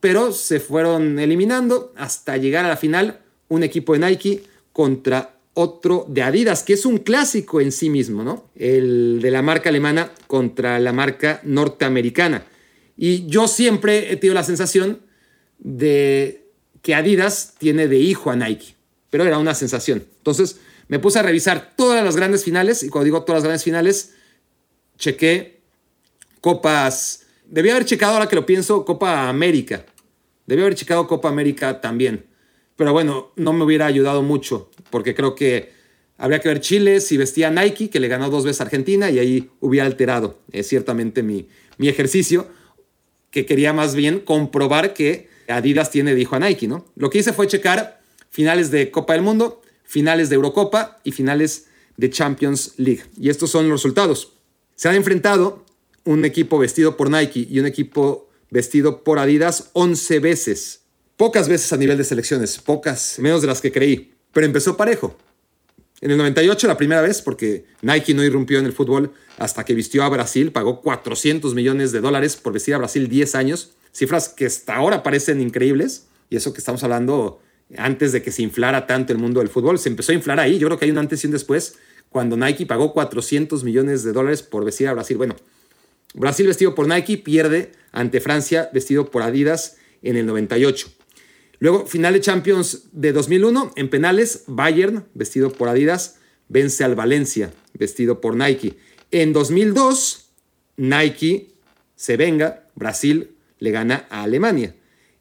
pero 0.00 0.32
se 0.32 0.60
fueron 0.60 1.18
eliminando 1.18 1.92
hasta 1.96 2.36
llegar 2.36 2.64
a 2.64 2.68
la 2.68 2.76
final 2.76 3.20
un 3.48 3.62
equipo 3.62 3.92
de 3.92 3.98
Nike 4.00 4.42
contra 4.72 5.36
otro 5.54 6.06
de 6.08 6.22
Adidas, 6.22 6.62
que 6.62 6.74
es 6.74 6.86
un 6.86 6.98
clásico 6.98 7.60
en 7.60 7.72
sí 7.72 7.90
mismo, 7.90 8.22
¿no? 8.22 8.50
El 8.54 9.20
de 9.20 9.30
la 9.30 9.42
marca 9.42 9.68
alemana 9.68 10.10
contra 10.26 10.78
la 10.78 10.92
marca 10.92 11.40
norteamericana. 11.44 12.44
Y 12.96 13.26
yo 13.26 13.48
siempre 13.48 14.12
he 14.12 14.16
tenido 14.16 14.34
la 14.34 14.44
sensación 14.44 15.00
de 15.58 16.49
que 16.82 16.94
Adidas 16.94 17.54
tiene 17.58 17.88
de 17.88 17.98
hijo 17.98 18.30
a 18.30 18.36
Nike, 18.36 18.74
pero 19.10 19.24
era 19.24 19.38
una 19.38 19.54
sensación. 19.54 20.04
Entonces 20.18 20.60
me 20.88 20.98
puse 20.98 21.20
a 21.20 21.22
revisar 21.22 21.74
todas 21.76 22.04
las 22.04 22.16
grandes 22.16 22.44
finales, 22.44 22.82
y 22.82 22.88
cuando 22.88 23.04
digo 23.04 23.22
todas 23.22 23.38
las 23.38 23.44
grandes 23.44 23.64
finales, 23.64 24.14
chequé 24.98 25.60
copas, 26.40 27.26
debía 27.46 27.72
haber 27.72 27.84
checado, 27.84 28.14
ahora 28.14 28.28
que 28.28 28.36
lo 28.36 28.44
pienso, 28.44 28.84
Copa 28.84 29.28
América. 29.28 29.86
Debía 30.46 30.64
haber 30.64 30.74
checado 30.74 31.06
Copa 31.06 31.28
América 31.28 31.80
también. 31.80 32.26
Pero 32.74 32.92
bueno, 32.92 33.30
no 33.36 33.52
me 33.52 33.62
hubiera 33.64 33.86
ayudado 33.86 34.22
mucho, 34.22 34.70
porque 34.90 35.14
creo 35.14 35.34
que 35.34 35.72
habría 36.18 36.40
que 36.40 36.48
ver 36.48 36.60
Chile 36.60 37.00
si 37.00 37.16
vestía 37.16 37.50
Nike, 37.50 37.88
que 37.88 38.00
le 38.00 38.08
ganó 38.08 38.28
dos 38.28 38.44
veces 38.44 38.60
a 38.60 38.64
Argentina, 38.64 39.10
y 39.10 39.20
ahí 39.20 39.50
hubiera 39.60 39.86
alterado 39.86 40.40
eh, 40.50 40.64
ciertamente 40.64 41.22
mi, 41.22 41.46
mi 41.78 41.88
ejercicio, 41.88 42.48
que 43.30 43.46
quería 43.46 43.72
más 43.72 43.94
bien 43.94 44.18
comprobar 44.18 44.92
que 44.92 45.29
Adidas 45.50 45.90
tiene 45.90 46.14
de 46.14 46.20
hijo 46.20 46.36
a 46.36 46.38
Nike, 46.38 46.68
¿no? 46.68 46.86
Lo 46.96 47.10
que 47.10 47.18
hice 47.18 47.32
fue 47.32 47.46
checar 47.46 48.00
finales 48.30 48.70
de 48.70 48.90
Copa 48.90 49.14
del 49.14 49.22
Mundo, 49.22 49.62
finales 49.84 50.28
de 50.28 50.36
Eurocopa 50.36 51.00
y 51.04 51.12
finales 51.12 51.66
de 51.96 52.10
Champions 52.10 52.74
League. 52.76 53.02
Y 53.18 53.28
estos 53.28 53.50
son 53.50 53.68
los 53.68 53.80
resultados. 53.80 54.32
Se 54.74 54.88
han 54.88 54.94
enfrentado 54.94 55.64
un 56.04 56.24
equipo 56.24 56.58
vestido 56.58 56.96
por 56.96 57.10
Nike 57.10 57.46
y 57.50 57.60
un 57.60 57.66
equipo 57.66 58.28
vestido 58.50 59.04
por 59.04 59.18
Adidas 59.18 59.70
11 59.74 60.18
veces. 60.20 60.80
Pocas 61.16 61.48
veces 61.48 61.72
a 61.72 61.76
nivel 61.76 61.98
de 61.98 62.04
selecciones, 62.04 62.58
pocas, 62.58 63.18
menos 63.18 63.42
de 63.42 63.48
las 63.48 63.60
que 63.60 63.72
creí, 63.72 64.14
pero 64.32 64.46
empezó 64.46 64.76
parejo. 64.76 65.16
En 66.00 66.10
el 66.10 66.16
98 66.16 66.66
la 66.66 66.78
primera 66.78 67.02
vez, 67.02 67.20
porque 67.20 67.66
Nike 67.82 68.14
no 68.14 68.24
irrumpió 68.24 68.58
en 68.58 68.64
el 68.64 68.72
fútbol 68.72 69.12
hasta 69.38 69.64
que 69.64 69.74
vistió 69.74 70.02
a 70.02 70.08
Brasil, 70.08 70.50
pagó 70.50 70.80
400 70.80 71.54
millones 71.54 71.92
de 71.92 72.00
dólares 72.00 72.36
por 72.36 72.54
vestir 72.54 72.74
a 72.74 72.78
Brasil 72.78 73.08
10 73.08 73.34
años, 73.34 73.72
cifras 73.92 74.28
que 74.28 74.46
hasta 74.46 74.76
ahora 74.76 75.02
parecen 75.02 75.40
increíbles, 75.40 76.06
y 76.28 76.36
eso 76.36 76.52
que 76.52 76.58
estamos 76.58 76.82
hablando 76.84 77.40
antes 77.76 78.12
de 78.12 78.22
que 78.22 78.32
se 78.32 78.42
inflara 78.42 78.86
tanto 78.86 79.12
el 79.12 79.18
mundo 79.18 79.40
del 79.40 79.48
fútbol, 79.48 79.78
se 79.78 79.88
empezó 79.88 80.12
a 80.12 80.14
inflar 80.14 80.40
ahí, 80.40 80.58
yo 80.58 80.66
creo 80.68 80.78
que 80.78 80.84
hay 80.86 80.90
un 80.90 80.98
antes 80.98 81.22
y 81.22 81.26
un 81.26 81.32
después, 81.32 81.76
cuando 82.08 82.36
Nike 82.36 82.66
pagó 82.66 82.92
400 82.92 83.62
millones 83.64 84.02
de 84.02 84.12
dólares 84.12 84.42
por 84.42 84.64
vestir 84.64 84.88
a 84.88 84.92
Brasil. 84.92 85.16
Bueno, 85.16 85.36
Brasil 86.14 86.46
vestido 86.46 86.74
por 86.74 86.88
Nike 86.88 87.18
pierde 87.18 87.72
ante 87.92 88.20
Francia 88.20 88.68
vestido 88.72 89.10
por 89.10 89.22
Adidas 89.22 89.76
en 90.02 90.16
el 90.16 90.26
98. 90.26 90.88
Luego, 91.60 91.86
final 91.86 92.14
de 92.14 92.20
Champions 92.20 92.84
de 92.92 93.12
2001, 93.12 93.72
en 93.76 93.90
penales, 93.90 94.44
Bayern, 94.46 95.04
vestido 95.14 95.50
por 95.50 95.68
Adidas, 95.68 96.18
vence 96.48 96.82
al 96.84 96.94
Valencia, 96.94 97.52
vestido 97.74 98.20
por 98.20 98.34
Nike. 98.34 98.76
En 99.10 99.32
2002, 99.32 100.30
Nike 100.78 101.52
se 101.96 102.16
venga, 102.16 102.66
Brasil 102.74 103.36
le 103.60 103.70
gana 103.70 104.06
a 104.10 104.24
Alemania. 104.24 104.74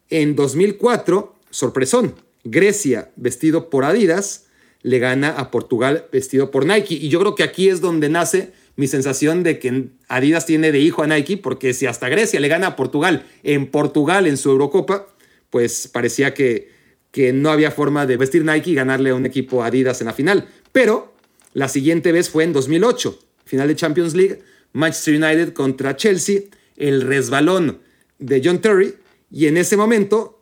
En 0.10 0.36
2004, 0.36 1.36
sorpresón, 1.52 2.16
Grecia, 2.44 3.12
vestido 3.16 3.70
por 3.70 3.84
Adidas, 3.84 4.48
le 4.82 5.00
gana 5.00 5.30
a 5.30 5.52
Portugal, 5.52 6.06
vestido 6.12 6.52
por 6.52 6.66
Nike. 6.66 6.96
Y 6.96 7.10
yo 7.10 7.20
creo 7.20 7.36
que 7.36 7.44
aquí 7.44 7.70
es 7.70 7.82
donde 7.82 8.10
nace 8.10 8.54
mi 8.76 8.88
sensación 8.88 9.44
de 9.44 9.60
que 9.60 9.90
Adidas 10.08 10.46
tiene 10.46 10.72
de 10.72 10.80
hijo 10.80 11.04
a 11.04 11.08
Nike, 11.08 11.38
porque 11.38 11.74
si 11.74 11.86
hasta 11.86 12.10
Grecia 12.10 12.40
le 12.40 12.48
gana 12.48 12.68
a 12.68 12.76
Portugal, 12.76 13.26
en 13.44 13.68
Portugal 13.68 14.26
en 14.26 14.38
su 14.38 14.50
Eurocopa, 14.50 15.08
pues 15.50 15.88
parecía 15.88 16.34
que, 16.34 16.72
que 17.12 17.34
no 17.34 17.52
había 17.52 17.72
forma 17.72 18.06
de 18.06 18.18
vestir 18.18 18.46
Nike 18.46 18.72
y 18.72 18.76
ganarle 18.76 19.10
a 19.10 19.16
un 19.16 19.26
equipo 19.26 19.64
Adidas 19.64 20.00
en 20.00 20.08
la 20.08 20.14
final. 20.14 20.48
Pero 20.72 21.14
la 21.54 21.68
siguiente 21.68 22.12
vez 22.12 22.30
fue 22.30 22.46
en 22.46 22.54
2008, 22.54 23.20
final 23.44 23.68
de 23.68 23.76
Champions 23.76 24.16
League, 24.16 24.40
Manchester 24.72 25.16
United 25.16 25.54
contra 25.54 25.98
Chelsea, 25.98 26.44
el 26.78 27.02
resbalón 27.02 27.80
de 28.20 28.42
John 28.44 28.60
Terry, 28.60 28.96
y 29.32 29.48
en 29.48 29.58
ese 29.58 29.78
momento, 29.78 30.42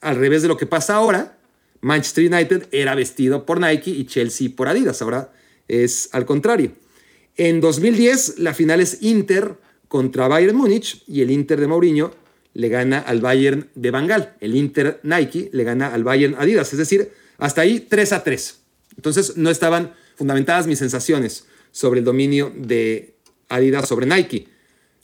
al 0.00 0.16
revés 0.16 0.42
de 0.42 0.48
lo 0.48 0.56
que 0.56 0.66
pasa 0.66 0.94
ahora, 0.94 1.38
Manchester 1.80 2.32
United 2.32 2.68
era 2.72 2.94
vestido 2.94 3.44
por 3.44 3.60
Nike 3.60 3.90
y 3.90 4.06
Chelsea 4.06 4.48
por 4.54 4.68
Adidas. 4.68 5.02
Ahora 5.02 5.32
es 5.68 6.08
al 6.12 6.24
contrario. 6.24 6.72
En 7.36 7.60
2010, 7.60 8.38
la 8.38 8.54
final 8.54 8.80
es 8.80 9.02
Inter 9.02 9.56
contra 9.88 10.28
Bayern 10.28 10.56
Múnich 10.56 11.02
y 11.06 11.20
el 11.20 11.30
Inter 11.30 11.60
de 11.60 11.66
Mourinho 11.66 12.14
le 12.54 12.68
gana 12.68 13.00
al 13.00 13.20
Bayern 13.20 13.68
de 13.74 13.90
Bangal. 13.90 14.36
El 14.40 14.54
Inter 14.54 15.00
Nike 15.02 15.50
le 15.52 15.64
gana 15.64 15.92
al 15.92 16.04
Bayern 16.04 16.36
Adidas. 16.38 16.72
Es 16.72 16.78
decir, 16.78 17.12
hasta 17.38 17.60
ahí 17.60 17.80
3 17.80 18.12
a 18.12 18.24
3. 18.24 18.60
Entonces 18.96 19.36
no 19.36 19.50
estaban 19.50 19.92
fundamentadas 20.16 20.66
mis 20.66 20.78
sensaciones 20.78 21.46
sobre 21.70 21.98
el 21.98 22.04
dominio 22.04 22.52
de 22.56 23.14
Adidas 23.48 23.88
sobre 23.88 24.06
Nike. 24.06 24.48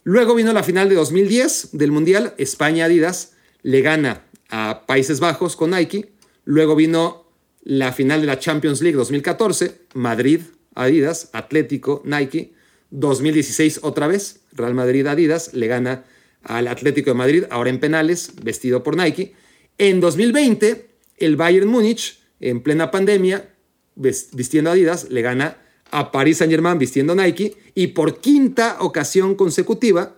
Luego 0.03 0.35
vino 0.35 0.53
la 0.53 0.63
final 0.63 0.89
de 0.89 0.95
2010 0.95 1.71
del 1.73 1.93
Mundial. 1.93 2.35
España-Adidas 2.39 3.33
le 3.63 3.83
gana 3.83 4.25
a 4.49 4.87
Países 4.87 5.21
Bajos 5.21 5.57
con 5.57 5.71
Nike. 5.71 6.13
Luego 6.45 6.75
vino 6.75 7.27
la 7.63 7.93
final 7.93 8.23
de 8.23 8.27
la 8.27 8.39
Champions 8.39 8.81
League 8.81 8.97
2014. 8.97 9.79
Madrid-Adidas, 9.95 11.31
Atlético, 11.33 12.03
Nike. 12.05 12.55
2016 12.91 13.81
otra 13.83 14.07
vez. 14.07 14.41
Real 14.53 14.75
Madrid-Adidas 14.75 15.55
le 15.55 15.67
gana 15.67 16.05
al 16.43 16.69
Atlético 16.69 17.11
de 17.11 17.15
Madrid, 17.15 17.45
ahora 17.51 17.71
en 17.71 17.81
penales, 17.81 18.33
vestido 18.43 18.83
por 18.83 18.97
Nike. 18.97 19.35
En 19.79 20.01
2020, 20.01 20.89
el 21.19 21.37
Bayern 21.37 21.69
Múnich, 21.69 22.21
en 22.41 22.63
plena 22.63 22.91
pandemia, 22.91 23.51
vistiendo 23.95 24.71
Adidas, 24.71 25.11
le 25.11 25.23
gana 25.23 25.59
a 25.91 26.13
Paris 26.13 26.39
Saint-Germain 26.39 26.79
vistiendo 26.79 27.15
Nike 27.15 27.57
y 27.75 27.89
por 27.89 28.21
quinta 28.21 28.77
ocasión 28.81 29.35
consecutiva, 29.35 30.17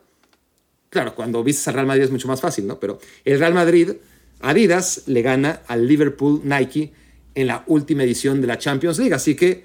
claro, 0.91 1.15
cuando 1.15 1.43
vistes 1.43 1.69
al 1.69 1.75
Real 1.75 1.87
Madrid 1.87 2.05
es 2.05 2.11
mucho 2.11 2.29
más 2.29 2.41
fácil, 2.41 2.67
¿no? 2.67 2.79
Pero 2.79 2.99
el 3.25 3.39
Real 3.39 3.55
Madrid, 3.55 3.93
Adidas, 4.41 5.05
le 5.07 5.23
gana 5.23 5.63
al 5.69 5.87
Liverpool 5.87 6.41
Nike 6.45 6.93
en 7.35 7.47
la 7.47 7.65
última 7.67 8.03
edición 8.03 8.41
de 8.41 8.47
la 8.47 8.59
Champions 8.59 8.99
League. 8.99 9.15
Así 9.15 9.35
que 9.35 9.65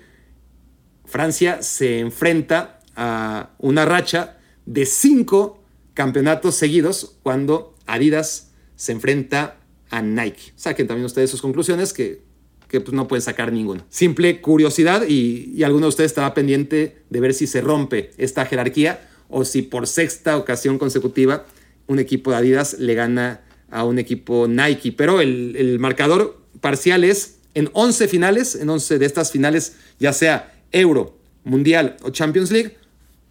Francia 1.06 1.62
se 1.62 2.00
enfrenta 2.00 2.80
a 2.96 3.52
una 3.60 3.86
racha 3.86 4.38
de 4.66 4.86
cinco 4.86 5.64
campeonatos 5.94 6.56
seguidos 6.56 7.18
cuando 7.24 7.76
Adidas 7.86 8.52
se 8.76 8.92
enfrenta 8.92 9.58
a 9.90 10.02
Nike. 10.02 10.54
Saquen 10.56 10.88
también 10.88 11.06
ustedes 11.06 11.30
sus 11.30 11.42
conclusiones 11.42 11.94
que, 11.94 12.27
que 12.68 12.82
pues, 12.82 12.94
no 12.94 13.08
pueden 13.08 13.22
sacar 13.22 13.52
ninguna. 13.52 13.86
Simple 13.90 14.42
curiosidad 14.42 15.04
y, 15.08 15.52
y 15.56 15.64
alguno 15.64 15.86
de 15.86 15.90
ustedes 15.90 16.12
estaba 16.12 16.34
pendiente 16.34 17.04
de 17.10 17.20
ver 17.20 17.34
si 17.34 17.48
se 17.48 17.62
rompe 17.62 18.12
esta 18.18 18.46
jerarquía 18.46 19.10
o 19.30 19.46
si 19.46 19.62
por 19.62 19.88
sexta 19.88 20.38
ocasión 20.38 20.78
consecutiva 20.78 21.46
un 21.88 22.00
equipo 22.00 22.32
de 22.32 22.38
Adidas 22.38 22.78
le 22.80 22.94
gana 22.94 23.42
a 23.70 23.84
un 23.84 24.00
equipo 24.00 24.48
Nike. 24.48 24.92
Pero 24.92 25.22
el, 25.22 25.56
el 25.56 25.80
marcador 25.80 26.42
parciales 26.62 27.40
en 27.54 27.70
11 27.74 28.08
finales, 28.08 28.56
en 28.56 28.70
11 28.70 29.00
de 29.00 29.06
estas 29.06 29.32
finales, 29.32 29.78
ya 30.00 30.14
sea 30.14 30.54
Euro, 30.72 31.18
Mundial 31.44 31.98
o 32.04 32.10
Champions 32.10 32.52
League, 32.52 32.78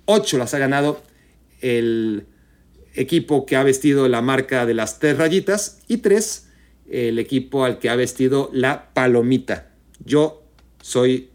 8 0.07 0.39
las 0.39 0.55
ha 0.55 0.59
ganado 0.59 1.03
el 1.61 2.27
equipo 2.95 3.45
que 3.45 3.57
ha 3.57 3.63
vestido 3.63 4.09
la 4.09 4.23
marca 4.23 4.67
de 4.67 4.75
las 4.75 4.99
tres 4.99 5.19
rayitas 5.19 5.81
y 5.87 5.99
3 5.99 6.46
el 6.91 7.19
equipo 7.19 7.65
al 7.65 7.79
que 7.79 7.89
ha 7.89 7.97
vestido 7.97 8.51
la 8.53 8.93
palomita. 8.95 9.71
Yo 10.05 10.43
soy, 10.81 11.31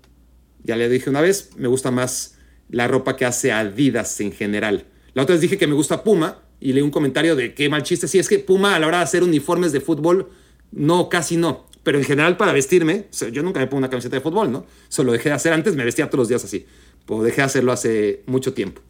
ya 0.64 0.76
le 0.76 0.89
dije 0.89 1.10
una 1.10 1.22
vez, 1.22 1.52
me 1.58 1.68
gusta 1.68 1.91
más 1.91 2.38
la 2.70 2.88
ropa 2.88 3.16
que 3.16 3.26
hace 3.26 3.52
Adidas 3.52 4.20
en 4.22 4.32
general. 4.32 4.86
La 5.14 5.24
otra 5.24 5.34
vez 5.34 5.41
dije 5.41 5.58
que 5.58 5.68
me 5.68 5.74
gusta 5.74 6.04
Puma 6.04 6.41
y 6.60 6.74
leí 6.74 6.82
un 6.82 6.91
comentario 6.91 7.36
de 7.36 7.54
qué 7.54 7.70
mal 7.70 7.84
chiste. 7.84 8.08
Sí, 8.08 8.20
es 8.20 8.30
que 8.30 8.39
Puma 8.39 8.76
a 8.76 8.80
la 8.80 8.88
hora 8.88 8.97
de 8.99 9.04
hacer 9.04 9.24
uniformes 9.24 9.72
de 9.72 9.82
fútbol, 9.82 10.30
no, 10.72 11.10
casi 11.10 11.38
no. 11.38 11.68
Pero 11.84 11.97
en 11.97 12.06
general 12.06 12.38
para 12.38 12.54
vestirme, 12.54 13.08
yo 13.32 13.43
nunca 13.43 13.60
me 13.60 13.68
pongo 13.68 13.80
una 13.80 13.89
camiseta 13.89 14.16
de 14.16 14.22
fútbol, 14.22 14.52
¿no? 14.52 14.66
Solo 14.88 15.12
dejé 15.12 15.30
de 15.30 15.36
hacer 15.36 15.52
antes, 15.52 15.76
me 15.76 15.84
vestía 15.84 16.10
todos 16.10 16.20
los 16.20 16.28
días 16.30 16.43
así. 16.43 16.66
Pues 17.06 17.24
dejé 17.24 17.38
de 17.38 17.43
hacerlo 17.43 17.72
hace 17.72 18.24
mucho 18.28 18.54
tiempo. 18.54 18.82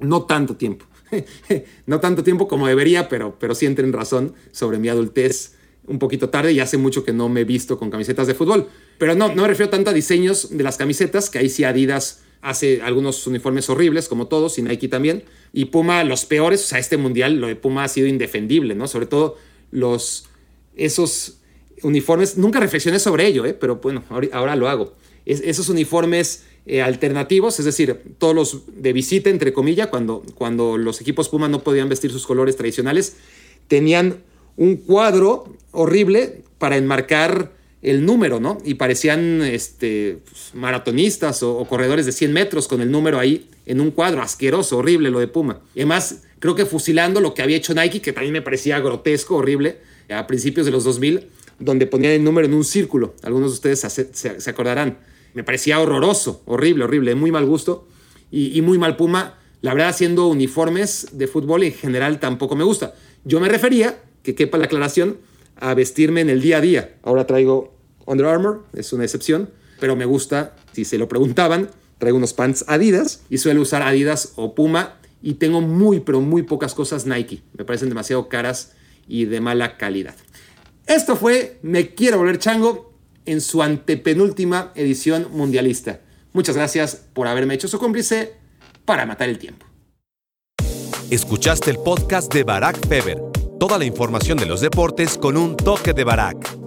No 0.00 0.24
tanto 0.24 0.56
tiempo. 0.56 0.86
no 1.86 2.00
tanto 2.00 2.24
tiempo 2.24 2.48
como 2.48 2.66
debería, 2.66 3.08
pero, 3.08 3.38
pero 3.38 3.54
sí 3.54 3.64
entré 3.64 3.86
en 3.86 3.92
razón 3.92 4.34
sobre 4.50 4.78
mi 4.78 4.88
adultez 4.88 5.55
un 5.86 5.98
poquito 5.98 6.28
tarde 6.28 6.52
y 6.52 6.60
hace 6.60 6.76
mucho 6.78 7.04
que 7.04 7.12
no 7.12 7.28
me 7.28 7.42
he 7.42 7.44
visto 7.44 7.78
con 7.78 7.90
camisetas 7.90 8.26
de 8.26 8.34
fútbol. 8.34 8.68
Pero 8.98 9.14
no, 9.14 9.28
no 9.28 9.42
me 9.42 9.48
refiero 9.48 9.70
tanto 9.70 9.90
a 9.90 9.92
diseños 9.92 10.56
de 10.56 10.64
las 10.64 10.76
camisetas, 10.76 11.30
que 11.30 11.38
ahí 11.38 11.48
sí 11.48 11.64
Adidas 11.64 12.22
hace 12.42 12.80
algunos 12.82 13.26
uniformes 13.26 13.68
horribles, 13.70 14.08
como 14.08 14.28
todos, 14.28 14.58
y 14.58 14.62
Nike 14.62 14.88
también. 14.88 15.24
Y 15.52 15.66
Puma, 15.66 16.04
los 16.04 16.24
peores, 16.26 16.64
o 16.64 16.66
sea, 16.66 16.78
este 16.78 16.96
mundial, 16.96 17.40
lo 17.40 17.48
de 17.48 17.56
Puma 17.56 17.84
ha 17.84 17.88
sido 17.88 18.06
indefendible, 18.06 18.74
¿no? 18.74 18.86
Sobre 18.88 19.06
todo 19.06 19.36
los, 19.70 20.26
esos 20.76 21.38
uniformes, 21.82 22.36
nunca 22.36 22.60
reflexioné 22.60 22.98
sobre 22.98 23.26
ello, 23.26 23.44
¿eh? 23.44 23.54
pero 23.54 23.76
bueno, 23.76 24.04
ahora, 24.10 24.56
lo 24.56 24.68
hago. 24.68 24.94
esos 25.24 25.68
uniformes 25.68 26.44
eh, 26.66 26.82
alternativos, 26.82 27.58
es 27.58 27.64
decir, 27.64 28.00
todos 28.18 28.34
los 28.34 28.62
de 28.80 28.92
visita, 28.92 29.30
entre 29.30 29.52
comillas, 29.52 29.88
cuando, 29.88 30.22
cuando 30.34 30.78
los 30.78 31.00
equipos 31.00 31.28
Puma 31.28 31.48
no 31.48 31.62
podían 31.62 31.88
vestir 31.88 32.10
sus 32.10 32.26
colores 32.26 32.56
tradicionales, 32.56 33.16
tenían 33.68 34.22
un 34.56 34.76
cuadro 34.76 35.56
horrible 35.72 36.42
para 36.58 36.76
enmarcar 36.76 37.52
el 37.82 38.04
número, 38.04 38.40
¿no? 38.40 38.58
Y 38.64 38.74
parecían 38.74 39.42
este, 39.42 40.18
pues, 40.28 40.50
maratonistas 40.54 41.42
o, 41.42 41.64
corredores 41.66 42.06
de 42.06 42.12
100 42.12 42.32
metros 42.32 42.68
con 42.68 42.80
el 42.80 42.90
número 42.90 43.18
ahí 43.18 43.48
en 43.66 43.80
un 43.80 43.90
cuadro, 43.90 44.22
asqueroso, 44.22 44.78
horrible 44.78 45.10
lo 45.10 45.20
de 45.20 45.28
Puma. 45.28 45.60
Además, 45.74 46.22
creo 46.38 46.54
que 46.54 46.66
fusilando 46.66 47.20
lo 47.20 47.34
que 47.34 47.42
había 47.42 47.56
hecho 47.56 47.74
Nike, 47.74 48.00
que 48.00 48.12
también 48.12 48.32
me 48.32 48.42
parecía 48.42 48.80
grotesco, 48.80 49.36
horrible, 49.36 49.78
a 50.08 50.26
principios 50.26 50.66
de 50.66 50.72
los 50.72 50.84
2000, 50.84 51.28
donde 51.58 51.86
ponían 51.86 52.12
el 52.12 52.24
número 52.24 52.46
en 52.46 52.54
un 52.54 52.64
círculo. 52.64 53.14
Algunos 53.22 53.50
de 53.50 53.54
ustedes 53.54 53.80
se, 53.80 54.40
se 54.40 54.50
acordarán. 54.50 54.98
Me 55.34 55.44
parecía 55.44 55.78
horroroso, 55.80 56.42
horrible, 56.46 56.84
horrible, 56.84 57.14
muy 57.14 57.30
mal 57.30 57.44
gusto 57.44 57.86
y, 58.30 58.56
y 58.56 58.62
muy 58.62 58.78
mal 58.78 58.96
Puma. 58.96 59.38
La 59.60 59.74
verdad, 59.74 59.90
haciendo 59.90 60.28
uniformes 60.28 61.08
de 61.12 61.26
fútbol 61.26 61.62
en 61.62 61.72
general 61.72 62.20
tampoco 62.20 62.56
me 62.56 62.64
gusta. 62.64 62.94
Yo 63.24 63.40
me 63.40 63.48
refería, 63.48 63.98
que 64.26 64.34
quepa 64.34 64.58
la 64.58 64.64
aclaración, 64.64 65.18
a 65.54 65.72
vestirme 65.74 66.20
en 66.20 66.30
el 66.30 66.42
día 66.42 66.58
a 66.58 66.60
día. 66.60 66.96
Ahora 67.04 67.28
traigo 67.28 67.78
Under 68.06 68.26
Armour, 68.26 68.64
es 68.74 68.92
una 68.92 69.04
excepción, 69.04 69.50
pero 69.78 69.94
me 69.94 70.04
gusta, 70.04 70.56
si 70.72 70.84
se 70.84 70.98
lo 70.98 71.08
preguntaban, 71.08 71.70
traigo 71.98 72.18
unos 72.18 72.34
pants 72.34 72.64
Adidas 72.66 73.22
y 73.30 73.38
suelo 73.38 73.62
usar 73.62 73.82
Adidas 73.82 74.32
o 74.34 74.56
Puma 74.56 74.98
y 75.22 75.34
tengo 75.34 75.60
muy, 75.60 76.00
pero 76.00 76.20
muy 76.20 76.42
pocas 76.42 76.74
cosas 76.74 77.06
Nike. 77.06 77.42
Me 77.56 77.64
parecen 77.64 77.88
demasiado 77.88 78.28
caras 78.28 78.72
y 79.06 79.26
de 79.26 79.40
mala 79.40 79.76
calidad. 79.76 80.16
Esto 80.86 81.14
fue 81.14 81.60
Me 81.62 81.94
Quiero 81.94 82.18
Volver 82.18 82.38
Chango 82.38 82.92
en 83.26 83.40
su 83.40 83.62
antepenúltima 83.62 84.72
edición 84.74 85.28
mundialista. 85.30 86.00
Muchas 86.32 86.56
gracias 86.56 86.96
por 87.12 87.28
haberme 87.28 87.54
hecho 87.54 87.68
su 87.68 87.78
cómplice 87.78 88.34
para 88.84 89.06
matar 89.06 89.28
el 89.28 89.38
tiempo. 89.38 89.66
Escuchaste 91.10 91.70
el 91.70 91.78
podcast 91.78 92.32
de 92.34 92.42
Barack 92.42 92.88
Feber. 92.88 93.35
Toda 93.58 93.78
la 93.78 93.86
información 93.86 94.36
de 94.36 94.44
los 94.44 94.60
deportes 94.60 95.16
con 95.16 95.38
un 95.38 95.56
toque 95.56 95.94
de 95.94 96.04
Barack. 96.04 96.65